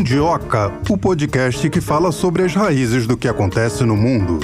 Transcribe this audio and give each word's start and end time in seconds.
Mundioca, 0.00 0.72
o 0.88 0.96
podcast 0.96 1.68
que 1.68 1.78
fala 1.78 2.10
sobre 2.10 2.42
as 2.42 2.54
raízes 2.54 3.06
do 3.06 3.18
que 3.18 3.28
acontece 3.28 3.84
no 3.84 3.94
mundo. 3.94 4.40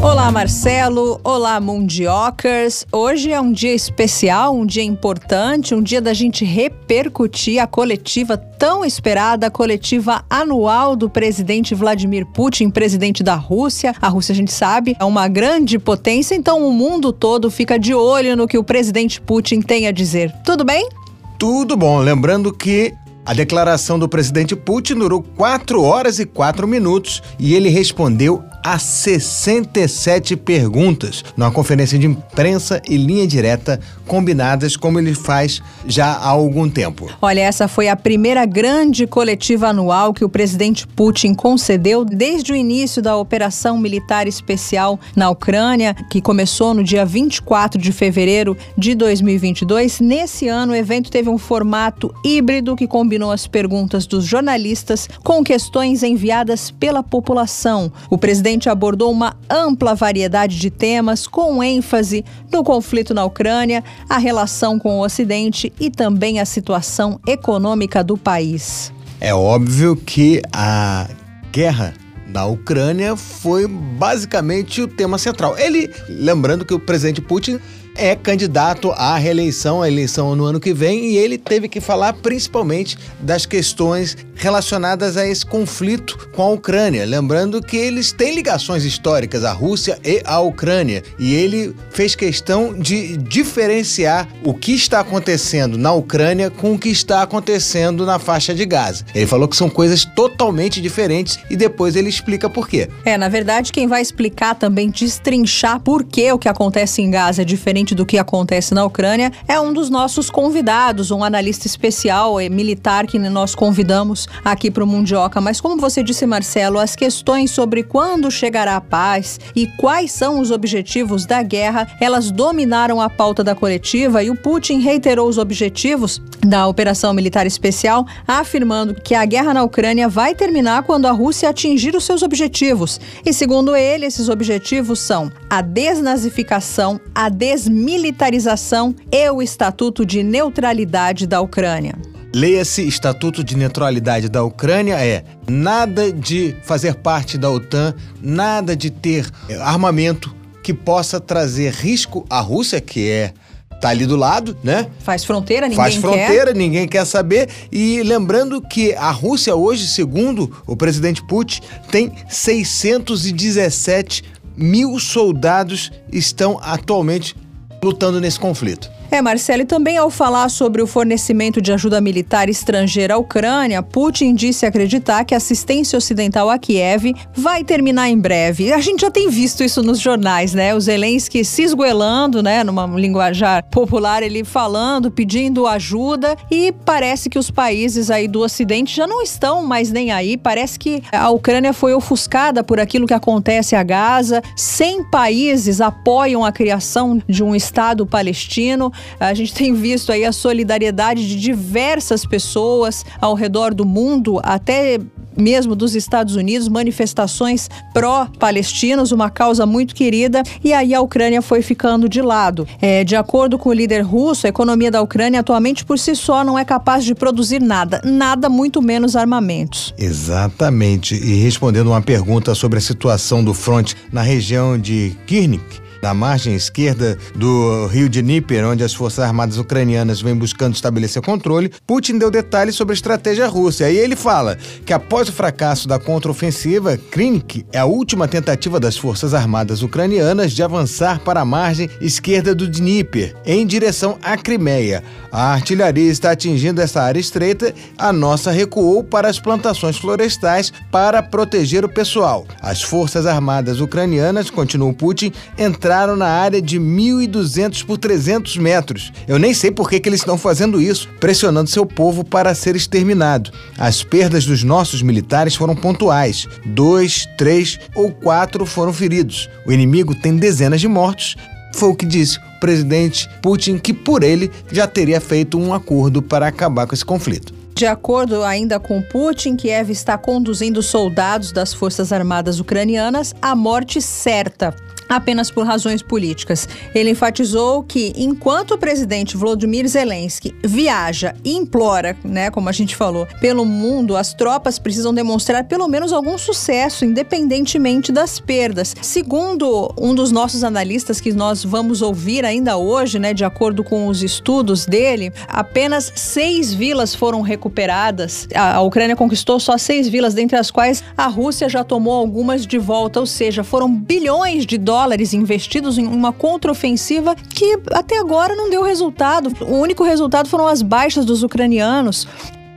Olá, 0.00 0.30
Marcelo. 0.30 1.20
Olá, 1.24 1.58
Mundiocas. 1.58 2.86
Hoje 2.92 3.32
é 3.32 3.40
um 3.40 3.50
dia 3.50 3.74
especial, 3.74 4.54
um 4.54 4.64
dia 4.64 4.84
importante, 4.84 5.74
um 5.74 5.82
dia 5.82 6.00
da 6.00 6.14
gente 6.14 6.44
repercutir 6.44 7.60
a 7.60 7.66
coletiva 7.66 8.36
tão 8.36 8.84
esperada, 8.84 9.48
a 9.48 9.50
coletiva 9.50 10.24
anual 10.30 10.94
do 10.94 11.10
presidente 11.10 11.74
Vladimir 11.74 12.24
Putin, 12.24 12.70
presidente 12.70 13.24
da 13.24 13.34
Rússia. 13.34 13.92
A 14.00 14.08
Rússia, 14.08 14.32
a 14.32 14.36
gente 14.36 14.52
sabe, 14.52 14.96
é 15.00 15.04
uma 15.04 15.26
grande 15.26 15.76
potência, 15.76 16.36
então 16.36 16.64
o 16.64 16.72
mundo 16.72 17.12
todo 17.12 17.50
fica 17.50 17.76
de 17.76 17.92
olho 17.92 18.36
no 18.36 18.46
que 18.46 18.56
o 18.56 18.62
presidente 18.62 19.20
Putin 19.20 19.60
tem 19.60 19.88
a 19.88 19.90
dizer. 19.90 20.32
Tudo 20.44 20.64
bem? 20.64 20.88
Tudo 21.38 21.76
bom. 21.76 22.00
Lembrando 22.00 22.52
que 22.52 22.94
a 23.24 23.32
declaração 23.32 23.96
do 23.96 24.08
presidente 24.08 24.56
Putin 24.56 24.96
durou 24.96 25.22
4 25.22 25.80
horas 25.80 26.18
e 26.18 26.26
4 26.26 26.66
minutos 26.66 27.22
e 27.38 27.54
ele 27.54 27.68
respondeu 27.68 28.42
a 28.62 28.78
67 28.78 30.36
perguntas 30.36 31.24
numa 31.36 31.50
conferência 31.50 31.98
de 31.98 32.06
imprensa 32.06 32.82
e 32.88 32.96
linha 32.96 33.26
direta 33.26 33.78
combinadas, 34.06 34.76
como 34.76 34.98
ele 34.98 35.14
faz 35.14 35.62
já 35.86 36.06
há 36.06 36.28
algum 36.28 36.68
tempo. 36.68 37.08
Olha, 37.20 37.40
essa 37.40 37.68
foi 37.68 37.88
a 37.88 37.96
primeira 37.96 38.44
grande 38.46 39.06
coletiva 39.06 39.68
anual 39.68 40.12
que 40.12 40.24
o 40.24 40.28
presidente 40.28 40.86
Putin 40.86 41.34
concedeu 41.34 42.04
desde 42.04 42.52
o 42.52 42.56
início 42.56 43.02
da 43.02 43.16
operação 43.16 43.78
militar 43.78 44.26
especial 44.26 44.98
na 45.14 45.30
Ucrânia, 45.30 45.94
que 46.10 46.20
começou 46.20 46.74
no 46.74 46.82
dia 46.82 47.04
24 47.04 47.80
de 47.80 47.92
fevereiro 47.92 48.56
de 48.76 48.94
2022. 48.94 50.00
Nesse 50.00 50.48
ano, 50.48 50.72
o 50.72 50.76
evento 50.76 51.10
teve 51.10 51.28
um 51.28 51.38
formato 51.38 52.12
híbrido 52.24 52.74
que 52.74 52.86
combinou 52.86 53.30
as 53.30 53.46
perguntas 53.46 54.06
dos 54.06 54.24
jornalistas 54.24 55.08
com 55.22 55.44
questões 55.44 56.02
enviadas 56.02 56.70
pela 56.70 57.02
população. 57.02 57.92
O 58.10 58.16
presidente 58.16 58.47
presidente 58.48 58.70
abordou 58.70 59.12
uma 59.12 59.36
ampla 59.50 59.94
variedade 59.94 60.58
de 60.58 60.70
temas, 60.70 61.26
com 61.26 61.62
ênfase 61.62 62.24
no 62.50 62.64
conflito 62.64 63.12
na 63.12 63.22
Ucrânia, 63.22 63.84
a 64.08 64.16
relação 64.16 64.78
com 64.78 64.98
o 64.98 65.04
Ocidente 65.04 65.70
e 65.78 65.90
também 65.90 66.40
a 66.40 66.46
situação 66.46 67.20
econômica 67.26 68.02
do 68.02 68.16
país. 68.16 68.90
É 69.20 69.34
óbvio 69.34 69.94
que 69.94 70.40
a 70.50 71.08
guerra 71.52 71.92
na 72.26 72.46
Ucrânia 72.46 73.16
foi 73.16 73.66
basicamente 73.66 74.80
o 74.80 74.88
tema 74.88 75.18
central. 75.18 75.54
Ele, 75.58 75.90
lembrando 76.08 76.64
que 76.64 76.72
o 76.72 76.78
presidente 76.78 77.20
Putin 77.20 77.60
é 77.98 78.14
candidato 78.14 78.92
à 78.92 79.16
reeleição, 79.18 79.82
à 79.82 79.88
eleição 79.88 80.34
no 80.34 80.44
ano 80.44 80.60
que 80.60 80.72
vem, 80.72 81.06
e 81.06 81.18
ele 81.18 81.36
teve 81.36 81.68
que 81.68 81.80
falar 81.80 82.12
principalmente 82.14 82.96
das 83.20 83.44
questões 83.44 84.16
relacionadas 84.38 85.16
a 85.16 85.26
esse 85.26 85.44
conflito 85.44 86.30
com 86.32 86.42
a 86.42 86.50
Ucrânia. 86.50 87.04
Lembrando 87.04 87.60
que 87.60 87.76
eles 87.76 88.12
têm 88.12 88.34
ligações 88.34 88.84
históricas, 88.84 89.44
a 89.44 89.52
Rússia 89.52 89.98
e 90.04 90.22
a 90.24 90.38
Ucrânia, 90.40 91.02
e 91.18 91.34
ele 91.34 91.74
fez 91.90 92.14
questão 92.14 92.72
de 92.72 93.16
diferenciar 93.16 94.28
o 94.44 94.54
que 94.54 94.72
está 94.72 95.00
acontecendo 95.00 95.76
na 95.76 95.92
Ucrânia 95.92 96.50
com 96.50 96.74
o 96.74 96.78
que 96.78 96.88
está 96.88 97.22
acontecendo 97.22 98.06
na 98.06 98.18
faixa 98.18 98.54
de 98.54 98.64
Gaza. 98.64 99.04
Ele 99.12 99.26
falou 99.26 99.48
que 99.48 99.56
são 99.56 99.68
coisas 99.68 100.04
totalmente 100.04 100.80
diferentes 100.80 101.38
e 101.50 101.56
depois 101.56 101.96
ele 101.96 102.08
explica 102.08 102.48
por 102.48 102.68
quê. 102.68 102.88
É, 103.04 103.18
na 103.18 103.28
verdade, 103.28 103.72
quem 103.72 103.88
vai 103.88 104.00
explicar 104.00 104.54
também, 104.54 104.88
destrinchar 104.88 105.80
por 105.80 106.04
que 106.04 106.30
o 106.30 106.38
que 106.38 106.48
acontece 106.48 107.02
em 107.02 107.10
Gaza 107.10 107.42
é 107.42 107.44
diferente 107.44 107.87
do 107.94 108.06
que 108.06 108.18
acontece 108.18 108.74
na 108.74 108.84
Ucrânia, 108.84 109.32
é 109.46 109.60
um 109.60 109.72
dos 109.72 109.90
nossos 109.90 110.30
convidados, 110.30 111.10
um 111.10 111.22
analista 111.22 111.66
especial 111.66 112.40
é, 112.40 112.48
militar 112.48 113.06
que 113.06 113.18
nós 113.18 113.54
convidamos 113.54 114.28
aqui 114.44 114.70
para 114.70 114.84
o 114.84 114.86
Mundioca. 114.86 115.40
Mas 115.40 115.60
como 115.60 115.80
você 115.80 116.02
disse, 116.02 116.26
Marcelo, 116.26 116.78
as 116.78 116.94
questões 116.94 117.50
sobre 117.50 117.82
quando 117.82 118.30
chegará 118.30 118.76
a 118.76 118.80
paz 118.80 119.38
e 119.54 119.66
quais 119.78 120.12
são 120.12 120.40
os 120.40 120.50
objetivos 120.50 121.26
da 121.26 121.42
guerra, 121.42 121.86
elas 122.00 122.30
dominaram 122.30 123.00
a 123.00 123.08
pauta 123.08 123.42
da 123.42 123.54
coletiva 123.54 124.22
e 124.22 124.30
o 124.30 124.36
Putin 124.36 124.80
reiterou 124.80 125.28
os 125.28 125.38
objetivos 125.38 126.20
da 126.46 126.66
operação 126.66 127.12
militar 127.12 127.46
especial, 127.46 128.06
afirmando 128.26 128.94
que 128.94 129.14
a 129.14 129.24
guerra 129.24 129.54
na 129.54 129.62
Ucrânia 129.62 130.08
vai 130.08 130.34
terminar 130.34 130.82
quando 130.82 131.06
a 131.06 131.12
Rússia 131.12 131.48
atingir 131.48 131.96
os 131.96 132.04
seus 132.04 132.22
objetivos. 132.22 133.00
E 133.24 133.32
segundo 133.32 133.74
ele, 133.74 134.06
esses 134.06 134.28
objetivos 134.28 135.00
são 135.00 135.30
a 135.50 135.60
desnazificação, 135.60 137.00
a 137.14 137.28
desmilitarização 137.28 137.77
militarização 137.78 138.94
e 139.12 139.30
o 139.30 139.40
Estatuto 139.40 140.04
de 140.04 140.22
Neutralidade 140.22 141.26
da 141.26 141.40
Ucrânia. 141.40 141.94
Leia-se 142.34 142.86
Estatuto 142.86 143.42
de 143.44 143.56
Neutralidade 143.56 144.28
da 144.28 144.42
Ucrânia 144.42 144.94
é 144.94 145.24
nada 145.48 146.12
de 146.12 146.56
fazer 146.64 146.96
parte 146.96 147.38
da 147.38 147.48
OTAN, 147.50 147.94
nada 148.20 148.76
de 148.76 148.90
ter 148.90 149.30
armamento 149.60 150.34
que 150.62 150.74
possa 150.74 151.20
trazer 151.20 151.72
risco 151.72 152.26
à 152.28 152.40
Rússia, 152.40 152.80
que 152.80 153.08
é 153.08 153.32
tá 153.80 153.90
ali 153.90 154.06
do 154.06 154.16
lado, 154.16 154.58
né? 154.62 154.88
Faz 154.98 155.24
fronteira, 155.24 155.68
ninguém 155.68 155.76
Faz 155.76 155.94
fronteira, 155.94 156.46
quer. 156.46 156.56
ninguém 156.56 156.88
quer 156.88 157.06
saber. 157.06 157.48
E 157.70 158.02
lembrando 158.02 158.60
que 158.60 158.92
a 158.94 159.12
Rússia 159.12 159.54
hoje, 159.54 159.86
segundo 159.86 160.50
o 160.66 160.76
presidente 160.76 161.24
Putin, 161.24 161.60
tem 161.92 162.12
617 162.28 164.24
mil 164.56 164.98
soldados 164.98 165.92
estão 166.12 166.58
atualmente 166.60 167.36
lutando 167.82 168.20
nesse 168.20 168.38
conflito. 168.38 168.90
É, 169.10 169.22
Marcelo, 169.22 169.62
e 169.62 169.64
também 169.64 169.96
ao 169.96 170.10
falar 170.10 170.50
sobre 170.50 170.82
o 170.82 170.86
fornecimento 170.86 171.62
de 171.62 171.72
ajuda 171.72 171.98
militar 171.98 172.50
estrangeira 172.50 173.14
à 173.14 173.16
Ucrânia, 173.16 173.82
Putin 173.82 174.34
disse 174.34 174.66
acreditar 174.66 175.24
que 175.24 175.32
a 175.32 175.38
assistência 175.38 175.96
ocidental 175.96 176.50
a 176.50 176.58
Kiev 176.58 177.14
vai 177.34 177.64
terminar 177.64 178.10
em 178.10 178.18
breve. 178.18 178.70
A 178.70 178.80
gente 178.80 179.00
já 179.00 179.10
tem 179.10 179.30
visto 179.30 179.64
isso 179.64 179.82
nos 179.82 179.98
jornais, 179.98 180.52
né? 180.52 180.74
O 180.74 180.80
Zelensky 180.80 181.42
se 181.42 181.62
esgoelando, 181.62 182.42
né, 182.42 182.62
numa 182.62 182.86
linguajar 182.86 183.64
popular, 183.70 184.22
ele 184.22 184.44
falando, 184.44 185.10
pedindo 185.10 185.66
ajuda, 185.66 186.36
e 186.50 186.70
parece 186.84 187.30
que 187.30 187.38
os 187.38 187.50
países 187.50 188.10
aí 188.10 188.28
do 188.28 188.40
Ocidente 188.40 188.94
já 188.94 189.06
não 189.06 189.22
estão 189.22 189.64
mais 189.64 189.90
nem 189.90 190.12
aí. 190.12 190.36
Parece 190.36 190.78
que 190.78 191.02
a 191.10 191.30
Ucrânia 191.30 191.72
foi 191.72 191.94
ofuscada 191.94 192.62
por 192.62 192.78
aquilo 192.78 193.06
que 193.06 193.14
acontece 193.14 193.74
a 193.74 193.82
Gaza. 193.82 194.42
100 194.54 195.04
países 195.04 195.80
apoiam 195.80 196.44
a 196.44 196.52
criação 196.52 197.22
de 197.26 197.42
um 197.42 197.54
Estado 197.54 198.04
palestino. 198.04 198.92
A 199.18 199.34
gente 199.34 199.52
tem 199.54 199.72
visto 199.72 200.12
aí 200.12 200.24
a 200.24 200.32
solidariedade 200.32 201.26
de 201.26 201.36
diversas 201.36 202.24
pessoas 202.24 203.04
ao 203.20 203.34
redor 203.34 203.74
do 203.74 203.84
mundo, 203.84 204.40
até 204.42 204.98
mesmo 205.38 205.76
dos 205.76 205.94
Estados 205.94 206.34
Unidos, 206.34 206.68
manifestações 206.68 207.70
pró-palestinos, 207.94 209.12
uma 209.12 209.30
causa 209.30 209.64
muito 209.64 209.94
querida, 209.94 210.42
e 210.62 210.72
aí 210.72 210.92
a 210.92 211.00
Ucrânia 211.00 211.40
foi 211.40 211.62
ficando 211.62 212.08
de 212.08 212.20
lado. 212.20 212.66
É, 212.80 213.04
de 213.04 213.14
acordo 213.14 213.56
com 213.56 213.68
o 213.68 213.72
líder 213.72 214.00
russo, 214.00 214.46
a 214.46 214.50
economia 214.50 214.90
da 214.90 215.00
Ucrânia 215.00 215.40
atualmente 215.40 215.84
por 215.84 215.98
si 215.98 216.14
só 216.16 216.42
não 216.42 216.58
é 216.58 216.64
capaz 216.64 217.04
de 217.04 217.14
produzir 217.14 217.60
nada, 217.60 218.00
nada 218.04 218.48
muito 218.48 218.82
menos 218.82 219.14
armamentos. 219.14 219.94
Exatamente. 219.96 221.14
E 221.14 221.36
respondendo 221.42 221.88
uma 221.88 222.02
pergunta 222.02 222.54
sobre 222.54 222.78
a 222.78 222.82
situação 222.82 223.44
do 223.44 223.54
fronte 223.54 223.94
na 224.12 224.22
região 224.22 224.76
de 224.76 225.16
Kirnik, 225.26 225.87
na 226.02 226.14
margem 226.14 226.54
esquerda 226.54 227.18
do 227.34 227.86
rio 227.86 228.08
de 228.08 228.22
Dnieper, 228.22 228.66
onde 228.66 228.84
as 228.84 228.94
forças 228.94 229.24
armadas 229.24 229.58
ucranianas 229.58 230.20
vêm 230.20 230.34
buscando 230.34 230.74
estabelecer 230.74 231.22
controle, 231.22 231.72
Putin 231.86 232.18
deu 232.18 232.30
detalhes 232.30 232.74
sobre 232.74 232.92
a 232.92 232.94
estratégia 232.94 233.46
russa. 233.46 233.84
Aí 233.84 233.96
ele 233.96 234.16
fala 234.16 234.56
que 234.84 234.92
após 234.92 235.28
o 235.28 235.32
fracasso 235.32 235.88
da 235.88 235.98
contraofensiva, 235.98 236.96
Krinik 237.10 237.64
é 237.72 237.78
a 237.78 237.84
última 237.84 238.28
tentativa 238.28 238.78
das 238.78 238.96
forças 238.96 239.34
armadas 239.34 239.82
ucranianas 239.82 240.52
de 240.52 240.62
avançar 240.62 241.20
para 241.20 241.40
a 241.40 241.44
margem 241.44 241.90
esquerda 242.00 242.54
do 242.54 242.68
Dnieper, 242.68 243.34
em 243.44 243.66
direção 243.66 244.18
à 244.22 244.36
Crimeia. 244.36 245.02
A 245.30 245.52
artilharia 245.52 246.10
está 246.10 246.30
atingindo 246.30 246.80
essa 246.80 247.02
área 247.02 247.20
estreita, 247.20 247.74
a 247.96 248.12
nossa 248.12 248.50
recuou 248.50 249.04
para 249.04 249.28
as 249.28 249.38
plantações 249.38 249.98
florestais 249.98 250.72
para 250.90 251.22
proteger 251.22 251.84
o 251.84 251.88
pessoal. 251.88 252.46
As 252.60 252.82
forças 252.82 253.26
armadas 253.26 253.80
ucranianas, 253.80 254.50
continuou 254.50 254.92
Putin, 254.92 255.32
entraram 255.58 255.87
entraram 255.88 256.16
na 256.16 256.28
área 256.28 256.60
de 256.60 256.78
1.200 256.78 257.82
por 257.82 257.96
300 257.96 258.58
metros. 258.58 259.10
Eu 259.26 259.38
nem 259.38 259.54
sei 259.54 259.70
por 259.70 259.88
que, 259.88 259.98
que 259.98 260.06
eles 260.06 260.20
estão 260.20 260.36
fazendo 260.36 260.82
isso, 260.82 261.08
pressionando 261.18 261.70
seu 261.70 261.86
povo 261.86 262.22
para 262.22 262.54
ser 262.54 262.76
exterminado. 262.76 263.50
As 263.78 264.02
perdas 264.02 264.44
dos 264.44 264.62
nossos 264.62 265.00
militares 265.00 265.54
foram 265.54 265.74
pontuais. 265.74 266.46
Dois, 266.62 267.26
três 267.38 267.80
ou 267.94 268.12
quatro 268.12 268.66
foram 268.66 268.92
feridos. 268.92 269.48
O 269.66 269.72
inimigo 269.72 270.14
tem 270.14 270.36
dezenas 270.36 270.78
de 270.78 270.88
mortos. 270.88 271.36
Foi 271.72 271.88
o 271.88 271.96
que 271.96 272.04
disse 272.04 272.36
o 272.36 272.60
presidente 272.60 273.26
Putin, 273.40 273.78
que 273.78 273.94
por 273.94 274.22
ele 274.22 274.50
já 274.70 274.86
teria 274.86 275.22
feito 275.22 275.58
um 275.58 275.72
acordo 275.72 276.20
para 276.20 276.46
acabar 276.46 276.86
com 276.86 276.94
esse 276.94 277.04
conflito. 277.04 277.54
De 277.74 277.86
acordo 277.86 278.42
ainda 278.42 278.78
com 278.78 279.00
Putin, 279.00 279.56
Kiev 279.56 279.90
está 279.90 280.18
conduzindo 280.18 280.82
soldados 280.82 281.50
das 281.50 281.72
Forças 281.72 282.12
Armadas 282.12 282.60
Ucranianas 282.60 283.34
à 283.40 283.56
morte 283.56 284.02
certa. 284.02 284.74
Apenas 285.08 285.50
por 285.50 285.66
razões 285.66 286.02
políticas. 286.02 286.68
Ele 286.94 287.10
enfatizou 287.10 287.82
que 287.82 288.12
enquanto 288.16 288.72
o 288.72 288.78
presidente 288.78 289.36
Volodymyr 289.36 289.88
Zelensky 289.88 290.54
viaja 290.62 291.34
e 291.44 291.54
implora, 291.54 292.16
né, 292.22 292.50
como 292.50 292.68
a 292.68 292.72
gente 292.72 292.94
falou, 292.94 293.26
pelo 293.40 293.64
mundo, 293.64 294.16
as 294.16 294.34
tropas 294.34 294.78
precisam 294.78 295.14
demonstrar 295.14 295.64
pelo 295.64 295.88
menos 295.88 296.12
algum 296.12 296.36
sucesso, 296.36 297.04
independentemente 297.04 298.12
das 298.12 298.38
perdas. 298.38 298.94
Segundo 299.00 299.94
um 299.98 300.14
dos 300.14 300.30
nossos 300.30 300.62
analistas 300.62 301.20
que 301.20 301.32
nós 301.32 301.64
vamos 301.64 302.02
ouvir 302.02 302.44
ainda 302.44 302.76
hoje, 302.76 303.18
né, 303.18 303.32
de 303.32 303.44
acordo 303.44 303.82
com 303.82 304.08
os 304.08 304.22
estudos 304.22 304.84
dele, 304.84 305.32
apenas 305.46 306.12
seis 306.14 306.74
vilas 306.74 307.14
foram 307.14 307.40
recuperadas. 307.40 308.46
A, 308.54 308.76
a 308.76 308.80
Ucrânia 308.82 309.16
conquistou 309.16 309.58
só 309.58 309.78
seis 309.78 310.08
vilas, 310.08 310.34
dentre 310.34 310.56
as 310.56 310.70
quais 310.70 311.02
a 311.16 311.26
Rússia 311.26 311.68
já 311.68 311.82
tomou 311.82 312.14
algumas 312.14 312.66
de 312.66 312.78
volta, 312.78 313.20
ou 313.20 313.26
seja, 313.26 313.64
foram 313.64 313.92
bilhões 313.92 314.66
de 314.66 314.76
dólares 314.76 314.97
investidos 315.32 315.98
em 315.98 316.06
uma 316.06 316.32
contraofensiva 316.32 317.34
que 317.34 317.78
até 317.92 318.18
agora 318.18 318.56
não 318.56 318.70
deu 318.70 318.82
resultado. 318.82 319.52
O 319.64 319.76
único 319.76 320.02
resultado 320.02 320.48
foram 320.48 320.66
as 320.66 320.82
baixas 320.82 321.24
dos 321.24 321.42
ucranianos 321.42 322.26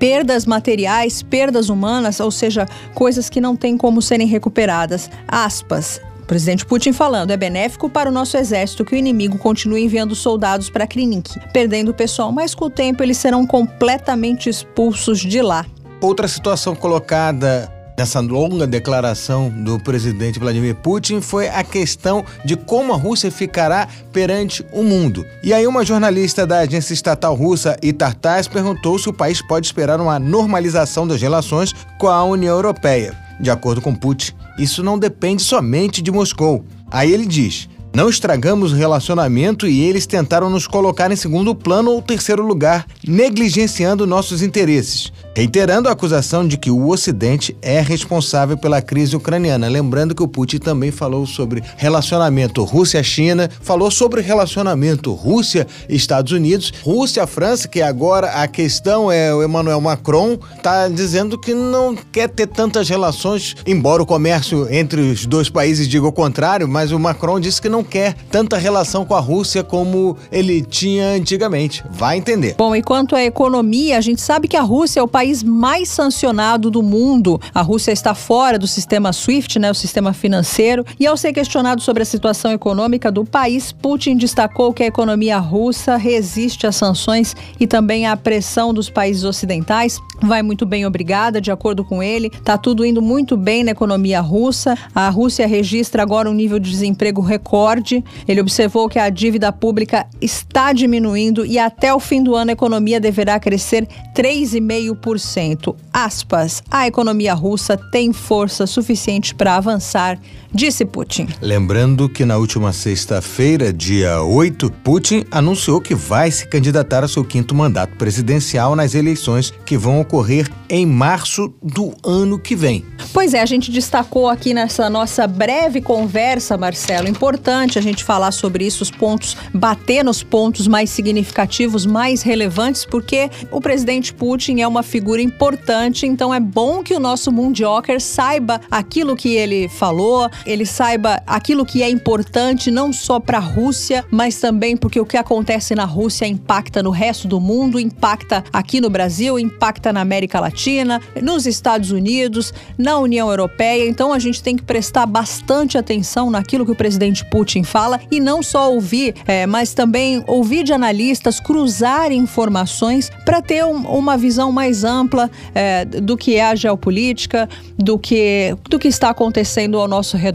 perdas 0.02 0.48
materiais, 0.48 1.22
perdas 1.22 1.70
humanas, 1.70 2.20
ou 2.20 2.32
seja, 2.32 2.68
coisas 2.96 3.30
que 3.30 3.40
não 3.40 3.56
têm 3.56 3.78
como 3.78 4.02
serem 4.02 4.26
recuperadas. 4.26 5.08
Aspas. 5.28 6.02
Presidente 6.26 6.66
Putin 6.66 6.92
falando: 6.92 7.30
é 7.30 7.38
benéfico 7.38 7.88
para 7.88 8.10
o 8.10 8.12
nosso 8.12 8.36
exército 8.36 8.84
que 8.84 8.96
o 8.96 8.98
inimigo 8.98 9.38
continue 9.38 9.84
enviando 9.84 10.16
soldados 10.16 10.70
para 10.70 10.88
Krinink, 10.88 11.40
perdendo 11.54 11.92
o 11.92 11.94
pessoal, 11.94 12.32
mas 12.32 12.56
com 12.56 12.66
o 12.66 12.70
tempo 12.70 13.04
eles 13.04 13.18
serão 13.18 13.46
completamente 13.46 14.50
expulsos 14.50 15.20
de 15.20 15.42
lá. 15.42 15.66
Outra 16.02 16.28
situação 16.28 16.74
colocada 16.74 17.72
nessa 18.02 18.20
longa 18.20 18.66
declaração 18.66 19.48
do 19.48 19.80
presidente 19.80 20.40
Vladimir 20.40 20.74
Putin 20.74 21.22
foi 21.22 21.48
a 21.50 21.64
questão 21.64 22.26
de 22.44 22.56
como 22.56 22.94
a 22.94 22.98
Rússia 22.98 23.30
ficará 23.30 23.88
perante 24.12 24.66
o 24.74 24.82
mundo. 24.82 25.24
E 25.44 25.54
aí 25.54 25.68
uma 25.68 25.86
jornalista 25.86 26.48
da 26.48 26.62
agência 26.62 26.96
estatal 26.96 27.36
russa 27.36 27.78
Itartais 27.80 28.48
perguntou 28.48 28.98
se 28.98 29.08
o 29.08 29.14
país 29.14 29.40
pode 29.40 29.68
esperar 29.68 30.02
uma 30.02 30.18
normalização 30.18 31.06
das 31.06 31.22
relações 31.22 31.76
com 32.00 32.08
a 32.08 32.24
União 32.24 32.56
Europeia. 32.56 33.16
De 33.40 33.52
acordo 33.52 33.82
com 33.82 33.94
Putin, 33.94 34.34
isso 34.58 34.82
não 34.82 34.98
depende 34.98 35.44
somente 35.44 36.02
de 36.02 36.12
Moscou. 36.12 36.66
Aí 36.90 37.14
ele 37.14 37.28
diz: 37.28 37.70
não 37.94 38.10
estragamos 38.10 38.72
o 38.72 38.76
relacionamento 38.76 39.68
e 39.68 39.80
eles 39.82 40.08
tentaram 40.08 40.50
nos 40.50 40.66
colocar 40.66 41.12
em 41.12 41.16
segundo 41.16 41.54
plano 41.54 41.92
ou 41.92 42.02
terceiro 42.02 42.44
lugar, 42.44 42.88
negligenciando 43.08 44.08
nossos 44.08 44.42
interesses 44.42 45.14
reiterando 45.36 45.88
a 45.88 45.92
acusação 45.92 46.48
de 46.48 46.58
que 46.58 46.70
o 46.70 46.90
Ocidente 46.90 47.56
é 47.62 47.80
responsável 47.80 48.58
pela 48.58 48.82
crise 48.82 49.16
ucraniana. 49.16 49.68
Lembrando 49.68 50.14
que 50.14 50.24
o 50.24 50.28
Putin 50.28 50.58
também 50.58 50.92
falou 50.92 51.26
sobre 51.26 51.64
relacionamento 51.78 52.64
Rússia-China, 52.64 53.50
falou 53.62 53.90
sobre 53.90 54.22
relacionamento 54.22 55.14
Rússia-Estados 55.14 56.32
Unidos, 56.32 56.74
Rússia-França, 56.84 57.68
que 57.68 57.82
agora 57.82 58.28
a 58.42 58.48
questão 58.48 59.12
é 59.12 59.34
o 59.34 59.44
Emmanuel 59.44 59.82
Macron 59.82 60.38
está 60.56 60.88
dizendo 60.88 61.38
que 61.38 61.54
não 61.54 61.96
quer 61.96 62.30
ter 62.30 62.48
tantas 62.48 62.90
relações, 62.90 63.56
embora 63.66 64.04
o 64.04 64.06
comércio 64.06 64.68
entre 64.72 65.02
os 65.02 65.26
dois 65.26 65.50
países 65.50 65.88
diga 65.88 66.08
o 66.08 66.12
contrário, 66.12 66.68
mas 66.68 66.92
o 66.92 67.00
Macron 67.00 67.40
disse 67.40 67.62
que 67.62 67.70
não 67.70 67.84
quer 67.84 68.16
tanta 68.30 68.58
relação 68.58 69.06
com 69.06 69.16
a 69.16 69.20
Rússia 69.20 69.64
como 69.64 70.18
ele 70.32 70.62
tinha 70.62 71.10
antigamente. 71.12 71.84
Vai 71.90 72.18
entender. 72.18 72.56
Bom, 72.58 72.76
e 72.76 72.82
quanto 72.82 73.16
à 73.16 73.24
economia, 73.24 73.98
a 73.98 74.02
gente 74.02 74.22
sabe 74.22 74.48
que 74.48 74.58
a 74.58 74.62
Rússia 74.62 75.00
é 75.00 75.04
o 75.04 75.08
país 75.08 75.21
país 75.22 75.44
mais 75.44 75.88
sancionado 75.88 76.72
do 76.72 76.82
mundo. 76.82 77.40
A 77.54 77.62
Rússia 77.62 77.92
está 77.92 78.16
fora 78.16 78.58
do 78.58 78.66
sistema 78.66 79.14
SWIFT, 79.14 79.60
né, 79.60 79.70
o 79.70 79.76
sistema 79.76 80.14
financeiro, 80.14 80.84
e 81.00 81.06
ao 81.06 81.16
ser 81.16 81.32
questionado 81.32 81.80
sobre 81.80 82.02
a 82.02 82.06
situação 82.08 82.52
econômica 82.52 83.12
do 83.12 83.24
país, 83.24 83.72
Putin 83.72 84.18
destacou 84.18 84.74
que 84.74 84.82
a 84.82 84.88
economia 84.88 85.38
russa 85.38 85.96
resiste 85.96 86.66
às 86.66 86.76
sanções 86.76 87.36
e 87.60 87.68
também 87.68 88.08
à 88.08 88.18
pressão 88.18 88.74
dos 88.74 88.90
países 88.90 89.24
ocidentais. 89.24 90.00
Vai 90.24 90.42
muito 90.42 90.66
bem, 90.66 90.88
obrigada, 90.88 91.40
de 91.40 91.52
acordo 91.52 91.84
com 91.84 92.02
ele. 92.02 92.32
Está 92.34 92.58
tudo 92.58 92.84
indo 92.84 93.02
muito 93.02 93.38
bem 93.38 93.64
na 93.64 93.72
economia 93.72 94.22
russa. 94.22 94.76
A 94.94 95.08
Rússia 95.10 95.48
registra 95.48 96.02
agora 96.02 96.30
um 96.30 96.34
nível 96.34 96.58
de 96.58 96.70
desemprego 96.70 97.22
recorde. 97.22 98.04
Ele 98.28 98.42
observou 98.42 98.90
que 98.90 98.98
a 98.98 99.10
dívida 99.10 99.52
pública 99.52 100.08
está 100.20 100.74
diminuindo 100.74 101.46
e 101.46 101.60
até 101.60 101.94
o 101.94 102.00
fim 102.00 102.24
do 102.24 102.36
ano 102.36 102.50
a 102.50 102.54
economia 102.54 103.00
deverá 103.00 103.40
crescer 103.40 103.88
3,5% 104.16 105.11
1%. 105.16 105.76
Aspas, 105.94 106.64
a 106.70 106.88
economia 106.88 107.34
russa 107.34 107.78
tem 107.78 108.14
força 108.14 108.66
suficiente 108.66 109.36
para 109.36 109.56
avançar, 109.56 110.20
disse 110.54 110.86
Putin. 110.86 111.28
Lembrando 111.42 112.10
que 112.10 112.26
na 112.26 112.38
última 112.38 112.74
sexta-feira, 112.74 113.72
dia 113.72 114.22
8, 114.22 114.72
Putin 114.84 115.24
anunciou 115.32 115.82
que 115.82 115.96
vai 115.96 116.32
se 116.32 116.48
candidatar 116.48 117.04
a 117.04 117.08
seu 117.08 117.24
quinto 117.24 117.56
mandato 117.56 117.96
presidencial 117.96 118.76
nas 118.76 118.94
eleições 118.96 119.54
que 119.66 119.78
vão 119.78 120.02
ocorrer 120.02 120.50
em 120.70 120.86
março 120.86 121.54
do 121.62 121.94
ano 122.04 122.40
que 122.40 122.56
vem. 122.56 122.86
Pois 123.14 123.34
é, 123.34 123.42
a 123.42 123.46
gente 123.46 123.72
destacou 123.72 124.30
aqui 124.30 124.54
nessa 124.54 124.90
nossa 124.90 125.28
breve 125.28 125.82
conversa, 125.82 126.58
Marcelo, 126.58 127.10
importante 127.10 127.78
a 127.78 127.82
gente 127.82 128.04
falar 128.04 128.32
sobre 128.32 128.66
isso, 128.66 128.84
os 128.84 128.92
pontos, 128.92 129.36
bater 129.54 130.04
nos 130.04 130.24
pontos 130.24 130.68
mais 130.68 130.90
significativos, 130.90 131.86
mais 131.86 132.22
relevantes, 132.22 132.86
porque 132.86 133.30
o 133.52 133.60
presidente 133.60 134.14
Putin 134.14 134.62
é 134.62 134.68
uma 134.68 134.82
figura 134.82 135.22
importante, 135.22 136.06
então 136.06 136.34
é 136.34 136.40
bom 136.40 136.82
que 136.82 136.94
o 136.94 137.00
nosso 137.00 137.32
Mundioker 137.32 138.00
saiba 138.00 138.62
aquilo 138.72 139.16
que 139.16 139.36
ele 139.36 139.68
falou, 139.68 140.30
ele 140.46 140.66
saiba 140.66 141.22
aquilo 141.26 141.66
que 141.66 141.84
é 141.84 141.90
importante 141.90 142.72
não 142.72 142.92
só 142.92 143.20
para 143.20 143.38
a 143.38 143.42
Rússia, 143.42 144.06
mas 144.10 144.40
também 144.40 144.76
porque 144.76 145.00
o 145.00 145.06
que 145.06 145.18
acontece 145.18 145.76
na 145.76 145.86
Rússia 145.86 146.26
impacta 146.26 146.82
no 146.82 146.92
resto 146.92 147.28
do 147.28 147.40
mundo, 147.40 147.80
impacta 147.80 148.44
aqui 148.52 148.82
no 148.82 148.90
Brasil, 148.90 149.38
impacta 149.40 149.92
na 149.94 150.02
América 150.02 150.40
Latina, 150.40 151.02
nos 151.22 151.46
Estados 151.46 151.92
Unidos, 151.92 152.54
na 152.78 152.98
União 152.98 153.30
Europeia. 153.30 153.88
Então 153.88 154.14
a 154.14 154.20
gente 154.20 154.42
tem 154.42 154.56
que 154.56 154.64
prestar 154.64 155.06
bastante 155.06 155.78
atenção 155.78 156.30
naquilo 156.30 156.66
que 156.66 156.72
o 156.72 156.76
presidente 156.76 157.26
Putin 157.26 157.64
fala 157.64 158.00
e 158.10 158.20
não 158.20 158.42
só 158.42 158.72
ouvir, 158.72 159.16
é, 159.28 159.46
mas 159.46 159.74
também 159.74 160.24
ouvir 160.28 160.64
de 160.64 160.74
analistas, 160.74 161.40
cruzar 161.40 162.12
informações 162.12 163.12
para 163.26 163.42
ter 163.42 163.64
um, 163.66 163.88
uma 163.88 164.18
visão 164.18 164.52
mais 164.52 164.84
ampla 164.84 165.30
é, 165.54 165.86
do 165.86 166.18
que 166.18 166.36
é 166.36 166.46
a 166.46 166.56
geopolítica, 166.56 167.50
do 167.78 167.98
que, 167.98 168.56
do 168.70 168.80
que 168.80 168.88
está 168.88 169.10
acontecendo 169.10 169.78
ao 169.78 169.88
nosso 169.88 170.18
redor. 170.18 170.31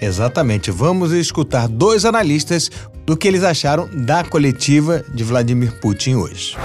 Exatamente. 0.00 0.70
Vamos 0.70 1.12
escutar 1.12 1.68
dois 1.68 2.04
analistas 2.04 2.70
do 3.06 3.16
que 3.16 3.28
eles 3.28 3.44
acharam 3.44 3.88
da 3.92 4.24
coletiva 4.24 5.04
de 5.14 5.22
Vladimir 5.22 5.80
Putin 5.80 6.16
hoje. 6.16 6.56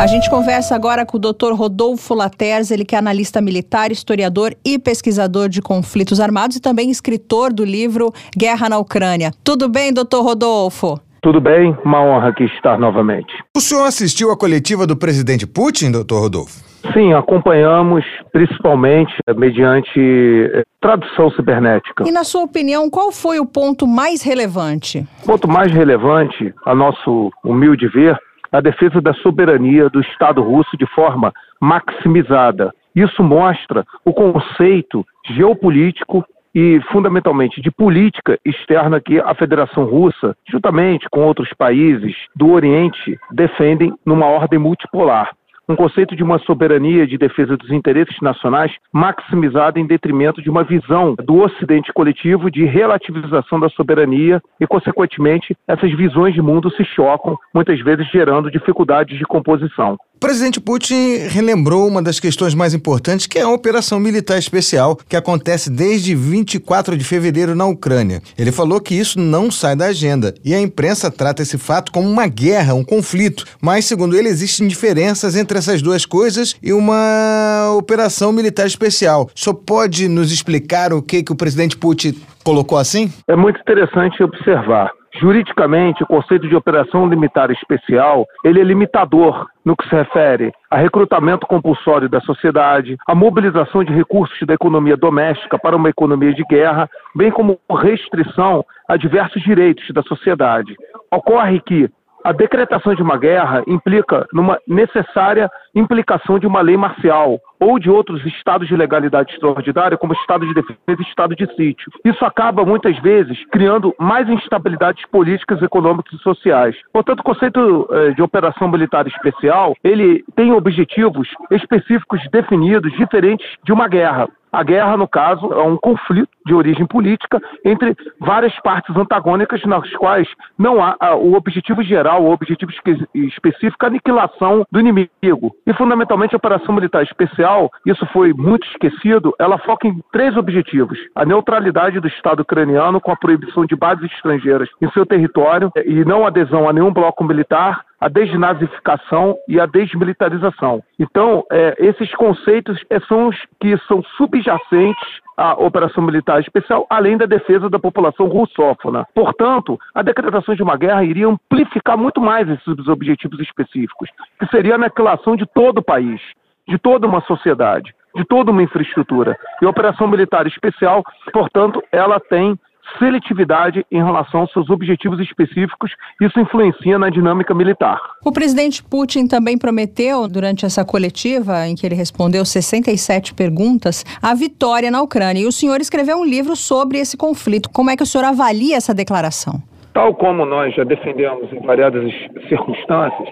A 0.00 0.06
gente 0.06 0.30
conversa 0.30 0.74
agora 0.74 1.04
com 1.04 1.18
o 1.18 1.20
Dr. 1.20 1.52
Rodolfo 1.52 2.14
Laters, 2.14 2.70
ele 2.70 2.86
que 2.86 2.94
é 2.94 2.98
analista 2.98 3.40
militar, 3.40 3.92
historiador 3.92 4.56
e 4.64 4.78
pesquisador 4.78 5.48
de 5.48 5.60
conflitos 5.60 6.20
armados 6.20 6.56
e 6.56 6.60
também 6.60 6.90
escritor 6.90 7.52
do 7.52 7.66
livro 7.66 8.10
Guerra 8.34 8.70
na 8.70 8.78
Ucrânia. 8.78 9.30
Tudo 9.44 9.68
bem, 9.68 9.92
doutor 9.92 10.22
Rodolfo? 10.22 10.98
Tudo 11.22 11.38
bem? 11.38 11.76
Uma 11.84 12.02
honra 12.02 12.28
aqui 12.28 12.44
estar 12.44 12.78
novamente. 12.78 13.30
O 13.54 13.60
senhor 13.60 13.84
assistiu 13.84 14.30
à 14.30 14.36
coletiva 14.38 14.86
do 14.86 14.96
presidente 14.96 15.46
Putin, 15.46 15.90
doutor 15.90 16.20
Rodolfo? 16.20 16.69
Sim, 16.92 17.12
acompanhamos, 17.12 18.04
principalmente 18.32 19.14
eh, 19.26 19.34
mediante 19.34 20.00
eh, 20.00 20.64
tradução 20.80 21.30
cibernética. 21.30 22.04
E, 22.06 22.10
na 22.10 22.24
sua 22.24 22.42
opinião, 22.42 22.88
qual 22.88 23.12
foi 23.12 23.38
o 23.38 23.46
ponto 23.46 23.86
mais 23.86 24.22
relevante? 24.22 25.06
O 25.22 25.26
ponto 25.26 25.48
mais 25.48 25.70
relevante, 25.72 26.54
a 26.64 26.74
nosso 26.74 27.30
humilde 27.44 27.86
ver, 27.88 28.18
a 28.50 28.60
defesa 28.60 29.00
da 29.00 29.14
soberania 29.14 29.88
do 29.88 30.00
Estado 30.00 30.42
russo 30.42 30.76
de 30.76 30.86
forma 30.86 31.32
maximizada. 31.60 32.72
Isso 32.94 33.22
mostra 33.22 33.84
o 34.04 34.12
conceito 34.12 35.06
geopolítico 35.28 36.24
e, 36.54 36.80
fundamentalmente, 36.90 37.60
de 37.60 37.70
política 37.70 38.38
externa 38.44 39.00
que 39.00 39.20
a 39.20 39.34
Federação 39.34 39.84
Russa, 39.84 40.36
juntamente 40.50 41.06
com 41.10 41.20
outros 41.20 41.48
países 41.56 42.14
do 42.34 42.50
Oriente, 42.50 43.18
defendem 43.30 43.92
numa 44.04 44.26
ordem 44.26 44.58
multipolar. 44.58 45.30
Um 45.70 45.76
conceito 45.76 46.16
de 46.16 46.24
uma 46.24 46.40
soberania 46.40 47.06
de 47.06 47.16
defesa 47.16 47.56
dos 47.56 47.70
interesses 47.70 48.16
nacionais 48.20 48.72
maximizada 48.92 49.78
em 49.78 49.86
detrimento 49.86 50.42
de 50.42 50.50
uma 50.50 50.64
visão 50.64 51.14
do 51.14 51.44
Ocidente 51.44 51.92
coletivo 51.92 52.50
de 52.50 52.64
relativização 52.64 53.60
da 53.60 53.68
soberania 53.68 54.42
e, 54.58 54.66
consequentemente, 54.66 55.56
essas 55.68 55.92
visões 55.92 56.34
de 56.34 56.42
mundo 56.42 56.72
se 56.72 56.84
chocam, 56.84 57.38
muitas 57.54 57.80
vezes 57.82 58.04
gerando 58.10 58.50
dificuldades 58.50 59.16
de 59.16 59.24
composição. 59.24 59.96
O 60.22 60.26
presidente 60.30 60.60
Putin 60.60 61.16
relembrou 61.30 61.88
uma 61.88 62.02
das 62.02 62.20
questões 62.20 62.54
mais 62.54 62.74
importantes, 62.74 63.26
que 63.26 63.38
é 63.38 63.42
a 63.42 63.48
operação 63.48 63.98
militar 63.98 64.36
especial, 64.36 64.94
que 65.08 65.16
acontece 65.16 65.70
desde 65.70 66.14
24 66.14 66.94
de 66.94 67.02
fevereiro 67.04 67.54
na 67.54 67.64
Ucrânia. 67.64 68.20
Ele 68.36 68.52
falou 68.52 68.82
que 68.82 68.94
isso 68.94 69.18
não 69.18 69.50
sai 69.50 69.74
da 69.74 69.86
agenda 69.86 70.34
e 70.44 70.52
a 70.52 70.60
imprensa 70.60 71.10
trata 71.10 71.40
esse 71.40 71.56
fato 71.56 71.90
como 71.90 72.06
uma 72.06 72.26
guerra, 72.26 72.74
um 72.74 72.84
conflito. 72.84 73.46
Mas, 73.62 73.86
segundo 73.86 74.14
ele, 74.14 74.28
existem 74.28 74.68
diferenças 74.68 75.34
entre 75.34 75.56
essas 75.56 75.80
duas 75.80 76.04
coisas 76.04 76.54
e 76.62 76.70
uma 76.70 77.74
operação 77.78 78.30
militar 78.30 78.66
especial. 78.66 79.26
Só 79.34 79.54
pode 79.54 80.06
nos 80.06 80.30
explicar 80.30 80.92
o 80.92 81.00
que, 81.00 81.22
que 81.22 81.32
o 81.32 81.36
presidente 81.36 81.78
Putin 81.78 82.14
colocou 82.44 82.76
assim? 82.76 83.10
É 83.26 83.34
muito 83.34 83.58
interessante 83.58 84.22
observar. 84.22 84.99
Juridicamente, 85.18 86.02
o 86.02 86.06
conceito 86.06 86.48
de 86.48 86.54
operação 86.54 87.08
limitar 87.08 87.50
especial, 87.50 88.26
ele 88.44 88.60
é 88.60 88.64
limitador 88.64 89.46
no 89.64 89.76
que 89.76 89.88
se 89.88 89.94
refere 89.94 90.52
a 90.70 90.76
recrutamento 90.76 91.46
compulsório 91.46 92.08
da 92.08 92.20
sociedade, 92.20 92.96
a 93.08 93.14
mobilização 93.14 93.82
de 93.82 93.92
recursos 93.92 94.38
da 94.46 94.54
economia 94.54 94.96
doméstica 94.96 95.58
para 95.58 95.76
uma 95.76 95.88
economia 95.90 96.32
de 96.32 96.44
guerra, 96.44 96.88
bem 97.14 97.30
como 97.30 97.58
restrição 97.70 98.64
a 98.88 98.96
diversos 98.96 99.42
direitos 99.42 99.84
da 99.90 100.02
sociedade. 100.02 100.76
Ocorre 101.10 101.60
que 101.60 101.90
a 102.24 102.32
decretação 102.32 102.94
de 102.94 103.02
uma 103.02 103.16
guerra 103.16 103.62
implica 103.66 104.26
numa 104.32 104.58
necessária 104.66 105.50
implicação 105.74 106.38
de 106.38 106.46
uma 106.46 106.60
lei 106.60 106.76
marcial 106.76 107.38
ou 107.60 107.78
de 107.78 107.90
outros 107.90 108.24
estados 108.24 108.68
de 108.68 108.76
legalidade 108.76 109.32
extraordinária, 109.32 109.98
como 109.98 110.14
estado 110.14 110.46
de 110.46 110.54
defesa 110.54 110.78
e 110.88 111.02
estado 111.02 111.36
de 111.36 111.46
sítio. 111.54 111.92
Isso 112.04 112.24
acaba, 112.24 112.64
muitas 112.64 112.98
vezes, 113.00 113.38
criando 113.50 113.94
mais 113.98 114.28
instabilidades 114.28 115.04
políticas, 115.06 115.60
econômicas 115.62 116.18
e 116.18 116.22
sociais. 116.22 116.74
Portanto, 116.92 117.20
o 117.20 117.24
conceito 117.24 117.88
eh, 117.90 118.10
de 118.12 118.22
operação 118.22 118.68
militar 118.68 119.06
especial, 119.06 119.74
ele 119.84 120.24
tem 120.34 120.52
objetivos 120.52 121.28
específicos 121.50 122.20
definidos, 122.32 122.92
diferentes 122.92 123.46
de 123.62 123.72
uma 123.72 123.88
guerra. 123.88 124.28
A 124.52 124.62
guerra, 124.62 124.96
no 124.96 125.06
caso, 125.06 125.52
é 125.52 125.62
um 125.62 125.76
conflito 125.76 126.28
de 126.44 126.54
origem 126.54 126.86
política 126.86 127.40
entre 127.64 127.96
várias 128.18 128.58
partes 128.60 128.94
antagônicas, 128.96 129.62
nas 129.64 129.88
quais 129.96 130.28
não 130.58 130.82
há 130.82 131.14
o 131.14 131.34
objetivo 131.34 131.82
geral, 131.82 132.24
o 132.24 132.32
objetivo 132.32 132.72
específico, 133.14 133.84
a 133.84 133.88
aniquilação 133.88 134.66
do 134.70 134.80
inimigo. 134.80 135.54
E, 135.66 135.72
fundamentalmente, 135.74 136.34
a 136.34 136.38
operação 136.38 136.74
militar 136.74 137.02
especial, 137.02 137.70
isso 137.86 138.04
foi 138.06 138.32
muito 138.32 138.66
esquecido, 138.68 139.34
ela 139.38 139.58
foca 139.58 139.86
em 139.86 140.02
três 140.12 140.36
objetivos: 140.36 140.98
a 141.14 141.24
neutralidade 141.24 142.00
do 142.00 142.08
Estado 142.08 142.40
ucraniano 142.40 143.00
com 143.00 143.12
a 143.12 143.16
proibição 143.16 143.64
de 143.64 143.76
bases 143.76 144.10
estrangeiras 144.12 144.68
em 144.80 144.90
seu 144.90 145.06
território 145.06 145.70
e 145.84 146.04
não 146.04 146.26
adesão 146.26 146.68
a 146.68 146.72
nenhum 146.72 146.92
bloco 146.92 147.22
militar, 147.22 147.84
a 148.00 148.08
desnazificação 148.08 149.36
e 149.46 149.60
a 149.60 149.66
desmilitarização. 149.66 150.82
Então, 150.98 151.44
é, 151.52 151.76
esses 151.78 152.12
conceitos 152.14 152.82
é, 152.88 152.98
são 153.00 153.28
os 153.28 153.36
que 153.60 153.76
são 153.86 154.02
subjacentes 154.16 155.20
à 155.36 155.52
operação 155.52 156.02
militar 156.02 156.40
especial, 156.40 156.86
além 156.88 157.16
da 157.16 157.26
defesa 157.26 157.68
da 157.68 157.78
população 157.78 158.26
russófona. 158.26 159.06
Portanto, 159.14 159.78
a 159.94 160.02
decretação 160.02 160.54
de 160.54 160.62
uma 160.62 160.76
guerra 160.76 161.04
iria 161.04 161.28
amplificar 161.28 161.98
muito 161.98 162.20
mais 162.20 162.48
esses 162.48 162.88
objetivos 162.88 163.38
específicos, 163.40 164.08
que 164.38 164.46
seria 164.46 164.74
a 164.74 164.76
aniquilação 164.76 165.36
de 165.36 165.46
todo 165.46 165.78
o 165.78 165.84
país, 165.84 166.20
de 166.66 166.78
toda 166.78 167.06
uma 167.06 167.20
sociedade, 167.22 167.94
de 168.14 168.24
toda 168.24 168.50
uma 168.50 168.62
infraestrutura. 168.62 169.36
E 169.60 169.66
a 169.66 169.70
operação 169.70 170.08
militar 170.08 170.46
especial, 170.46 171.02
portanto, 171.32 171.82
ela 171.92 172.18
tem 172.18 172.58
seletividade 172.98 173.84
em 173.90 174.02
relação 174.02 174.40
aos 174.40 174.52
seus 174.52 174.68
objetivos 174.70 175.20
específicos, 175.20 175.92
isso 176.20 176.38
influencia 176.40 176.98
na 176.98 177.10
dinâmica 177.10 177.54
militar. 177.54 177.98
O 178.24 178.32
presidente 178.32 178.82
Putin 178.82 179.26
também 179.26 179.58
prometeu, 179.58 180.28
durante 180.28 180.64
essa 180.64 180.84
coletiva, 180.84 181.66
em 181.66 181.74
que 181.74 181.86
ele 181.86 181.94
respondeu 181.94 182.44
67 182.44 183.34
perguntas, 183.34 184.04
a 184.22 184.34
vitória 184.34 184.90
na 184.90 185.02
Ucrânia. 185.02 185.42
E 185.42 185.46
o 185.46 185.52
senhor 185.52 185.80
escreveu 185.80 186.18
um 186.18 186.24
livro 186.24 186.56
sobre 186.56 186.98
esse 186.98 187.16
conflito. 187.16 187.70
Como 187.70 187.90
é 187.90 187.96
que 187.96 188.02
o 188.02 188.06
senhor 188.06 188.24
avalia 188.24 188.76
essa 188.76 188.94
declaração? 188.94 189.62
Tal 189.92 190.14
como 190.14 190.46
nós 190.46 190.74
já 190.74 190.84
defendemos 190.84 191.52
em 191.52 191.60
variadas 191.66 192.12
circunstâncias, 192.48 193.28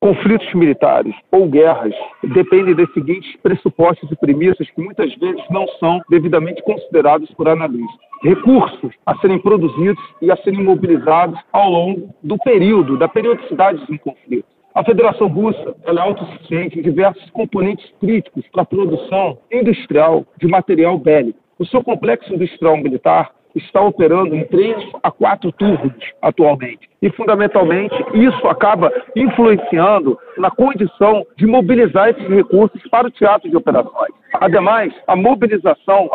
conflitos 0.00 0.52
militares 0.54 1.14
ou 1.30 1.46
guerras 1.46 1.94
dependem 2.24 2.74
dos 2.74 2.92
seguintes 2.94 3.36
pressupostos 3.42 4.10
e 4.10 4.16
premissas 4.16 4.68
que 4.70 4.80
muitas 4.80 5.14
vezes 5.16 5.42
não 5.50 5.68
são 5.78 6.00
devidamente 6.08 6.62
considerados 6.62 7.30
por 7.32 7.46
analistas. 7.48 8.00
Recursos 8.22 8.94
a 9.04 9.14
serem 9.18 9.38
produzidos 9.38 10.02
e 10.22 10.30
a 10.30 10.36
serem 10.38 10.64
mobilizados 10.64 11.38
ao 11.52 11.70
longo 11.70 12.14
do 12.22 12.38
período, 12.38 12.96
da 12.96 13.08
periodicidade 13.08 13.84
de 13.86 13.92
um 13.92 13.98
conflito. 13.98 14.48
A 14.74 14.84
Federação 14.84 15.26
Russa 15.26 15.74
é 15.84 15.98
autossuficiente 15.98 16.78
em 16.78 16.82
diversos 16.82 17.28
componentes 17.30 17.90
críticos 18.00 18.46
para 18.52 18.62
a 18.62 18.66
produção 18.66 19.38
industrial 19.52 20.24
de 20.38 20.46
material 20.46 20.96
bélico. 20.96 21.38
O 21.58 21.66
seu 21.66 21.82
complexo 21.82 22.32
industrial 22.32 22.76
militar 22.76 23.32
está 23.54 23.80
operando 23.80 24.34
em 24.34 24.44
três 24.44 24.76
a 25.02 25.10
quatro 25.10 25.52
turnos 25.52 25.92
atualmente. 26.22 26.88
E, 27.02 27.10
fundamentalmente, 27.10 27.94
isso 28.14 28.46
acaba 28.46 28.92
influenciando 29.16 30.18
na 30.36 30.50
condição 30.50 31.26
de 31.36 31.46
mobilizar 31.46 32.10
esses 32.10 32.28
recursos 32.28 32.80
para 32.90 33.08
o 33.08 33.10
teatro 33.10 33.48
de 33.48 33.56
operações. 33.56 34.12
Ademais, 34.34 34.92
a 35.06 35.16
mobilização 35.16 36.10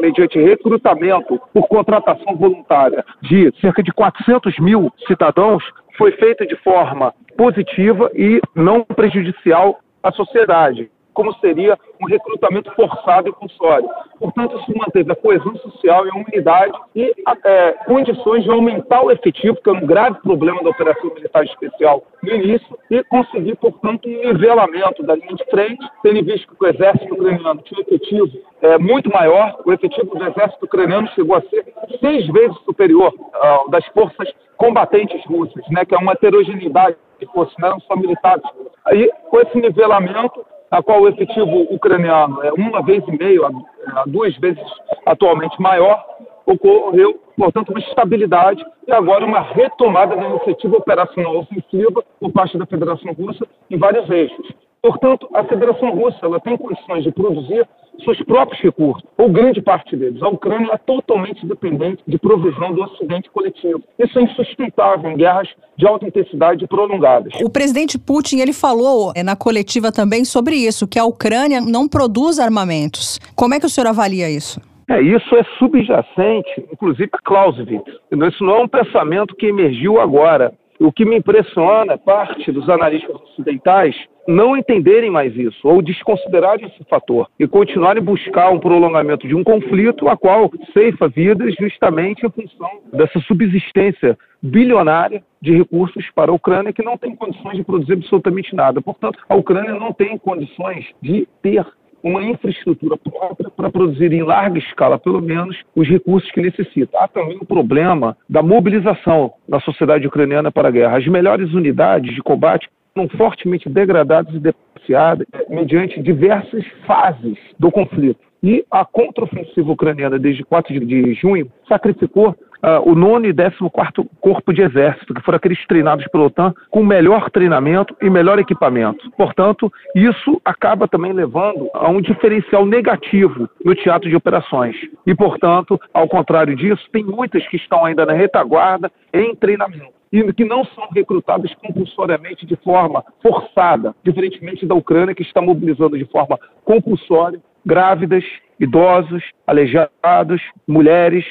mediante 0.00 0.38
recrutamento 0.38 1.40
por 1.52 1.66
contratação 1.68 2.36
voluntária 2.36 3.04
de 3.22 3.52
cerca 3.60 3.82
de 3.82 3.92
400 3.92 4.58
mil 4.58 4.92
cidadãos 5.06 5.64
foi 5.96 6.12
feita 6.12 6.46
de 6.46 6.56
forma 6.56 7.12
positiva 7.36 8.10
e 8.14 8.40
não 8.54 8.84
prejudicial 8.84 9.80
à 10.02 10.12
sociedade 10.12 10.90
como 11.12 11.32
seria 11.34 11.78
um 12.00 12.06
recrutamento 12.06 12.70
forçado 12.72 13.28
e 13.28 13.32
compulsório. 13.32 13.88
Portanto, 14.18 14.58
isso 14.58 14.78
manteve 14.78 15.12
a 15.12 15.16
coesão 15.16 15.54
social 15.56 16.06
e 16.06 16.10
a 16.10 16.14
unidade 16.14 16.72
e 16.94 17.14
é, 17.44 17.72
condições 17.86 18.44
de 18.44 18.50
aumentar 18.50 19.02
o 19.02 19.10
efetivo, 19.10 19.58
que 19.62 19.70
é 19.70 19.72
um 19.72 19.86
grave 19.86 20.20
problema 20.20 20.62
da 20.62 20.70
operação 20.70 21.12
militar 21.14 21.44
especial 21.44 22.02
no 22.22 22.34
início, 22.34 22.78
e 22.90 23.02
conseguir, 23.04 23.56
portanto, 23.56 24.08
um 24.08 24.32
nivelamento 24.32 25.02
da 25.02 25.14
linha 25.14 25.34
de 25.34 25.44
frente, 25.46 25.84
tendo 26.02 26.24
visto 26.24 26.54
que 26.54 26.64
o 26.64 26.68
exército 26.68 27.14
ucraniano 27.14 27.62
tinha 27.62 27.78
um 27.78 27.82
efetivo 27.82 28.30
é, 28.62 28.78
muito 28.78 29.10
maior, 29.10 29.58
o 29.64 29.72
efetivo 29.72 30.14
do 30.14 30.24
exército 30.24 30.64
ucraniano 30.64 31.08
chegou 31.08 31.36
a 31.36 31.42
ser 31.42 31.64
seis 32.00 32.26
vezes 32.28 32.56
superior 32.64 33.12
ao 33.32 33.70
das 33.70 33.86
forças 33.88 34.28
combatentes 34.56 35.24
russas, 35.24 35.64
né, 35.70 35.84
que 35.84 35.94
é 35.94 35.98
uma 35.98 36.12
heterogeneidade 36.12 36.96
de 37.18 37.26
forças, 37.26 37.54
não 37.58 37.80
só 37.80 37.96
militares. 37.96 38.44
Aí, 38.84 39.10
com 39.30 39.40
esse 39.40 39.56
nivelamento, 39.58 40.44
a 40.70 40.82
qual 40.82 41.02
o 41.02 41.08
efetivo 41.08 41.66
ucraniano 41.70 42.42
é 42.44 42.52
uma 42.52 42.82
vez 42.82 43.02
e 43.08 43.16
meio, 43.16 43.44
a 43.44 44.04
duas 44.06 44.36
vezes 44.36 44.62
atualmente 45.04 45.60
maior, 45.60 46.04
ocorreu, 46.46 47.20
portanto, 47.36 47.70
uma 47.70 47.80
estabilidade 47.80 48.64
e 48.86 48.92
agora 48.92 49.24
uma 49.24 49.40
retomada 49.40 50.16
da 50.16 50.28
iniciativa 50.28 50.76
operacional 50.76 51.36
ofensiva 51.38 52.04
por 52.18 52.32
parte 52.32 52.56
da 52.56 52.66
Federação 52.66 53.12
Russa 53.12 53.46
em 53.70 53.78
vários 53.78 54.08
eixos. 54.10 54.52
Portanto, 54.82 55.28
a 55.34 55.44
Federação 55.44 55.90
Russa 55.90 56.18
ela 56.22 56.40
tem 56.40 56.56
condições 56.56 57.04
de 57.04 57.12
produzir 57.12 57.68
seus 58.04 58.20
próprios 58.22 58.60
recursos, 58.62 59.02
ou 59.16 59.28
grande 59.30 59.60
parte 59.60 59.96
deles. 59.96 60.22
A 60.22 60.28
Ucrânia 60.28 60.72
é 60.72 60.78
totalmente 60.78 61.46
dependente 61.46 62.02
de 62.06 62.18
provisão 62.18 62.72
do 62.72 62.82
Ocidente 62.82 63.30
coletivo. 63.30 63.82
Isso 63.98 64.18
é 64.18 64.22
insustentável 64.22 65.10
em 65.10 65.16
guerras 65.16 65.48
de 65.76 65.86
alta 65.86 66.06
intensidade 66.06 66.66
prolongadas. 66.66 67.32
O 67.42 67.50
presidente 67.50 67.98
Putin 67.98 68.40
ele 68.40 68.52
falou 68.52 69.12
é, 69.14 69.22
na 69.22 69.36
coletiva 69.36 69.90
também 69.90 70.24
sobre 70.24 70.56
isso, 70.56 70.86
que 70.86 70.98
a 70.98 71.04
Ucrânia 71.04 71.60
não 71.60 71.88
produz 71.88 72.38
armamentos. 72.38 73.18
Como 73.34 73.54
é 73.54 73.60
que 73.60 73.66
o 73.66 73.68
senhor 73.68 73.86
avalia 73.86 74.30
isso? 74.30 74.60
É, 74.88 75.00
isso 75.00 75.36
é 75.36 75.44
subjacente, 75.58 76.66
inclusive 76.72 77.10
a 77.12 77.18
Clausewitz. 77.18 77.92
Isso 78.10 78.44
não 78.44 78.56
é 78.56 78.62
um 78.62 78.68
pensamento 78.68 79.36
que 79.36 79.46
emergiu 79.46 80.00
agora. 80.00 80.52
O 80.80 80.90
que 80.90 81.04
me 81.04 81.16
impressiona 81.18 81.92
é 81.92 81.96
parte 81.96 82.50
dos 82.50 82.68
analistas 82.68 83.14
ocidentais 83.14 83.94
não 84.30 84.56
entenderem 84.56 85.10
mais 85.10 85.36
isso 85.36 85.66
ou 85.66 85.82
desconsiderarem 85.82 86.66
esse 86.66 86.84
fator 86.88 87.28
e 87.38 87.46
continuarem 87.46 88.00
a 88.00 88.04
buscar 88.04 88.50
um 88.50 88.60
prolongamento 88.60 89.26
de 89.26 89.34
um 89.34 89.42
conflito 89.42 90.08
a 90.08 90.16
qual 90.16 90.50
ceifa 90.72 91.08
vidas 91.08 91.54
justamente 91.56 92.24
em 92.24 92.30
função 92.30 92.70
dessa 92.92 93.18
subsistência 93.20 94.16
bilionária 94.40 95.22
de 95.42 95.56
recursos 95.56 96.04
para 96.14 96.30
a 96.30 96.34
Ucrânia 96.34 96.72
que 96.72 96.84
não 96.84 96.96
tem 96.96 97.14
condições 97.16 97.56
de 97.56 97.64
produzir 97.64 97.94
absolutamente 97.94 98.54
nada. 98.54 98.80
Portanto, 98.80 99.18
a 99.28 99.34
Ucrânia 99.34 99.74
não 99.74 99.92
tem 99.92 100.16
condições 100.16 100.86
de 101.02 101.26
ter 101.42 101.66
uma 102.02 102.22
infraestrutura 102.22 102.96
própria 102.96 103.50
para 103.50 103.70
produzir 103.70 104.12
em 104.12 104.22
larga 104.22 104.58
escala, 104.58 104.98
pelo 104.98 105.20
menos, 105.20 105.56
os 105.74 105.86
recursos 105.86 106.30
que 106.30 106.40
necessita. 106.40 106.98
Há 106.98 107.08
também 107.08 107.36
o 107.38 107.44
problema 107.44 108.16
da 108.28 108.42
mobilização 108.42 109.32
da 109.48 109.60
sociedade 109.60 110.06
ucraniana 110.06 110.50
para 110.50 110.68
a 110.68 110.70
guerra. 110.70 110.96
As 110.96 111.06
melhores 111.06 111.52
unidades 111.52 112.14
de 112.14 112.22
combate 112.22 112.68
foram 112.94 113.08
fortemente 113.10 113.68
degradadas 113.68 114.34
e 114.34 114.38
depreciadas 114.38 115.26
mediante 115.48 116.02
diversas 116.02 116.64
fases 116.86 117.38
do 117.58 117.70
conflito. 117.70 118.20
E 118.42 118.64
a 118.70 118.84
contraofensiva 118.84 119.70
ucraniana, 119.70 120.18
desde 120.18 120.42
4 120.44 120.80
de 120.86 121.12
junho, 121.14 121.50
sacrificou 121.68 122.30
uh, 122.30 122.90
o 122.90 122.94
nono 122.94 123.26
e 123.26 123.32
décimo 123.32 123.70
quarto 123.70 124.04
corpo 124.18 124.52
de 124.52 124.62
exército, 124.62 125.12
que 125.12 125.22
foram 125.22 125.36
aqueles 125.36 125.64
treinados 125.66 126.06
pela 126.08 126.24
OTAN 126.24 126.54
com 126.70 126.82
melhor 126.82 127.30
treinamento 127.30 127.94
e 128.00 128.08
melhor 128.08 128.38
equipamento. 128.38 129.10
Portanto, 129.12 129.70
isso 129.94 130.40
acaba 130.42 130.88
também 130.88 131.12
levando 131.12 131.68
a 131.74 131.90
um 131.90 132.00
diferencial 132.00 132.64
negativo 132.64 133.48
no 133.62 133.74
teatro 133.74 134.08
de 134.08 134.16
operações. 134.16 134.74
E, 135.06 135.14
portanto, 135.14 135.78
ao 135.92 136.08
contrário 136.08 136.56
disso, 136.56 136.82
tem 136.90 137.04
muitas 137.04 137.46
que 137.48 137.56
estão 137.56 137.84
ainda 137.84 138.06
na 138.06 138.14
retaguarda 138.14 138.90
em 139.12 139.34
treinamento 139.34 139.99
e 140.12 140.32
que 140.32 140.44
não 140.44 140.64
são 140.64 140.88
recrutadas 140.92 141.54
compulsoriamente 141.54 142.44
de 142.44 142.56
forma 142.56 143.04
forçada, 143.22 143.94
diferentemente 144.04 144.66
da 144.66 144.74
Ucrânia, 144.74 145.14
que 145.14 145.22
está 145.22 145.40
mobilizando 145.40 145.96
de 145.96 146.04
forma 146.06 146.38
compulsória 146.64 147.40
grávidas, 147.64 148.24
idosos, 148.58 149.22
aleijados, 149.46 150.40
mulheres 150.66 151.24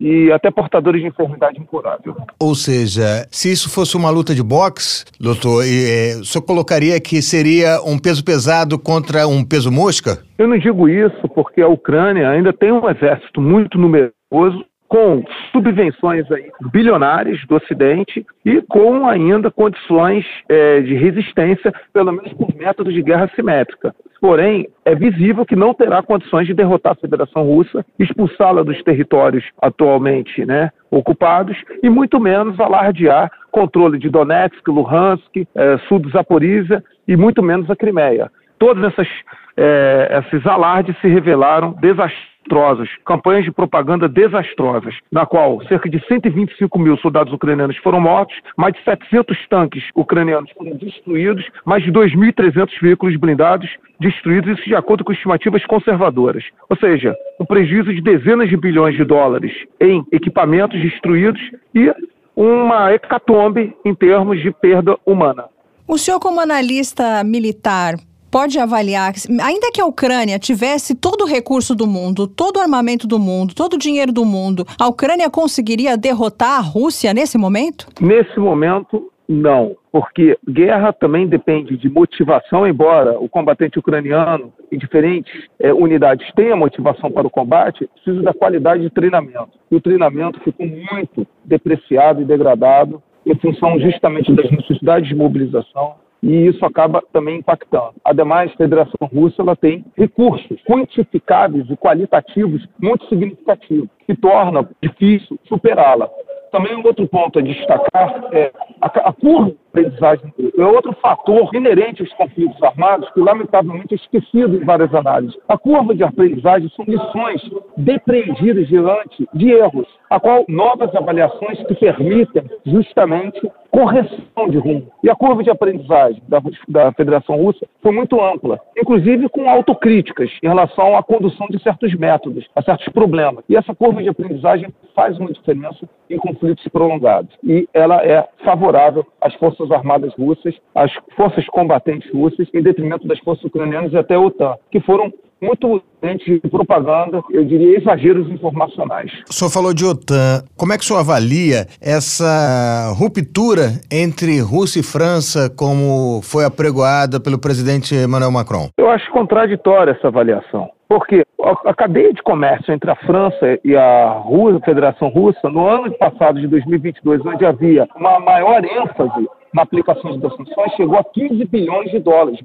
e 0.00 0.30
até 0.32 0.50
portadores 0.50 1.00
de 1.00 1.08
enfermidade 1.08 1.60
incurável. 1.60 2.16
Ou 2.40 2.54
seja, 2.54 3.26
se 3.30 3.50
isso 3.50 3.70
fosse 3.70 3.96
uma 3.96 4.10
luta 4.10 4.34
de 4.34 4.42
boxe, 4.42 5.04
doutor, 5.20 5.64
é, 5.64 6.16
o 6.20 6.24
senhor 6.24 6.44
colocaria 6.44 7.00
que 7.00 7.22
seria 7.22 7.80
um 7.84 7.98
peso 7.98 8.24
pesado 8.24 8.78
contra 8.78 9.26
um 9.26 9.44
peso 9.44 9.70
mosca? 9.70 10.18
Eu 10.36 10.48
não 10.48 10.58
digo 10.58 10.88
isso 10.88 11.28
porque 11.28 11.62
a 11.62 11.68
Ucrânia 11.68 12.28
ainda 12.28 12.52
tem 12.52 12.72
um 12.72 12.88
exército 12.88 13.40
muito 13.40 13.78
numeroso 13.78 14.64
com 14.94 15.24
subvenções 15.50 16.24
bilionárias 16.72 17.44
do 17.48 17.56
Ocidente 17.56 18.24
e 18.44 18.62
com 18.62 19.08
ainda 19.08 19.50
condições 19.50 20.24
é, 20.48 20.82
de 20.82 20.94
resistência, 20.94 21.74
pelo 21.92 22.12
menos 22.12 22.32
por 22.34 22.54
métodos 22.54 22.94
de 22.94 23.02
guerra 23.02 23.28
simétrica. 23.34 23.92
Porém, 24.20 24.68
é 24.84 24.94
visível 24.94 25.44
que 25.44 25.56
não 25.56 25.74
terá 25.74 26.00
condições 26.00 26.46
de 26.46 26.54
derrotar 26.54 26.92
a 26.92 26.94
Federação 26.94 27.42
Russa, 27.42 27.84
expulsá-la 27.98 28.62
dos 28.62 28.80
territórios 28.84 29.44
atualmente 29.60 30.46
né, 30.46 30.70
ocupados 30.92 31.56
e 31.82 31.90
muito 31.90 32.20
menos 32.20 32.60
alardear 32.60 33.32
controle 33.50 33.98
de 33.98 34.08
Donetsk, 34.08 34.64
Luhansk, 34.68 35.44
é, 35.56 35.76
sul 35.88 35.98
do 35.98 36.10
Zaporizhia 36.10 36.84
e 37.08 37.16
muito 37.16 37.42
menos 37.42 37.68
a 37.68 37.74
Crimeia. 37.74 38.30
Todos 38.60 38.84
essas, 38.84 39.08
é, 39.56 40.22
esses 40.24 40.46
alardes 40.46 40.96
se 41.00 41.08
revelaram 41.08 41.72
desastrosos 41.80 42.33
desastrosos, 42.44 42.88
campanhas 43.04 43.44
de 43.44 43.50
propaganda 43.50 44.08
desastrosas, 44.08 44.94
na 45.10 45.26
qual 45.26 45.60
cerca 45.66 45.88
de 45.88 46.02
125 46.06 46.78
mil 46.78 46.96
soldados 46.98 47.32
ucranianos 47.32 47.76
foram 47.78 48.00
mortos, 48.00 48.36
mais 48.56 48.74
de 48.74 48.82
700 48.84 49.36
tanques 49.48 49.84
ucranianos 49.94 50.50
foram 50.56 50.76
destruídos, 50.76 51.44
mais 51.64 51.82
de 51.82 51.92
2.300 51.92 52.70
veículos 52.80 53.16
blindados 53.16 53.68
destruídos, 54.00 54.58
isso 54.58 54.68
de 54.68 54.74
acordo 54.74 55.04
com 55.04 55.12
estimativas 55.12 55.64
conservadoras. 55.66 56.44
Ou 56.68 56.76
seja, 56.76 57.14
um 57.40 57.44
prejuízo 57.44 57.92
de 57.92 58.00
dezenas 58.00 58.48
de 58.48 58.56
bilhões 58.56 58.96
de 58.96 59.04
dólares 59.04 59.52
em 59.80 60.04
equipamentos 60.12 60.80
destruídos 60.80 61.40
e 61.74 61.92
uma 62.36 62.92
hecatombe 62.92 63.74
em 63.84 63.94
termos 63.94 64.40
de 64.42 64.50
perda 64.50 64.96
humana. 65.06 65.44
O 65.86 65.98
senhor, 65.98 66.18
como 66.18 66.40
analista 66.40 67.22
militar, 67.22 67.94
pode 68.34 68.58
avaliar, 68.58 69.12
ainda 69.40 69.70
que 69.72 69.80
a 69.80 69.86
Ucrânia 69.86 70.40
tivesse 70.40 70.92
todo 70.92 71.22
o 71.22 71.24
recurso 71.24 71.72
do 71.72 71.86
mundo, 71.86 72.26
todo 72.26 72.56
o 72.56 72.60
armamento 72.60 73.06
do 73.06 73.16
mundo, 73.16 73.54
todo 73.54 73.74
o 73.74 73.78
dinheiro 73.78 74.12
do 74.12 74.24
mundo, 74.24 74.66
a 74.76 74.88
Ucrânia 74.88 75.30
conseguiria 75.30 75.96
derrotar 75.96 76.58
a 76.58 76.60
Rússia 76.60 77.14
nesse 77.14 77.38
momento? 77.38 77.86
Nesse 78.00 78.40
momento, 78.40 79.08
não, 79.28 79.76
porque 79.92 80.36
guerra 80.50 80.92
também 80.92 81.28
depende 81.28 81.76
de 81.76 81.88
motivação, 81.88 82.66
embora 82.66 83.20
o 83.20 83.28
combatente 83.28 83.78
ucraniano 83.78 84.52
em 84.72 84.78
diferentes 84.78 85.32
é, 85.60 85.72
unidades 85.72 86.26
tenha 86.34 86.56
motivação 86.56 87.12
para 87.12 87.28
o 87.28 87.30
combate, 87.30 87.88
precisa 87.94 88.20
da 88.20 88.34
qualidade 88.34 88.82
de 88.82 88.90
treinamento. 88.90 89.50
E 89.70 89.76
o 89.76 89.80
treinamento 89.80 90.40
ficou 90.40 90.66
muito 90.66 91.24
depreciado 91.44 92.20
e 92.20 92.24
degradado 92.24 93.00
em 93.24 93.36
função 93.36 93.78
justamente 93.78 94.32
das 94.32 94.50
necessidades 94.50 95.08
de 95.08 95.14
mobilização, 95.14 96.02
e 96.24 96.46
isso 96.46 96.64
acaba 96.64 97.02
também 97.12 97.38
impactando. 97.38 97.92
Ademais, 98.02 98.50
a 98.52 98.56
Federação 98.56 99.08
Russa 99.12 99.42
ela 99.42 99.54
tem 99.54 99.84
recursos 99.94 100.58
quantificáveis 100.62 101.68
e 101.68 101.76
qualitativos 101.76 102.66
muito 102.80 103.06
significativos, 103.08 103.90
que 104.06 104.16
torna 104.16 104.66
difícil 104.82 105.38
superá-la. 105.44 106.08
Também 106.54 106.76
um 106.76 106.86
outro 106.86 107.08
ponto 107.08 107.40
a 107.40 107.42
destacar 107.42 108.28
é 108.32 108.52
a, 108.80 108.86
a 109.08 109.12
curva 109.12 109.50
de 109.50 109.56
aprendizagem 109.74 110.32
é 110.56 110.64
outro 110.64 110.92
fator 111.02 111.52
inerente 111.52 112.00
aos 112.00 112.12
conflitos 112.12 112.62
armados 112.62 113.10
que, 113.10 113.18
lamentavelmente, 113.18 113.94
é 113.94 113.96
esquecido 113.96 114.54
em 114.54 114.64
várias 114.64 114.94
análises. 114.94 115.36
A 115.48 115.58
curva 115.58 115.96
de 115.96 116.04
aprendizagem 116.04 116.70
são 116.76 116.84
lições 116.84 117.42
depreendidas 117.76 118.68
diante 118.68 119.28
de 119.34 119.50
erros, 119.50 119.88
a 120.08 120.20
qual 120.20 120.44
novas 120.48 120.94
avaliações 120.94 121.60
que 121.66 121.74
permitem 121.74 122.44
justamente 122.64 123.50
correção 123.68 124.48
de 124.48 124.56
rumo. 124.56 124.86
E 125.02 125.10
a 125.10 125.16
curva 125.16 125.42
de 125.42 125.50
aprendizagem 125.50 126.22
da, 126.28 126.40
da 126.68 126.92
Federação 126.92 127.34
Russa 127.36 127.66
foi 127.82 127.90
muito 127.90 128.20
ampla, 128.22 128.60
inclusive 128.78 129.28
com 129.28 129.50
autocríticas 129.50 130.30
em 130.40 130.46
relação 130.46 130.96
à 130.96 131.02
condução 131.02 131.48
de 131.48 131.60
certos 131.60 131.92
métodos, 131.96 132.46
a 132.54 132.62
certos 132.62 132.88
problemas. 132.90 133.44
E 133.48 133.56
essa 133.56 133.74
curva 133.74 134.00
de 134.00 134.08
aprendizagem 134.08 134.72
faz 134.94 135.18
uma 135.18 135.32
diferença 135.32 135.88
em 136.08 136.16
conflitos 136.16 136.43
prolongados. 136.72 137.30
E 137.42 137.68
ela 137.72 138.04
é 138.04 138.26
favorável 138.44 139.06
às 139.20 139.34
forças 139.34 139.70
armadas 139.70 140.12
russas, 140.18 140.54
às 140.74 140.92
forças 141.16 141.46
combatentes 141.46 142.10
russas, 142.12 142.48
em 142.52 142.62
detrimento 142.62 143.06
das 143.06 143.18
forças 143.20 143.44
ucranianas 143.44 143.92
e 143.92 143.96
até 143.96 144.14
a 144.14 144.20
OTAN, 144.20 144.54
que 144.70 144.80
foram 144.80 145.12
muito 145.40 145.82
de 146.02 146.40
propaganda, 146.50 147.22
eu 147.30 147.44
diria 147.44 147.78
exageros 147.78 148.28
informacionais. 148.30 149.10
O 149.28 149.32
senhor 149.32 149.50
falou 149.50 149.74
de 149.74 149.84
OTAN. 149.84 150.42
Como 150.56 150.72
é 150.72 150.76
que 150.78 150.84
o 150.84 150.86
senhor 150.86 151.00
avalia 151.00 151.66
essa 151.80 152.92
ruptura 152.96 153.80
entre 153.90 154.40
Rússia 154.40 154.80
e 154.80 154.82
França, 154.82 155.50
como 155.50 156.20
foi 156.22 156.44
apregoada 156.44 157.20
pelo 157.20 157.38
presidente 157.38 157.94
Emmanuel 157.94 158.30
Macron? 158.30 158.68
Eu 158.78 158.90
acho 158.90 159.10
contraditória 159.10 159.92
essa 159.92 160.08
avaliação. 160.08 160.70
Porque 160.88 161.24
a 161.38 161.74
cadeia 161.74 162.12
de 162.12 162.22
comércio 162.22 162.72
entre 162.72 162.90
a 162.90 162.96
França 162.96 163.58
e 163.64 163.76
a 163.76 164.12
Rússia, 164.12 164.58
a 164.58 164.64
Federação 164.64 165.08
Russa, 165.08 165.48
no 165.48 165.66
ano 165.66 165.92
passado 165.96 166.40
de 166.40 166.46
2022, 166.46 167.24
onde 167.24 167.46
havia 167.46 167.88
uma 167.96 168.20
maior 168.20 168.64
ênfase 168.64 169.28
na 169.52 169.62
aplicação 169.62 170.18
das 170.18 170.34
sanções, 170.36 170.72
chegou 170.76 170.98
a 170.98 171.04
15 171.04 171.44
bilhões 171.46 171.90
de 171.90 172.00
dólares. 172.00 172.40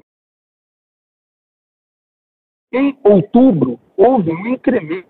Em 2.72 2.96
outubro, 3.02 3.78
houve 3.96 4.30
um 4.30 4.46
incremento 4.46 5.08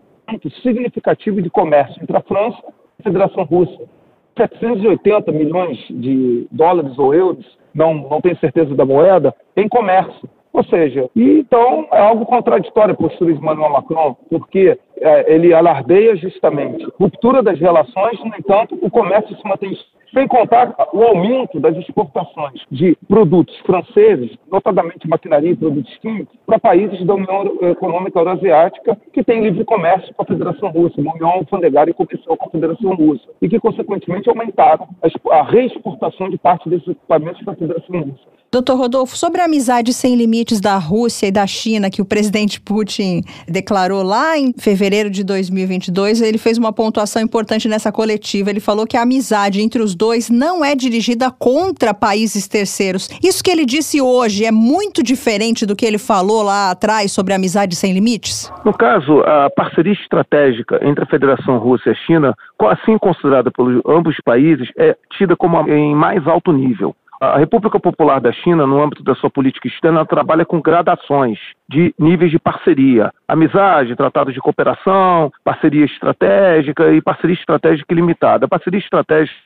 significativo 0.62 1.42
de 1.42 1.50
comércio 1.50 2.02
entre 2.02 2.16
a 2.16 2.22
França 2.22 2.58
e 2.66 3.00
a 3.00 3.02
Federação 3.04 3.44
Russa. 3.44 3.88
780 4.36 5.30
milhões 5.32 5.76
de 5.90 6.48
dólares 6.50 6.98
ou 6.98 7.14
euros, 7.14 7.58
não, 7.74 7.94
não 7.94 8.20
tenho 8.20 8.38
certeza 8.38 8.74
da 8.74 8.86
moeda, 8.86 9.34
em 9.54 9.68
comércio. 9.68 10.28
Ou 10.52 10.64
seja, 10.64 11.08
então 11.14 11.86
é 11.92 12.00
algo 12.00 12.26
contraditório 12.26 12.94
a 12.94 12.96
postura 12.96 13.32
de 13.32 13.38
Emmanuel 13.38 13.70
Macron, 13.70 14.16
porque 14.28 14.78
ele 15.26 15.52
alardeia 15.52 16.16
justamente 16.16 16.86
ruptura 16.98 17.42
das 17.42 17.58
relações, 17.58 18.18
no 18.20 18.34
entanto, 18.36 18.78
o 18.80 18.90
comércio 18.90 19.36
se 19.36 19.48
mantém 19.48 19.76
sem 20.12 20.26
contar 20.26 20.74
o 20.92 21.02
aumento 21.02 21.60
das 21.60 21.76
exportações 21.76 22.60
de 22.70 22.96
produtos 23.08 23.56
franceses, 23.60 24.36
notadamente 24.50 25.08
maquinaria 25.08 25.52
e 25.52 25.56
produtos 25.56 25.96
químicos, 25.98 26.36
para 26.46 26.58
países 26.58 27.04
da 27.06 27.14
União 27.14 27.58
Econômica 27.62 28.18
Euroasiática 28.18 28.98
que 29.12 29.22
tem 29.22 29.42
livre 29.42 29.64
comércio 29.64 30.12
com 30.14 30.22
a 30.22 30.26
Federação 30.26 30.70
Russa, 30.70 31.00
uma 31.00 31.14
união 31.14 31.30
alfandegária 31.30 31.92
e 31.92 31.94
comercial 31.94 32.36
com 32.36 32.48
a 32.48 32.50
Federação 32.50 32.94
Russa, 32.94 33.24
e 33.40 33.48
que, 33.48 33.60
consequentemente, 33.60 34.28
aumentaram 34.28 34.88
a 35.30 35.42
reexportação 35.44 36.28
de 36.28 36.38
parte 36.38 36.68
desses 36.68 36.88
equipamentos 36.88 37.42
para 37.44 37.54
a 37.54 37.56
Federação 37.56 38.00
Russa. 38.00 38.40
Doutor 38.52 38.76
Rodolfo, 38.76 39.16
sobre 39.16 39.40
a 39.40 39.44
amizade 39.44 39.92
sem 39.92 40.16
limites 40.16 40.60
da 40.60 40.76
Rússia 40.76 41.28
e 41.28 41.30
da 41.30 41.46
China 41.46 41.88
que 41.88 42.02
o 42.02 42.04
presidente 42.04 42.60
Putin 42.60 43.22
declarou 43.46 44.02
lá 44.02 44.36
em 44.36 44.52
fevereiro 44.58 44.89
de 45.10 45.24
2022, 45.24 46.20
ele 46.20 46.36
fez 46.36 46.58
uma 46.58 46.72
pontuação 46.72 47.22
importante 47.22 47.68
nessa 47.68 47.92
coletiva. 47.92 48.50
Ele 48.50 48.60
falou 48.60 48.86
que 48.86 48.96
a 48.96 49.02
amizade 49.02 49.60
entre 49.60 49.80
os 49.80 49.94
dois 49.94 50.28
não 50.28 50.64
é 50.64 50.74
dirigida 50.74 51.30
contra 51.30 51.94
países 51.94 52.48
terceiros. 52.48 53.08
Isso 53.22 53.42
que 53.42 53.50
ele 53.50 53.64
disse 53.64 54.00
hoje 54.00 54.44
é 54.44 54.50
muito 54.50 55.02
diferente 55.02 55.64
do 55.64 55.76
que 55.76 55.86
ele 55.86 55.98
falou 55.98 56.42
lá 56.42 56.70
atrás 56.70 57.12
sobre 57.12 57.32
amizade 57.32 57.76
sem 57.76 57.92
limites? 57.92 58.52
No 58.64 58.72
caso, 58.72 59.20
a 59.20 59.48
parceria 59.50 59.92
estratégica 59.92 60.80
entre 60.82 61.04
a 61.04 61.06
Federação 61.06 61.58
Russa 61.58 61.88
e 61.88 61.92
a 61.92 61.94
China, 61.94 62.34
assim 62.68 62.98
considerada 62.98 63.50
por 63.50 63.70
ambos 63.86 64.14
os 64.14 64.20
países, 64.24 64.68
é 64.76 64.96
tida 65.16 65.36
como 65.36 65.56
em 65.70 65.94
mais 65.94 66.26
alto 66.26 66.52
nível. 66.52 66.94
A 67.20 67.36
República 67.36 67.78
Popular 67.78 68.18
da 68.18 68.32
China, 68.32 68.66
no 68.66 68.82
âmbito 68.82 69.02
da 69.02 69.14
sua 69.14 69.28
política 69.28 69.68
externa, 69.68 70.06
trabalha 70.06 70.42
com 70.46 70.58
gradações 70.58 71.38
de 71.68 71.94
níveis 71.98 72.30
de 72.30 72.38
parceria. 72.38 73.12
Amizade, 73.30 73.94
tratado 73.94 74.32
de 74.32 74.40
cooperação, 74.40 75.32
parceria 75.44 75.84
estratégica 75.84 76.92
e 76.92 77.00
parceria 77.00 77.34
estratégica 77.34 77.94
limitada. 77.94 78.46
A 78.46 78.48
parceria 78.48 78.80
estratégica 78.80 79.40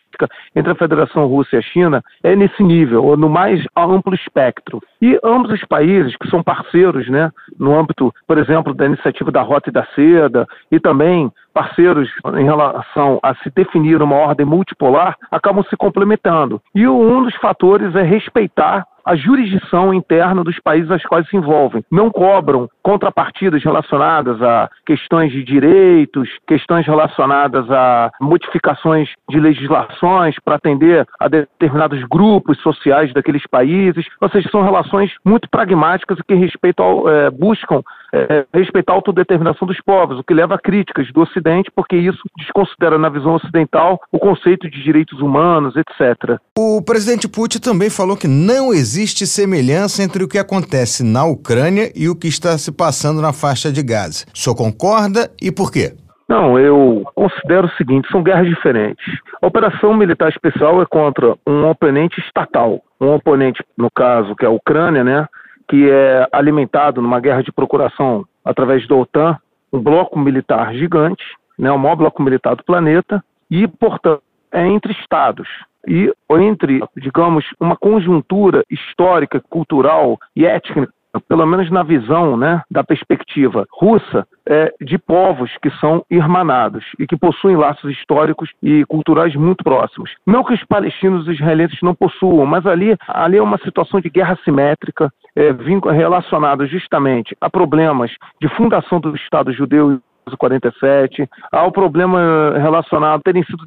entre 0.57 0.73
a 0.73 0.75
Federação 0.75 1.27
Russa 1.27 1.57
e 1.57 1.59
a 1.59 1.62
China 1.62 2.03
é 2.23 2.35
nesse 2.35 2.62
nível, 2.62 3.05
ou 3.05 3.14
no 3.14 3.29
mais 3.29 3.62
amplo 3.77 4.14
espectro. 4.14 4.81
E 5.03 5.18
ambos 5.23 5.53
os 5.53 5.62
países, 5.66 6.16
que 6.16 6.31
são 6.31 6.42
parceiros, 6.42 7.09
né, 7.11 7.31
no 7.59 7.79
âmbito, 7.79 8.11
por 8.27 8.38
exemplo, 8.38 8.73
da 8.73 8.87
iniciativa 8.87 9.31
da 9.31 9.42
Rota 9.42 9.68
e 9.68 9.73
da 9.73 9.85
Seda, 9.94 10.47
e 10.73 10.81
também 10.81 11.31
parceiros 11.53 12.09
em 12.38 12.44
relação 12.44 13.20
a 13.23 13.35
se 13.37 13.51
definir 13.51 14.01
uma 14.01 14.16
ordem 14.16 14.47
multipolar, 14.47 15.14
acabam 15.31 15.62
se 15.68 15.77
complementando. 15.77 16.61
E 16.75 16.88
um 16.88 17.23
dos 17.23 17.35
fatores 17.37 17.94
é 17.94 18.03
respeitar 18.03 18.87
a 19.05 19.14
jurisdição 19.14 19.92
interna 19.92 20.42
dos 20.42 20.59
países 20.59 20.90
aos 20.90 21.05
quais 21.05 21.29
se 21.29 21.37
envolvem. 21.37 21.85
Não 21.90 22.11
cobram 22.11 22.68
contrapartidas 22.85 23.64
relacionadas 23.64 24.40
a 24.42 24.70
questões 24.87 25.33
de 25.33 25.42
direitos, 25.42 26.29
questões 26.47 26.87
relacionadas 26.87 27.68
a 27.70 28.11
modificações 28.20 29.09
de 29.31 29.40
legislações 29.40 30.37
para 30.44 30.57
atender 30.57 31.07
a 31.18 31.27
determinados 31.27 32.05
grupos 32.05 32.61
sociais 32.61 33.12
daqueles 33.14 33.47
países. 33.47 34.05
Ou 34.20 34.29
seja, 34.29 34.51
são 34.51 34.62
relações 34.62 35.11
muito 35.25 35.49
pragmáticas 35.49 36.18
que 36.29 36.35
respeitam, 36.35 37.09
é, 37.09 37.31
buscam 37.31 37.83
é, 38.14 38.44
respeitar 38.55 38.92
a 38.92 38.97
autodeterminação 38.97 39.66
dos 39.66 39.81
povos, 39.81 40.18
o 40.18 40.25
que 40.25 40.35
leva 40.35 40.55
a 40.55 40.59
críticas 40.59 41.11
do 41.12 41.23
Ocidente, 41.23 41.70
porque 41.75 41.97
isso 41.97 42.20
desconsidera 42.37 42.99
na 42.99 43.09
visão 43.09 43.35
ocidental 43.35 44.01
o 44.12 44.18
conceito 44.18 44.70
de 44.70 44.83
direitos 44.83 45.20
humanos, 45.20 45.75
etc. 45.77 46.38
O 46.57 46.83
presidente 46.83 47.27
Putin 47.27 47.59
também 47.59 47.90
falou 47.90 48.16
que 48.16 48.29
não 48.29 48.73
existe 48.73 49.27
semelhança 49.27 50.03
entre 50.03 50.23
o 50.23 50.29
que 50.29 50.38
acontece 50.38 51.03
na 51.03 51.25
Ucrânia 51.25 51.90
e 51.94 52.09
o 52.09 52.14
que 52.14 52.29
está 52.29 52.57
se 52.59 52.73
passando 52.74 53.22
na 53.22 53.32
faixa 53.32 53.72
de 53.72 53.82
Gaza. 53.82 54.26
Senhor 54.34 54.54
concorda 54.56 55.30
e 55.40 55.50
por 55.52 55.70
quê? 55.70 55.94
Não, 56.28 56.58
eu 56.58 57.04
considero 57.14 57.66
o 57.66 57.76
seguinte: 57.76 58.08
são 58.10 58.22
guerras 58.22 58.48
diferentes. 58.48 59.04
A 59.42 59.46
operação 59.46 59.94
militar 59.94 60.30
especial 60.30 60.80
é 60.82 60.87
contra 60.87 61.37
um 61.46 61.68
oponente 61.68 62.20
estatal, 62.20 62.82
um 63.00 63.14
oponente, 63.14 63.62
no 63.76 63.90
caso, 63.90 64.34
que 64.34 64.44
é 64.44 64.48
a 64.48 64.52
Ucrânia, 64.52 65.04
né, 65.04 65.26
que 65.68 65.90
é 65.90 66.26
alimentado 66.32 67.02
numa 67.02 67.20
guerra 67.20 67.42
de 67.42 67.52
procuração 67.52 68.24
através 68.44 68.87
da 68.88 68.94
OTAN, 68.94 69.38
um 69.72 69.80
bloco 69.80 70.18
militar 70.18 70.74
gigante, 70.74 71.24
né, 71.58 71.70
o 71.70 71.78
maior 71.78 71.96
bloco 71.96 72.22
militar 72.22 72.56
do 72.56 72.64
planeta, 72.64 73.22
e, 73.50 73.66
portanto, 73.66 74.22
é 74.52 74.66
entre 74.66 74.92
estados. 74.92 75.48
E 75.87 76.10
entre, 76.30 76.80
digamos, 76.96 77.44
uma 77.60 77.76
conjuntura 77.76 78.64
histórica, 78.70 79.42
cultural 79.50 80.18
e 80.34 80.46
étnica 80.46 80.88
pelo 81.29 81.46
menos 81.46 81.70
na 81.70 81.83
visão 81.83 82.37
né, 82.37 82.62
da 82.70 82.83
perspectiva 82.83 83.66
russa, 83.70 84.27
é, 84.46 84.72
de 84.81 84.98
povos 84.98 85.50
que 85.62 85.70
são 85.79 86.05
irmanados 86.11 86.85
e 86.98 87.07
que 87.07 87.16
possuem 87.16 87.57
laços 87.57 87.90
históricos 87.92 88.50
e 88.62 88.85
culturais 88.87 89.35
muito 89.35 89.64
próximos. 89.64 90.11
Não 90.27 90.44
que 90.44 90.55
os 90.55 90.64
palestinos 90.64 91.27
e 91.27 91.31
os 91.31 91.37
israelenses 91.37 91.81
não 91.83 91.94
possuam, 91.94 92.44
mas 92.46 92.66
ali, 92.66 92.96
ali 93.09 93.38
é 93.38 93.42
uma 93.42 93.59
situação 93.59 94.00
de 94.00 94.11
guerra 94.11 94.38
simétrica, 94.44 95.12
é, 95.37 95.50
relacionada 95.92 96.66
justamente 96.66 97.37
a 97.40 97.50
problemas 97.50 98.11
de 98.40 98.48
fundação 98.50 99.00
do 99.00 99.14
Estado 99.16 99.53
judeu 99.53 100.00
47, 100.37 101.28
há 101.52 101.66
o 101.66 101.72
problema 101.72 102.54
relacionado 102.56 103.20
a 103.20 103.22
terem 103.22 103.44
sido 103.44 103.64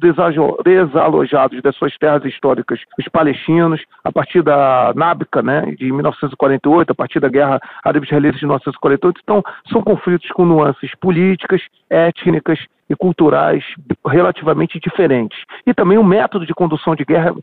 desalojados 0.64 1.62
das 1.62 1.76
suas 1.76 1.96
terras 1.98 2.24
históricas 2.24 2.80
os 2.98 3.08
palestinos, 3.08 3.80
a 4.02 4.10
partir 4.10 4.42
da 4.42 4.92
Nábica, 4.96 5.42
né, 5.42 5.74
de 5.78 5.92
1948, 5.92 6.90
a 6.90 6.94
partir 6.94 7.20
da 7.20 7.28
Guerra 7.28 7.60
Árabe-Israelita 7.84 8.38
de 8.38 8.44
1948. 8.44 9.20
Então, 9.22 9.42
são 9.70 9.82
conflitos 9.82 10.28
com 10.30 10.44
nuances 10.44 10.94
políticas, 10.96 11.60
étnicas 11.88 12.58
e 12.88 12.96
culturais 12.96 13.64
relativamente 14.06 14.80
diferentes. 14.80 15.38
E 15.66 15.74
também 15.74 15.98
o 15.98 16.04
método 16.04 16.46
de 16.46 16.54
condução 16.54 16.94
de 16.94 17.04
guerra 17.04 17.34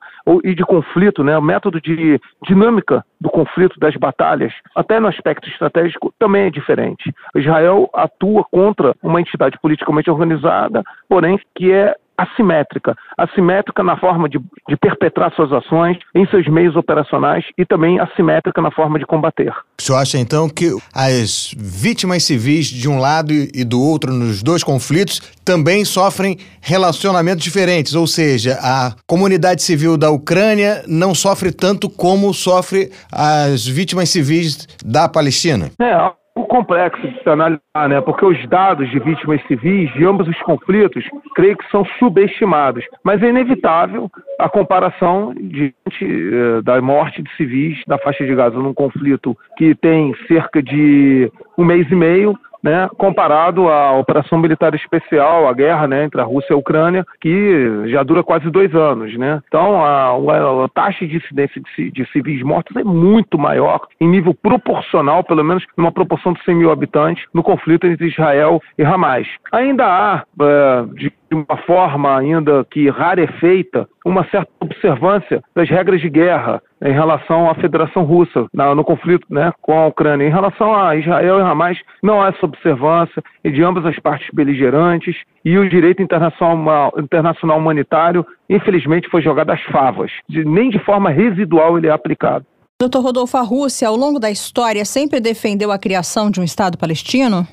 e 0.44 0.56
de 0.56 0.64
conflito, 0.64 1.24
né, 1.24 1.38
o 1.38 1.42
método 1.42 1.80
de 1.80 2.20
dinâmica 2.44 3.06
do 3.20 3.30
conflito, 3.30 3.80
das 3.80 3.96
batalhas, 3.96 4.54
até 4.76 5.00
no 5.00 5.08
aspecto 5.08 5.48
estratégico, 5.50 6.14
também 6.18 6.46
é 6.46 6.50
diferente. 6.50 7.14
Israel 7.36 7.90
atua 7.94 8.44
contra 8.52 8.96
uma 9.02 9.22
entidade 9.22 9.58
politicamente 9.62 10.10
organizada, 10.10 10.84
porém 11.08 11.40
que 11.56 11.72
é 11.72 11.96
assimétrica. 12.18 12.96
Assimétrica 13.18 13.84
na 13.84 13.98
forma 13.98 14.30
de, 14.30 14.40
de, 14.68 14.78
perpetrar 14.78 15.34
suas 15.36 15.52
ações 15.52 15.98
em 16.14 16.26
seus 16.28 16.48
meios 16.48 16.76
operacionais 16.76 17.46
e 17.58 17.66
também 17.66 18.00
assimétrica 18.00 18.62
na 18.62 18.72
forma 18.72 19.00
de 19.00 19.06
combater. 19.06 19.54
O 19.80 19.82
senhor 19.82 20.00
acha 20.00 20.18
então 20.18 20.50
que 20.50 20.72
as 20.94 21.54
vítimas 21.58 22.24
civis 22.24 22.68
de 22.68 22.90
um 22.90 23.00
lado 23.00 23.34
e 23.34 23.64
do 23.64 23.82
outro 23.82 24.12
nos 24.12 24.42
dois 24.42 24.64
conflitos 24.64 25.20
também 25.44 25.86
sofrem 25.86 26.38
relacionamentos 26.62 27.44
diferentes, 27.44 27.94
ou 27.94 28.08
seja, 28.08 28.58
a 28.62 28.94
comunidade 29.06 29.62
civil 29.62 29.98
da 29.98 30.10
Ucrânia 30.10 30.84
não 30.88 31.14
sofre 31.14 31.52
tanto 31.52 31.90
como 31.90 32.34
sofre 32.34 32.92
as 33.12 33.66
vítimas 33.66 34.10
civis 34.10 34.68
da 34.84 35.08
Palestina? 35.08 35.72
É, 35.80 36.25
complexo 36.44 37.08
de 37.08 37.24
se 37.24 37.30
analisar, 37.30 37.90
né? 37.90 38.02
Porque 38.02 38.26
os 38.26 38.48
dados 38.48 38.90
de 38.90 39.00
vítimas 39.00 39.42
civis 39.48 39.92
de 39.94 40.06
ambos 40.06 40.28
os 40.28 40.42
conflitos, 40.42 41.04
creio 41.34 41.58
que 41.58 41.70
são 41.70 41.86
subestimados. 41.98 42.84
Mas 43.04 43.24
é 43.24 43.30
inevitável 43.30 44.10
a 44.40 44.50
comparação 44.50 45.34
diante 45.34 45.74
eh, 46.04 46.62
da 46.62 46.82
morte 46.82 47.22
de 47.22 47.32
civis 47.36 47.82
da 47.88 47.98
faixa 47.98 48.26
de 48.26 48.36
Gaza 48.36 48.58
num 48.58 48.74
conflito 48.74 49.38
que 49.58 49.74
tem 49.76 50.14
cerca 50.28 50.62
de 50.62 51.32
um 51.58 51.64
mês 51.64 51.90
e 51.90 51.96
meio 51.96 52.38
né, 52.66 52.90
comparado 52.98 53.70
à 53.70 53.92
operação 53.92 54.40
militar 54.40 54.74
especial, 54.74 55.48
a 55.48 55.54
guerra 55.54 55.88
né, 55.88 56.04
entre 56.04 56.20
a 56.20 56.24
Rússia 56.24 56.52
e 56.52 56.56
a 56.56 56.58
Ucrânia, 56.58 57.06
que 57.22 57.88
já 57.92 58.02
dura 58.02 58.24
quase 58.24 58.50
dois 58.50 58.74
anos. 58.74 59.16
Né? 59.16 59.40
Então, 59.48 59.86
a, 59.86 60.16
a, 60.16 60.70
taxa 60.70 61.06
de 61.06 61.18
incidência 61.18 61.62
de, 61.62 61.92
de, 61.92 62.12
civis 62.12 62.42
mortos 62.42 62.76
é 62.76 62.84
muito 62.84 63.38
maior, 63.38 63.88
em 64.02 64.08
nível 64.08 64.34
proporcional, 64.34 65.24
pelo 65.24 65.44
menos 65.44 65.64
numa 65.78 65.92
proporção 65.92 66.34
de 66.34 66.44
100 66.44 66.56
mil 66.56 66.72
habitantes, 66.72 67.24
no 67.32 67.44
conflito 67.44 67.86
entre 67.86 68.08
Israel 68.08 68.60
e 68.80 68.84
Hamas. 68.84 69.28
Ainda 69.52 69.86
há, 69.86 70.24
é, 70.42 70.86
de 70.96 71.14
de 71.30 71.36
uma 71.36 71.58
forma 71.66 72.18
ainda 72.18 72.66
que 72.70 72.90
rarefeita, 72.90 73.88
uma 74.06 74.24
certa 74.30 74.50
observância 74.60 75.44
das 75.56 75.70
regras 75.70 76.02
de 76.02 76.10
guerra 76.10 76.62
em 76.84 76.94
relação 76.94 77.50
à 77.50 77.56
Federação 77.56 78.04
Russa 78.04 78.46
no 78.54 78.84
conflito 78.84 79.26
né, 79.30 79.52
com 79.62 79.78
a 79.78 79.88
Ucrânia. 79.88 80.28
Em 80.28 80.32
relação 80.32 80.76
a 80.76 80.96
Israel 80.96 81.40
e 81.40 81.42
Hamas, 81.42 81.78
não 82.04 82.22
há 82.22 82.28
essa 82.28 82.46
observância 82.46 83.24
de 83.44 83.64
ambas 83.64 83.86
as 83.86 83.98
partes 84.00 84.28
beligerantes 84.34 85.16
e 85.44 85.58
o 85.58 85.68
direito 85.68 86.02
internacional, 86.02 86.94
internacional 86.98 87.58
humanitário, 87.58 88.26
infelizmente, 88.50 89.10
foi 89.10 89.22
jogado 89.22 89.52
às 89.52 89.62
favas. 89.64 90.12
Nem 90.30 90.70
de 90.70 90.80
forma 90.80 91.10
residual 91.10 91.78
ele 91.78 91.88
é 91.88 91.92
aplicado. 91.92 92.46
Doutor 92.78 93.02
Rodolfo, 93.02 93.38
a 93.38 93.42
Rússia, 93.42 93.88
ao 93.88 93.96
longo 93.96 94.20
da 94.20 94.30
história, 94.30 94.84
sempre 94.84 95.22
defendeu 95.22 95.72
a 95.72 95.80
criação 95.80 96.30
de 96.30 96.42
um 96.42 96.44
Estado 96.44 96.78
palestino? 96.78 97.48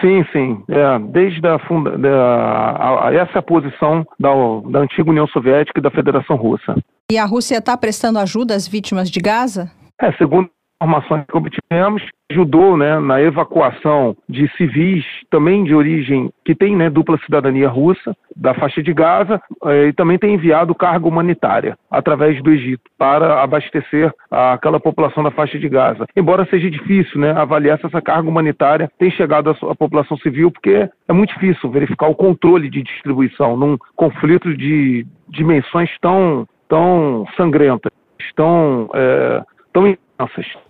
Sim, 0.00 0.24
sim. 0.32 0.62
É, 0.68 0.98
desde 0.98 1.46
a, 1.46 1.58
funda, 1.60 1.96
da, 1.96 2.10
a, 2.10 3.08
a, 3.08 3.14
essa 3.14 3.32
é 3.34 3.38
a 3.38 3.42
posição 3.42 4.04
da, 4.18 4.30
da 4.70 4.80
antiga 4.80 5.10
União 5.10 5.26
Soviética 5.28 5.78
e 5.78 5.82
da 5.82 5.90
Federação 5.90 6.36
Russa. 6.36 6.74
E 7.10 7.18
a 7.18 7.24
Rússia 7.24 7.58
está 7.58 7.76
prestando 7.76 8.18
ajuda 8.18 8.54
às 8.54 8.66
vítimas 8.66 9.10
de 9.10 9.20
Gaza? 9.20 9.70
É, 10.00 10.12
segundo 10.12 10.50
informações 10.84 11.24
que 11.26 11.36
obtivemos, 11.36 12.02
ajudou 12.30 12.76
né, 12.76 12.98
na 12.98 13.20
evacuação 13.20 14.16
de 14.28 14.48
civis 14.56 15.04
também 15.30 15.64
de 15.64 15.74
origem 15.74 16.30
que 16.44 16.54
tem 16.54 16.76
né, 16.76 16.90
dupla 16.90 17.18
cidadania 17.24 17.68
russa 17.68 18.14
da 18.36 18.54
faixa 18.54 18.82
de 18.82 18.92
Gaza 18.92 19.40
eh, 19.66 19.88
e 19.88 19.92
também 19.92 20.18
tem 20.18 20.34
enviado 20.34 20.74
carga 20.74 21.06
humanitária 21.06 21.76
através 21.90 22.42
do 22.42 22.50
Egito 22.50 22.82
para 22.98 23.42
abastecer 23.42 24.12
aquela 24.30 24.80
população 24.80 25.22
da 25.22 25.30
faixa 25.30 25.58
de 25.58 25.68
Gaza. 25.68 26.06
Embora 26.16 26.46
seja 26.50 26.70
difícil 26.70 27.20
né, 27.20 27.32
avaliar 27.32 27.78
se 27.78 27.86
essa 27.86 28.02
carga 28.02 28.28
humanitária 28.28 28.90
tem 28.98 29.10
chegado 29.10 29.50
à 29.50 29.74
população 29.74 30.16
civil, 30.18 30.50
porque 30.50 30.88
é 31.08 31.12
muito 31.12 31.34
difícil 31.34 31.70
verificar 31.70 32.08
o 32.08 32.14
controle 32.14 32.68
de 32.68 32.82
distribuição 32.82 33.56
num 33.56 33.78
conflito 33.96 34.54
de 34.56 35.06
dimensões 35.28 35.90
tão, 36.00 36.46
tão 36.68 37.26
sangrentas, 37.36 37.92
tão, 38.34 38.90
é, 38.94 39.42
tão 39.72 39.86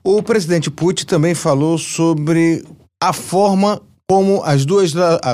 o 0.03 0.23
presidente 0.23 0.71
Putin 0.71 1.07
também 1.07 1.35
falou 1.35 1.79
sobre 1.79 2.63
a 3.03 3.13
forma 3.13 3.81
como 4.09 4.43
as 4.45 4.67
duas, 4.67 4.93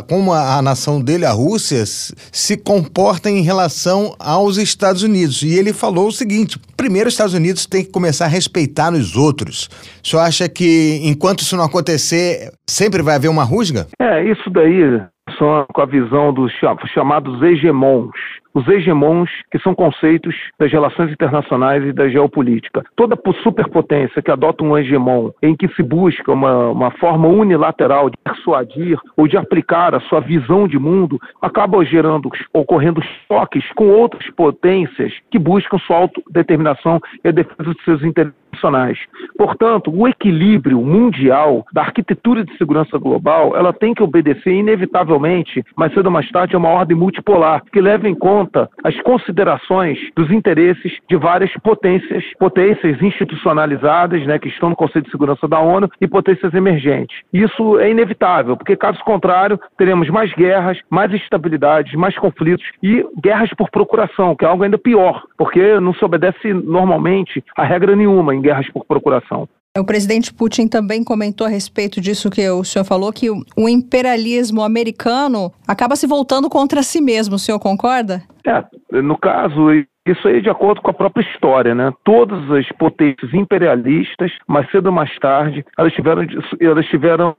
como 0.08 0.32
a 0.32 0.62
nação 0.62 1.02
dele, 1.02 1.24
a 1.24 1.32
Rússia, 1.32 1.84
se 1.84 2.56
comporta 2.56 3.28
em 3.28 3.42
relação 3.42 4.14
aos 4.18 4.58
Estados 4.58 5.02
Unidos. 5.02 5.42
E 5.42 5.58
ele 5.58 5.72
falou 5.72 6.08
o 6.08 6.12
seguinte: 6.12 6.58
primeiro, 6.76 7.08
os 7.08 7.14
Estados 7.14 7.34
Unidos 7.34 7.66
têm 7.66 7.84
que 7.84 7.90
começar 7.90 8.26
a 8.26 8.28
respeitar 8.28 8.92
os 8.92 9.16
outros. 9.16 9.68
O 10.02 10.08
senhor 10.08 10.22
acha 10.22 10.48
que 10.48 11.00
enquanto 11.02 11.40
isso 11.40 11.56
não 11.56 11.64
acontecer, 11.64 12.52
sempre 12.68 13.02
vai 13.02 13.16
haver 13.16 13.28
uma 13.28 13.44
rusga? 13.44 13.86
É, 14.00 14.24
isso 14.30 14.48
daí 14.50 15.00
só 15.36 15.66
com 15.72 15.80
a 15.80 15.86
visão 15.86 16.32
dos 16.32 16.52
chamados 16.92 17.42
hegemons 17.42 18.10
os 18.54 18.66
hegemons, 18.68 19.30
que 19.50 19.58
são 19.60 19.74
conceitos 19.74 20.34
das 20.58 20.70
relações 20.70 21.12
internacionais 21.12 21.84
e 21.84 21.92
da 21.92 22.08
geopolítica. 22.08 22.84
Toda 22.96 23.18
superpotência 23.42 24.22
que 24.22 24.30
adota 24.30 24.64
um 24.64 24.76
hegemon 24.76 25.30
em 25.42 25.54
que 25.54 25.68
se 25.74 25.82
busca 25.82 26.32
uma, 26.32 26.68
uma 26.68 26.90
forma 26.92 27.28
unilateral 27.28 28.10
de 28.10 28.16
persuadir 28.22 28.98
ou 29.16 29.28
de 29.28 29.36
aplicar 29.36 29.94
a 29.94 30.00
sua 30.00 30.20
visão 30.20 30.66
de 30.66 30.78
mundo, 30.78 31.20
acaba 31.40 31.84
gerando, 31.84 32.30
ocorrendo 32.52 33.00
choques 33.28 33.64
com 33.74 33.88
outras 33.88 34.28
potências 34.30 35.12
que 35.30 35.38
buscam 35.38 35.78
sua 35.78 35.96
autodeterminação 35.96 37.00
e 37.24 37.28
a 37.28 37.32
defesa 37.32 37.74
de 37.74 37.84
seus 37.84 38.02
interesses 38.02 38.39
nacionais. 38.52 38.98
Portanto, 39.36 39.92
o 39.94 40.06
equilíbrio 40.06 40.80
mundial 40.80 41.64
da 41.72 41.82
arquitetura 41.82 42.44
de 42.44 42.56
segurança 42.56 42.98
global, 42.98 43.56
ela 43.56 43.72
tem 43.72 43.94
que 43.94 44.02
obedecer 44.02 44.52
inevitavelmente, 44.52 45.64
mais 45.76 45.92
cedo 45.94 46.06
ou 46.06 46.12
mais 46.12 46.30
tarde, 46.30 46.54
a 46.54 46.58
uma 46.58 46.68
ordem 46.68 46.96
multipolar 46.96 47.62
que 47.72 47.80
leva 47.80 48.08
em 48.08 48.14
conta 48.14 48.68
as 48.84 48.98
considerações 49.02 49.98
dos 50.16 50.30
interesses 50.30 50.98
de 51.08 51.16
várias 51.16 51.52
potências, 51.62 52.24
potências 52.38 53.00
institucionalizadas, 53.02 54.26
né, 54.26 54.38
que 54.38 54.48
estão 54.48 54.70
no 54.70 54.76
Conselho 54.76 55.04
de 55.04 55.10
Segurança 55.10 55.48
da 55.48 55.60
ONU 55.60 55.88
e 56.00 56.06
potências 56.06 56.52
emergentes. 56.54 57.16
Isso 57.32 57.78
é 57.78 57.90
inevitável, 57.90 58.56
porque 58.56 58.76
caso 58.76 59.02
contrário, 59.04 59.58
teremos 59.76 60.08
mais 60.08 60.32
guerras, 60.34 60.78
mais 60.90 61.12
instabilidades, 61.12 61.94
mais 61.94 62.16
conflitos 62.18 62.66
e 62.82 63.04
guerras 63.22 63.50
por 63.54 63.70
procuração, 63.70 64.34
que 64.34 64.44
é 64.44 64.48
algo 64.48 64.64
ainda 64.64 64.78
pior, 64.78 65.22
porque 65.36 65.78
não 65.80 65.94
se 65.94 66.04
obedece 66.04 66.52
normalmente 66.52 67.42
a 67.56 67.64
regra 67.64 67.94
nenhuma 67.96 68.34
em 68.40 68.42
guerras 68.42 68.68
por 68.72 68.84
procuração. 68.84 69.48
O 69.78 69.84
presidente 69.84 70.34
Putin 70.34 70.66
também 70.66 71.04
comentou 71.04 71.46
a 71.46 71.50
respeito 71.50 72.00
disso 72.00 72.28
que 72.28 72.48
o 72.50 72.64
senhor 72.64 72.84
falou, 72.84 73.12
que 73.12 73.30
o 73.30 73.68
imperialismo 73.68 74.62
americano 74.62 75.52
acaba 75.66 75.94
se 75.94 76.08
voltando 76.08 76.50
contra 76.50 76.82
si 76.82 77.00
mesmo. 77.00 77.36
O 77.36 77.38
senhor 77.38 77.60
concorda? 77.60 78.20
É, 78.44 79.00
no 79.00 79.16
caso, 79.16 79.68
isso 80.06 80.26
aí 80.26 80.40
de 80.40 80.48
acordo 80.48 80.80
com 80.80 80.90
a 80.90 80.94
própria 80.94 81.22
história, 81.22 81.74
né? 81.74 81.92
Todas 82.04 82.50
as 82.50 82.66
potências 82.72 83.32
imperialistas, 83.34 84.32
mais 84.46 84.68
cedo 84.70 84.86
ou 84.86 84.92
mais 84.92 85.14
tarde, 85.18 85.64
elas 85.78 85.92
tiveram, 85.92 86.26
elas 86.60 86.86
tiveram 86.86 87.36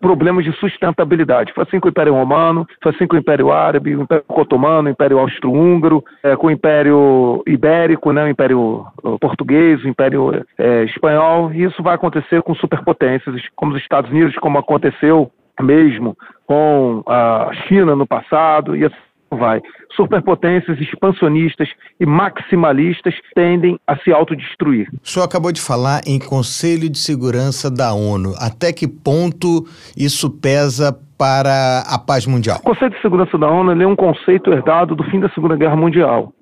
problemas 0.00 0.44
de 0.44 0.52
sustentabilidade. 0.52 1.52
Foi 1.52 1.64
assim 1.64 1.78
com 1.78 1.86
o 1.86 1.90
Império 1.90 2.14
Romano, 2.14 2.66
foi 2.82 2.92
assim 2.92 3.06
com 3.06 3.16
o 3.16 3.18
Império 3.18 3.52
Árabe, 3.52 3.94
o 3.94 4.02
Império 4.02 4.24
Otomano, 4.28 4.88
o 4.88 4.92
Império 4.92 5.18
Austro-Húngaro, 5.18 6.04
é, 6.22 6.34
com 6.36 6.48
o 6.48 6.50
Império 6.50 7.42
Ibérico, 7.46 8.12
né? 8.12 8.24
o 8.24 8.28
Império 8.28 8.86
Português, 9.20 9.82
o 9.84 9.88
Império 9.88 10.44
é, 10.58 10.84
Espanhol. 10.84 11.52
E 11.52 11.62
isso 11.62 11.82
vai 11.82 11.94
acontecer 11.94 12.42
com 12.42 12.54
superpotências, 12.54 13.40
como 13.54 13.72
os 13.72 13.80
Estados 13.80 14.10
Unidos, 14.10 14.34
como 14.36 14.58
aconteceu 14.58 15.30
mesmo 15.60 16.16
com 16.46 17.02
a 17.06 17.50
China 17.68 17.94
no 17.94 18.06
passado, 18.06 18.74
e 18.74 18.84
assim 18.84 19.09
vai. 19.36 19.60
Superpotências 19.94 20.80
expansionistas 20.80 21.68
e 21.98 22.06
maximalistas 22.06 23.14
tendem 23.34 23.78
a 23.86 23.96
se 23.98 24.12
autodestruir. 24.12 24.88
O 25.02 25.08
senhor 25.08 25.24
acabou 25.24 25.52
de 25.52 25.60
falar 25.60 26.00
em 26.06 26.18
Conselho 26.18 26.88
de 26.88 26.98
Segurança 26.98 27.70
da 27.70 27.92
ONU. 27.92 28.34
Até 28.38 28.72
que 28.72 28.86
ponto 28.88 29.66
isso 29.96 30.30
pesa 30.30 30.96
para 31.18 31.82
a 31.86 31.98
paz 31.98 32.26
mundial? 32.26 32.58
O 32.58 32.62
Conselho 32.62 32.90
de 32.90 33.00
Segurança 33.02 33.36
da 33.36 33.50
ONU 33.50 33.80
é 33.80 33.86
um 33.86 33.96
conceito 33.96 34.52
herdado 34.52 34.94
do 34.94 35.04
fim 35.04 35.20
da 35.20 35.28
Segunda 35.30 35.56
Guerra 35.56 35.76
Mundial. 35.76 36.32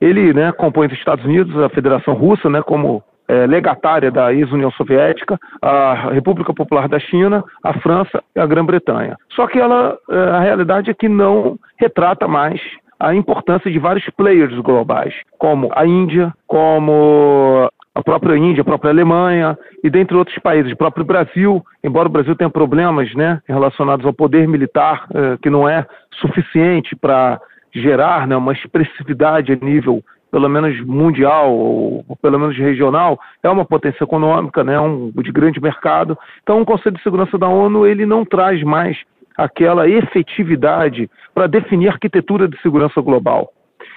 Ele 0.00 0.32
né, 0.32 0.52
compõe 0.52 0.86
os 0.86 0.92
Estados 0.92 1.24
Unidos, 1.24 1.56
a 1.62 1.68
Federação 1.70 2.14
Russa, 2.14 2.50
né, 2.50 2.62
como 2.62 3.02
é, 3.28 3.46
legatária 3.46 4.10
da 4.10 4.32
ex-União 4.32 4.70
Soviética, 4.72 5.38
a 5.60 6.10
República 6.10 6.54
Popular 6.54 6.88
da 6.88 6.98
China, 6.98 7.44
a 7.62 7.72
França 7.80 8.22
e 8.34 8.40
a 8.40 8.46
Grã-Bretanha. 8.46 9.16
Só 9.34 9.46
que 9.46 9.58
ela, 9.58 9.98
é, 10.10 10.18
a 10.30 10.40
realidade 10.40 10.90
é 10.90 10.94
que 10.94 11.08
não 11.08 11.58
retrata 11.78 12.28
mais 12.28 12.60
a 12.98 13.14
importância 13.14 13.70
de 13.70 13.78
vários 13.78 14.08
players 14.16 14.58
globais, 14.60 15.14
como 15.38 15.70
a 15.74 15.86
Índia, 15.86 16.32
como 16.46 17.70
a 17.94 18.02
própria 18.02 18.36
Índia, 18.36 18.62
a 18.62 18.64
própria 18.64 18.90
Alemanha 18.90 19.58
e 19.82 19.90
dentre 19.90 20.16
outros 20.16 20.38
países, 20.38 20.72
o 20.72 20.76
próprio 20.76 21.04
Brasil, 21.04 21.64
embora 21.82 22.08
o 22.08 22.10
Brasil 22.10 22.34
tenha 22.36 22.50
problemas 22.50 23.14
né, 23.14 23.40
relacionados 23.46 24.04
ao 24.04 24.12
poder 24.12 24.46
militar, 24.46 25.06
é, 25.14 25.36
que 25.42 25.50
não 25.50 25.68
é 25.68 25.86
suficiente 26.20 26.94
para 26.96 27.40
gerar 27.74 28.26
né, 28.26 28.36
uma 28.36 28.52
expressividade 28.52 29.52
a 29.52 29.56
nível 29.56 30.02
pelo 30.30 30.48
menos 30.48 30.80
mundial 30.84 31.52
ou, 31.54 32.04
pelo 32.20 32.38
menos 32.38 32.56
regional, 32.56 33.18
é 33.42 33.48
uma 33.48 33.64
potência 33.64 34.04
econômica, 34.04 34.62
né, 34.64 34.78
um, 34.78 35.10
de 35.10 35.32
grande 35.32 35.60
mercado. 35.60 36.18
Então, 36.42 36.60
o 36.60 36.66
Conselho 36.66 36.96
de 36.96 37.02
Segurança 37.02 37.38
da 37.38 37.48
ONU 37.48 37.86
ele 37.86 38.04
não 38.04 38.24
traz 38.24 38.62
mais 38.62 38.98
aquela 39.36 39.88
efetividade 39.88 41.10
para 41.34 41.46
definir 41.46 41.88
arquitetura 41.88 42.48
de 42.48 42.60
segurança 42.62 43.00
global. 43.00 43.52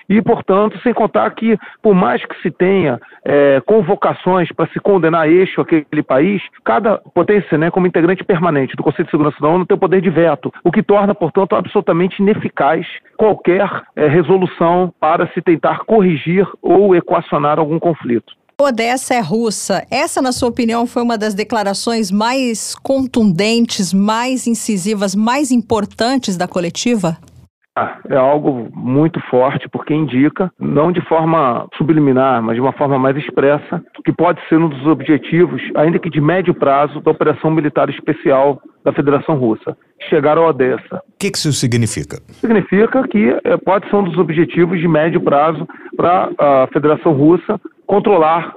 E, 0.09 0.21
portanto, 0.21 0.79
sem 0.81 0.93
contar 0.93 1.29
que, 1.31 1.57
por 1.81 1.93
mais 1.93 2.23
que 2.25 2.41
se 2.41 2.49
tenha 2.49 2.99
é, 3.23 3.61
convocações 3.65 4.51
para 4.51 4.67
se 4.71 4.79
condenar 4.79 5.29
eixo 5.29 5.61
aquele 5.61 6.03
país, 6.03 6.41
cada 6.63 6.97
potência, 6.97 7.57
né, 7.57 7.69
como 7.69 7.87
integrante 7.87 8.23
permanente 8.23 8.75
do 8.75 8.83
Conselho 8.83 9.05
de 9.05 9.11
Segurança 9.11 9.37
da 9.39 9.47
ONU, 9.47 9.65
tem 9.65 9.75
o 9.75 9.79
poder 9.79 10.01
de 10.01 10.09
veto, 10.09 10.51
o 10.63 10.71
que 10.71 10.81
torna, 10.81 11.13
portanto, 11.13 11.55
absolutamente 11.55 12.21
ineficaz 12.21 12.85
qualquer 13.17 13.69
é, 13.95 14.07
resolução 14.07 14.93
para 14.99 15.27
se 15.33 15.41
tentar 15.41 15.79
corrigir 15.85 16.47
ou 16.61 16.95
equacionar 16.95 17.59
algum 17.59 17.79
conflito. 17.79 18.39
Odessa 18.61 19.13
é 19.13 19.21
russa. 19.21 19.85
Essa, 19.89 20.21
na 20.21 20.33
sua 20.33 20.49
opinião, 20.49 20.85
foi 20.85 21.01
uma 21.01 21.17
das 21.17 21.33
declarações 21.33 22.11
mais 22.11 22.75
contundentes, 22.75 23.93
mais 23.93 24.47
incisivas, 24.47 25.15
mais 25.15 25.49
importantes 25.49 26.35
da 26.35 26.45
coletiva? 26.45 27.17
É 28.09 28.15
algo 28.15 28.69
muito 28.73 29.19
forte, 29.29 29.67
porque 29.69 29.93
indica, 29.93 30.51
não 30.59 30.91
de 30.91 31.01
forma 31.01 31.67
subliminar, 31.77 32.41
mas 32.41 32.55
de 32.55 32.61
uma 32.61 32.71
forma 32.73 32.97
mais 32.97 33.15
expressa, 33.17 33.83
que 34.03 34.11
pode 34.11 34.39
ser 34.47 34.57
um 34.57 34.69
dos 34.69 34.85
objetivos, 34.85 35.61
ainda 35.75 35.99
que 35.99 36.09
de 36.09 36.21
médio 36.21 36.53
prazo, 36.53 37.01
da 37.01 37.11
operação 37.11 37.51
militar 37.51 37.89
especial 37.89 38.61
da 38.83 38.93
Federação 38.93 39.35
Russa, 39.35 39.77
chegar 40.09 40.37
a 40.37 40.41
Odessa. 40.41 40.97
O 40.97 41.19
que, 41.19 41.31
que 41.31 41.37
isso 41.37 41.51
significa? 41.53 42.17
Significa 42.29 43.07
que 43.07 43.35
é, 43.43 43.57
pode 43.57 43.89
ser 43.89 43.95
um 43.95 44.03
dos 44.03 44.17
objetivos 44.17 44.79
de 44.79 44.87
médio 44.87 45.21
prazo 45.21 45.67
para 45.95 46.29
a 46.37 46.67
Federação 46.71 47.13
Russa 47.13 47.59
controlar 47.85 48.53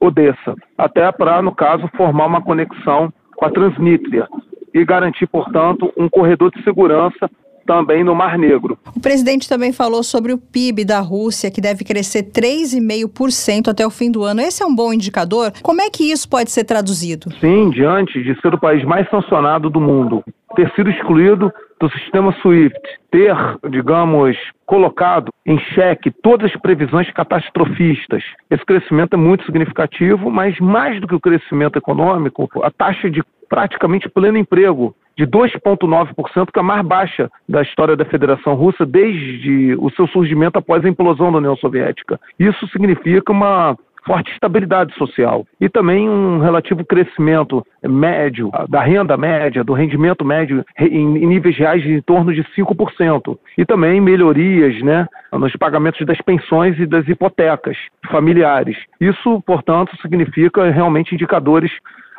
Odessa, 0.00 0.54
até 0.76 1.10
para, 1.12 1.40
no 1.40 1.54
caso, 1.54 1.88
formar 1.96 2.26
uma 2.26 2.42
conexão 2.42 3.12
com 3.36 3.46
a 3.46 3.50
Transnistria 3.50 4.26
e 4.74 4.84
garantir, 4.84 5.26
portanto, 5.26 5.92
um 5.96 6.08
corredor 6.08 6.50
de 6.50 6.62
segurança 6.62 7.30
também 7.72 8.04
no 8.04 8.14
Mar 8.14 8.36
Negro. 8.36 8.76
O 8.94 9.00
presidente 9.00 9.48
também 9.48 9.72
falou 9.72 10.02
sobre 10.02 10.30
o 10.30 10.38
PIB 10.38 10.84
da 10.84 11.00
Rússia, 11.00 11.50
que 11.50 11.60
deve 11.60 11.84
crescer 11.84 12.24
3,5% 12.24 13.68
até 13.68 13.86
o 13.86 13.90
fim 13.90 14.10
do 14.10 14.22
ano. 14.22 14.42
Esse 14.42 14.62
é 14.62 14.66
um 14.66 14.74
bom 14.74 14.92
indicador? 14.92 15.50
Como 15.62 15.80
é 15.80 15.88
que 15.88 16.12
isso 16.12 16.28
pode 16.28 16.50
ser 16.50 16.64
traduzido? 16.64 17.32
Sim, 17.40 17.70
diante 17.70 18.22
de 18.22 18.38
ser 18.42 18.52
o 18.54 18.60
país 18.60 18.84
mais 18.84 19.08
sancionado 19.08 19.70
do 19.70 19.80
mundo, 19.80 20.22
ter 20.54 20.70
sido 20.74 20.90
excluído 20.90 21.50
do 21.80 21.90
sistema 21.92 22.30
SWIFT, 22.42 22.78
ter, 23.10 23.34
digamos, 23.70 24.36
colocado 24.66 25.32
em 25.46 25.58
xeque 25.74 26.10
todas 26.22 26.50
as 26.52 26.60
previsões 26.60 27.10
catastrofistas. 27.12 28.22
Esse 28.50 28.64
crescimento 28.66 29.14
é 29.14 29.16
muito 29.16 29.46
significativo, 29.46 30.30
mas 30.30 30.58
mais 30.60 31.00
do 31.00 31.08
que 31.08 31.14
o 31.14 31.20
crescimento 31.20 31.78
econômico, 31.78 32.48
a 32.62 32.70
taxa 32.70 33.10
de 33.10 33.22
praticamente 33.48 34.08
pleno 34.08 34.38
emprego 34.38 34.94
de 35.16 35.26
2,9%, 35.26 36.50
que 36.52 36.58
é 36.58 36.60
a 36.60 36.64
mais 36.64 36.84
baixa 36.84 37.30
da 37.48 37.62
história 37.62 37.96
da 37.96 38.04
Federação 38.04 38.54
Russa 38.54 38.86
desde 38.86 39.76
o 39.78 39.90
seu 39.90 40.06
surgimento 40.06 40.58
após 40.58 40.84
a 40.84 40.88
implosão 40.88 41.30
da 41.30 41.38
União 41.38 41.56
Soviética. 41.56 42.18
Isso 42.38 42.66
significa 42.68 43.32
uma 43.32 43.76
forte 44.04 44.32
estabilidade 44.32 44.94
social 44.94 45.46
e 45.60 45.68
também 45.68 46.08
um 46.08 46.38
relativo 46.38 46.84
crescimento 46.84 47.64
médio 47.82 48.50
da 48.68 48.80
renda 48.80 49.16
média, 49.16 49.62
do 49.64 49.72
rendimento 49.72 50.24
médio 50.24 50.64
em 50.78 51.26
níveis 51.26 51.56
reais 51.56 51.82
de 51.82 51.92
em 51.92 52.00
torno 52.00 52.32
de 52.34 52.42
5%. 52.56 53.38
E 53.56 53.64
também 53.64 54.00
melhorias 54.00 54.80
né, 54.82 55.06
nos 55.32 55.54
pagamentos 55.56 56.04
das 56.06 56.20
pensões 56.20 56.78
e 56.78 56.86
das 56.86 57.06
hipotecas 57.08 57.76
familiares. 58.10 58.76
Isso, 59.00 59.40
portanto, 59.46 59.96
significa 60.00 60.70
realmente 60.70 61.14
indicadores 61.14 61.70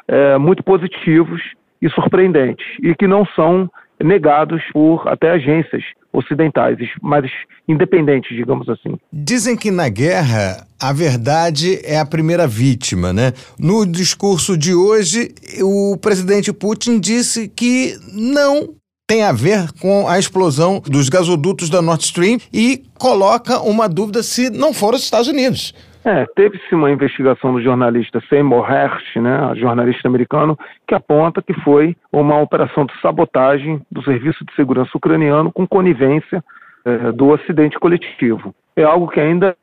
é, 0.08 0.38
muito 0.38 0.64
positivos 0.64 1.42
e 1.84 1.90
surpreendentes, 1.90 2.66
e 2.82 2.96
que 2.96 3.08
não 3.08 3.26
são 3.36 3.70
negados 4.02 4.62
por 4.72 5.08
até 5.08 5.32
agências 5.32 5.84
ocidentais, 6.12 6.78
mais 7.02 7.30
independentes, 7.68 8.36
digamos 8.36 8.70
assim. 8.70 8.98
Dizem 9.12 9.58
que 9.58 9.72
na 9.72 9.90
guerra 9.90 10.66
a 10.80 10.94
verdade 10.94 11.80
é 11.84 12.00
a 12.00 12.06
primeira 12.06 12.48
vítima, 12.48 13.12
né? 13.12 13.34
No 13.60 13.86
discurso 13.86 14.58
de 14.58 14.74
hoje, 14.74 15.34
o 15.62 15.98
presidente 15.98 16.54
Putin 16.54 17.00
disse 17.00 17.48
que 17.48 17.98
não 18.14 18.76
tem 19.08 19.24
a 19.24 19.32
ver 19.32 19.72
com 19.82 20.08
a 20.08 20.18
explosão 20.18 20.82
dos 20.86 21.10
gasodutos 21.10 21.70
da 21.70 21.82
Nord 21.82 22.04
Stream 22.04 22.38
e 22.54 22.84
coloca 22.98 23.60
uma 23.60 23.90
dúvida 23.90 24.24
se 24.24 24.50
não 24.50 24.74
for 24.74 24.94
os 24.94 25.04
Estados 25.04 25.28
Unidos. 25.28 25.74
É, 26.06 26.26
teve-se 26.36 26.76
uma 26.76 26.92
investigação 26.92 27.54
do 27.54 27.62
jornalista 27.62 28.22
Seymour 28.28 28.70
Hersh, 28.70 29.16
né, 29.16 29.56
jornalista 29.56 30.08
americano, 30.08 30.58
que 30.86 30.94
aponta 30.94 31.42
que 31.42 31.54
foi 31.62 31.96
uma 32.12 32.40
operação 32.42 32.86
de 32.86 32.94
sabotagem 33.02 33.82
do 33.90 34.04
Serviço 34.04 34.44
de 34.46 34.54
Segurança 34.54 34.92
ucraniano 34.96 35.52
com 35.52 35.66
conivência 35.66 36.44
é, 36.86 37.12
do 37.14 37.30
Ocidente 37.30 37.80
coletivo. 37.80 38.54
É 38.76 38.84
algo 38.84 39.08
que 39.08 39.20
ainda 39.20 39.56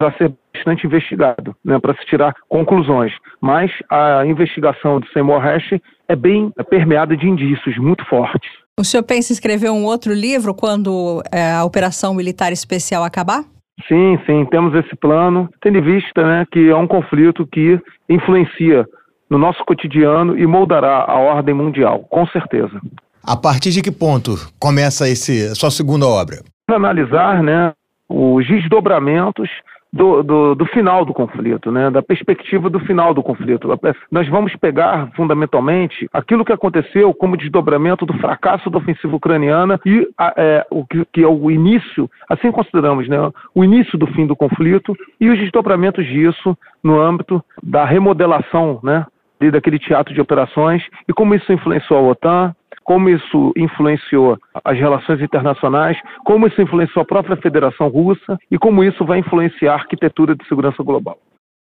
vai 0.00 0.16
ser 0.16 0.32
bastante 0.54 0.86
investigado, 0.86 1.54
né, 1.64 1.78
para 1.78 1.94
se 1.94 2.06
tirar 2.06 2.34
conclusões. 2.48 3.12
Mas 3.40 3.70
a 3.90 4.24
investigação 4.24 5.00
de 5.00 5.12
Seymour 5.12 5.44
Hersh 5.44 5.80
é 6.08 6.16
bem 6.16 6.52
permeada 6.70 7.16
de 7.16 7.28
indícios 7.28 7.76
muito 7.76 8.04
fortes. 8.06 8.48
O 8.78 8.84
senhor 8.84 9.02
pensa 9.02 9.32
em 9.32 9.34
escrever 9.34 9.70
um 9.70 9.84
outro 9.84 10.14
livro 10.14 10.54
quando 10.54 11.22
é, 11.30 11.52
a 11.52 11.64
operação 11.64 12.14
militar 12.14 12.52
especial 12.52 13.04
acabar? 13.04 13.44
Sim, 13.88 14.18
sim, 14.26 14.44
temos 14.46 14.74
esse 14.74 14.94
plano, 14.96 15.48
tendo 15.60 15.78
em 15.78 15.82
vista 15.82 16.22
né, 16.22 16.46
que 16.50 16.68
é 16.68 16.76
um 16.76 16.86
conflito 16.86 17.46
que 17.46 17.80
influencia 18.08 18.86
no 19.28 19.38
nosso 19.38 19.64
cotidiano 19.64 20.36
e 20.36 20.46
moldará 20.46 21.04
a 21.06 21.18
ordem 21.18 21.54
mundial, 21.54 22.00
com 22.10 22.26
certeza. 22.26 22.80
A 23.22 23.36
partir 23.36 23.70
de 23.70 23.82
que 23.82 23.92
ponto 23.92 24.34
começa 24.58 25.08
esse 25.08 25.54
sua 25.54 25.70
segunda 25.70 26.06
obra? 26.06 26.38
Analisar 26.68 27.42
né, 27.42 27.72
os 28.08 28.46
desdobramentos 28.46 29.48
do, 29.92 30.22
do, 30.22 30.54
do, 30.54 30.66
final 30.66 31.04
do 31.04 31.12
conflito, 31.12 31.70
né, 31.70 31.90
da 31.90 32.02
perspectiva 32.02 32.70
do 32.70 32.78
final 32.80 33.12
do 33.12 33.22
conflito. 33.22 33.68
Nós 34.10 34.28
vamos 34.28 34.54
pegar, 34.56 35.10
fundamentalmente, 35.16 36.08
aquilo 36.12 36.44
que 36.44 36.52
aconteceu 36.52 37.12
como 37.12 37.36
desdobramento 37.36 38.06
do 38.06 38.14
fracasso 38.14 38.70
da 38.70 38.78
ofensiva 38.78 39.16
ucraniana 39.16 39.80
e 39.84 40.08
é, 40.36 40.66
o 40.70 40.86
que, 40.86 41.04
que, 41.12 41.22
é 41.22 41.26
o 41.26 41.50
início, 41.50 42.08
assim 42.28 42.52
consideramos, 42.52 43.08
né, 43.08 43.18
o 43.54 43.64
início 43.64 43.98
do 43.98 44.06
fim 44.08 44.26
do 44.26 44.36
conflito 44.36 44.96
e 45.20 45.28
os 45.28 45.38
desdobramentos 45.38 46.06
disso 46.06 46.56
no 46.82 47.00
âmbito 47.00 47.42
da 47.62 47.84
remodelação 47.84 48.78
né, 48.82 49.04
daquele 49.50 49.78
teatro 49.78 50.14
de 50.14 50.20
operações 50.20 50.82
e 51.08 51.12
como 51.12 51.34
isso 51.34 51.52
influenciou 51.52 51.98
a 51.98 52.10
OTAN, 52.10 52.54
como 52.90 53.08
isso 53.08 53.52
influenciou 53.56 54.36
as 54.64 54.76
relações 54.76 55.22
internacionais, 55.22 55.96
como 56.24 56.48
isso 56.48 56.60
influenciou 56.60 57.02
a 57.02 57.06
própria 57.06 57.36
Federação 57.36 57.86
Russa 57.86 58.36
e 58.50 58.58
como 58.58 58.82
isso 58.82 59.04
vai 59.04 59.20
influenciar 59.20 59.74
a 59.74 59.76
arquitetura 59.76 60.34
de 60.34 60.44
segurança 60.48 60.82
global. 60.82 61.16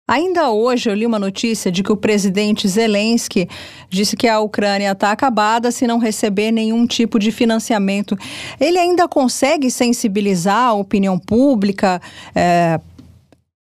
Ainda 0.05 0.51
hoje 0.51 0.89
eu 0.89 0.93
li 0.93 1.05
uma 1.05 1.17
notícia 1.17 1.71
de 1.71 1.81
que 1.81 1.93
o 1.93 1.95
presidente 1.95 2.67
Zelensky 2.67 3.47
disse 3.89 4.17
que 4.17 4.27
a 4.27 4.41
Ucrânia 4.41 4.91
está 4.91 5.13
acabada 5.13 5.71
se 5.71 5.87
não 5.87 5.97
receber 5.97 6.51
nenhum 6.51 6.85
tipo 6.85 7.17
de 7.17 7.31
financiamento. 7.31 8.17
Ele 8.59 8.77
ainda 8.77 9.07
consegue 9.07 9.71
sensibilizar 9.71 10.71
a 10.71 10.73
opinião 10.73 11.17
pública, 11.17 12.01
é, 12.35 12.81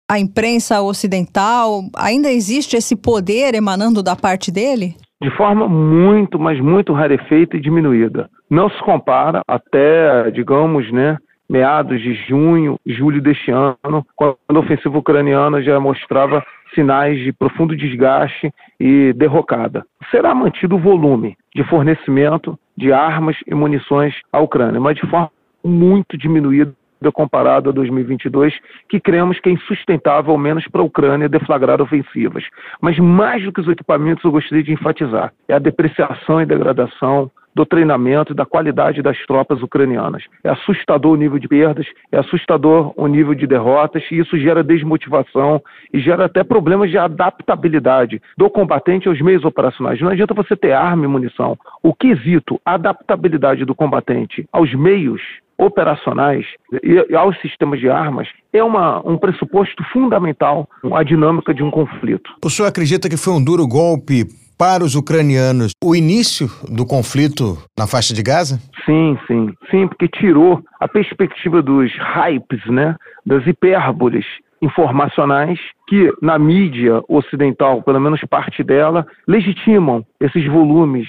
a 0.10 0.18
imprensa 0.18 0.82
ocidental? 0.82 1.84
Ainda 1.98 2.32
existe 2.32 2.78
esse 2.78 2.96
poder 2.96 3.54
emanando 3.54 4.02
da 4.02 4.16
parte 4.16 4.50
dele? 4.50 4.96
De 5.22 5.30
forma 5.32 5.68
muito, 5.68 6.40
mas 6.40 6.60
muito 6.60 6.94
rarefeita 6.94 7.58
e 7.58 7.60
diminuída. 7.60 8.30
Não 8.50 8.70
se 8.70 8.80
compara 8.82 9.42
até, 9.48 10.32
digamos, 10.32 10.90
né, 10.92 11.18
meados 11.50 12.00
de 12.02 12.14
junho, 12.14 12.80
julho 12.86 13.22
deste 13.22 13.52
ano, 13.52 14.06
quando 14.16 14.38
a 14.48 14.60
ofensiva 14.60 14.98
ucraniana 14.98 15.62
já 15.62 15.80
mostrava 15.80 16.44
sinais 16.74 17.20
de 17.20 17.34
profundo 17.34 17.76
desgaste 17.76 18.54
e 18.80 19.12
derrocada. 19.14 19.84
Será 20.12 20.34
mantido 20.36 20.76
o 20.76 20.80
volume 20.80 21.36
de 21.56 21.64
fornecimento 21.64 22.58
de 22.78 22.94
armas 22.94 23.36
e 23.48 23.56
munições 23.56 24.14
à 24.32 24.40
Ucrânia, 24.40 24.80
mas 24.80 24.96
de 24.96 25.08
forma 25.08 25.32
muito 25.64 26.18
diminuída 26.18 26.74
comparado 27.12 27.70
a 27.70 27.74
2022, 27.74 28.54
que 28.90 29.00
cremos 29.00 29.40
que 29.40 29.50
é 29.50 29.54
insustentável, 29.54 30.32
ao 30.32 30.38
menos 30.38 30.68
para 30.68 30.82
a 30.82 30.86
Ucrânia, 30.86 31.30
deflagrar 31.30 31.82
ofensivas. 31.82 32.44
Mas 32.82 33.00
mais 33.00 33.44
do 33.44 33.52
que 33.52 33.62
os 33.62 33.68
equipamentos, 33.68 34.24
eu 34.24 34.32
gostaria 34.32 34.64
de 34.64 34.74
enfatizar, 34.74 35.34
é 35.48 35.54
a 35.54 35.60
depreciação 35.60 36.42
e 36.42 36.46
degradação 36.46 37.32
do 37.60 37.66
treinamento 37.66 38.32
e 38.32 38.36
da 38.36 38.46
qualidade 38.46 39.02
das 39.02 39.18
tropas 39.26 39.62
ucranianas. 39.62 40.24
É 40.44 40.50
assustador 40.50 41.14
o 41.14 41.16
nível 41.16 41.40
de 41.40 41.48
perdas, 41.48 41.86
é 42.12 42.18
assustador 42.18 42.94
o 42.96 43.08
nível 43.08 43.34
de 43.34 43.48
derrotas, 43.48 44.04
e 44.12 44.20
isso 44.20 44.38
gera 44.38 44.64
desmotivação 44.64 45.62
e 45.94 46.00
gera 46.00 46.26
até 46.26 46.44
problemas 46.44 46.90
de 46.90 46.98
adaptabilidade 46.98 48.22
do 48.38 48.50
combatente 48.50 49.08
aos 49.08 49.20
meios 49.20 49.44
operacionais. 49.44 50.00
Não 50.00 50.10
adianta 50.10 50.34
você 50.34 50.56
ter 50.56 50.72
arma 50.72 51.06
e 51.06 51.08
munição. 51.08 51.58
O 51.84 51.94
quesito, 51.94 52.62
adaptabilidade 52.64 53.66
do 53.66 53.76
combatente 53.76 54.48
aos 54.52 54.74
meios 54.74 55.22
operacionais 55.60 56.46
e 56.82 57.14
aos 57.14 57.40
sistemas 57.42 57.80
de 57.80 57.90
armas 57.90 58.28
é 58.54 58.64
uma, 58.64 59.06
um 59.06 59.18
pressuposto 59.18 59.84
fundamental 59.92 60.68
à 60.94 61.04
dinâmica 61.04 61.54
de 61.54 61.62
um 61.62 61.70
conflito. 61.70 62.32
O 62.44 62.50
senhor 62.50 62.70
acredita 62.70 63.10
que 63.10 63.18
foi 63.18 63.34
um 63.34 63.44
duro 63.44 63.68
golpe 63.68 64.26
para 64.58 64.84
os 64.84 64.96
ucranianos 64.96 65.72
o 65.84 65.96
início 65.96 66.48
do 66.70 66.86
conflito 66.86 67.58
na 67.78 67.86
faixa 67.86 68.14
de 68.14 68.24
Gaza? 68.24 68.60
Sim, 68.86 69.18
sim, 69.28 69.54
sim, 69.70 69.88
porque 69.88 70.08
tirou 70.08 70.62
a 70.80 70.88
perspectiva 70.88 71.62
dos 71.62 71.92
hypes, 71.94 72.66
né, 72.68 72.96
das 73.26 73.46
hipérboles 73.46 74.26
informacionais 74.62 75.60
que 75.88 76.12
na 76.22 76.38
mídia 76.38 77.02
ocidental, 77.08 77.82
pelo 77.82 78.00
menos 78.00 78.22
parte 78.30 78.64
dela, 78.64 79.06
legitimam 79.28 80.06
esses 80.20 80.46
volumes 80.48 81.08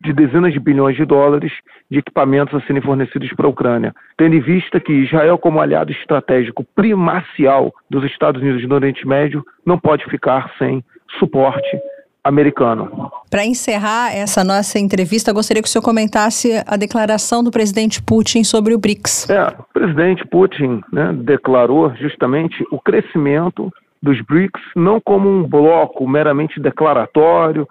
de 0.00 0.12
dezenas 0.12 0.52
de 0.52 0.60
bilhões 0.60 0.96
de 0.96 1.04
dólares 1.04 1.52
de 1.90 1.98
equipamentos 1.98 2.54
a 2.54 2.66
serem 2.66 2.80
fornecidos 2.80 3.30
para 3.34 3.46
a 3.46 3.50
Ucrânia, 3.50 3.94
tendo 4.16 4.34
em 4.34 4.40
vista 4.40 4.80
que 4.80 4.92
Israel, 4.92 5.36
como 5.36 5.60
aliado 5.60 5.92
estratégico 5.92 6.64
primacial 6.74 7.72
dos 7.90 8.04
Estados 8.04 8.40
Unidos 8.40 8.66
no 8.66 8.74
Oriente 8.74 9.06
Médio, 9.06 9.44
não 9.64 9.78
pode 9.78 10.04
ficar 10.06 10.50
sem 10.58 10.82
suporte 11.18 11.78
americano. 12.22 13.10
Para 13.30 13.44
encerrar 13.44 14.14
essa 14.14 14.44
nossa 14.44 14.78
entrevista, 14.78 15.32
gostaria 15.32 15.62
que 15.62 15.68
o 15.68 15.70
senhor 15.70 15.82
comentasse 15.82 16.62
a 16.66 16.76
declaração 16.76 17.42
do 17.42 17.50
presidente 17.50 18.02
Putin 18.02 18.44
sobre 18.44 18.74
o 18.74 18.78
BRICS. 18.78 19.28
É, 19.30 19.48
o 19.48 19.64
presidente 19.72 20.26
Putin 20.26 20.82
né, 20.92 21.12
declarou 21.12 21.94
justamente 21.96 22.64
o 22.70 22.78
crescimento 22.78 23.72
dos 24.02 24.20
BRICS 24.22 24.60
não 24.76 25.00
como 25.00 25.28
um 25.28 25.42
bloco 25.46 26.06
meramente 26.08 26.60
declaratório 26.60 27.66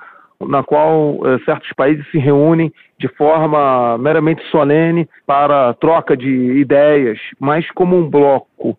na 0.48 0.64
qual 0.64 1.20
eh, 1.26 1.40
certos 1.46 1.72
países 1.74 2.10
se 2.12 2.18
reúnem 2.18 2.72
de 2.98 3.08
forma 3.10 3.98
meramente 3.98 4.44
solene 4.50 5.08
para 5.26 5.74
troca 5.74 6.16
de 6.16 6.30
ideias, 6.60 7.20
mas 7.40 7.70
como 7.72 7.98
um 7.98 8.10
bloco 8.10 8.78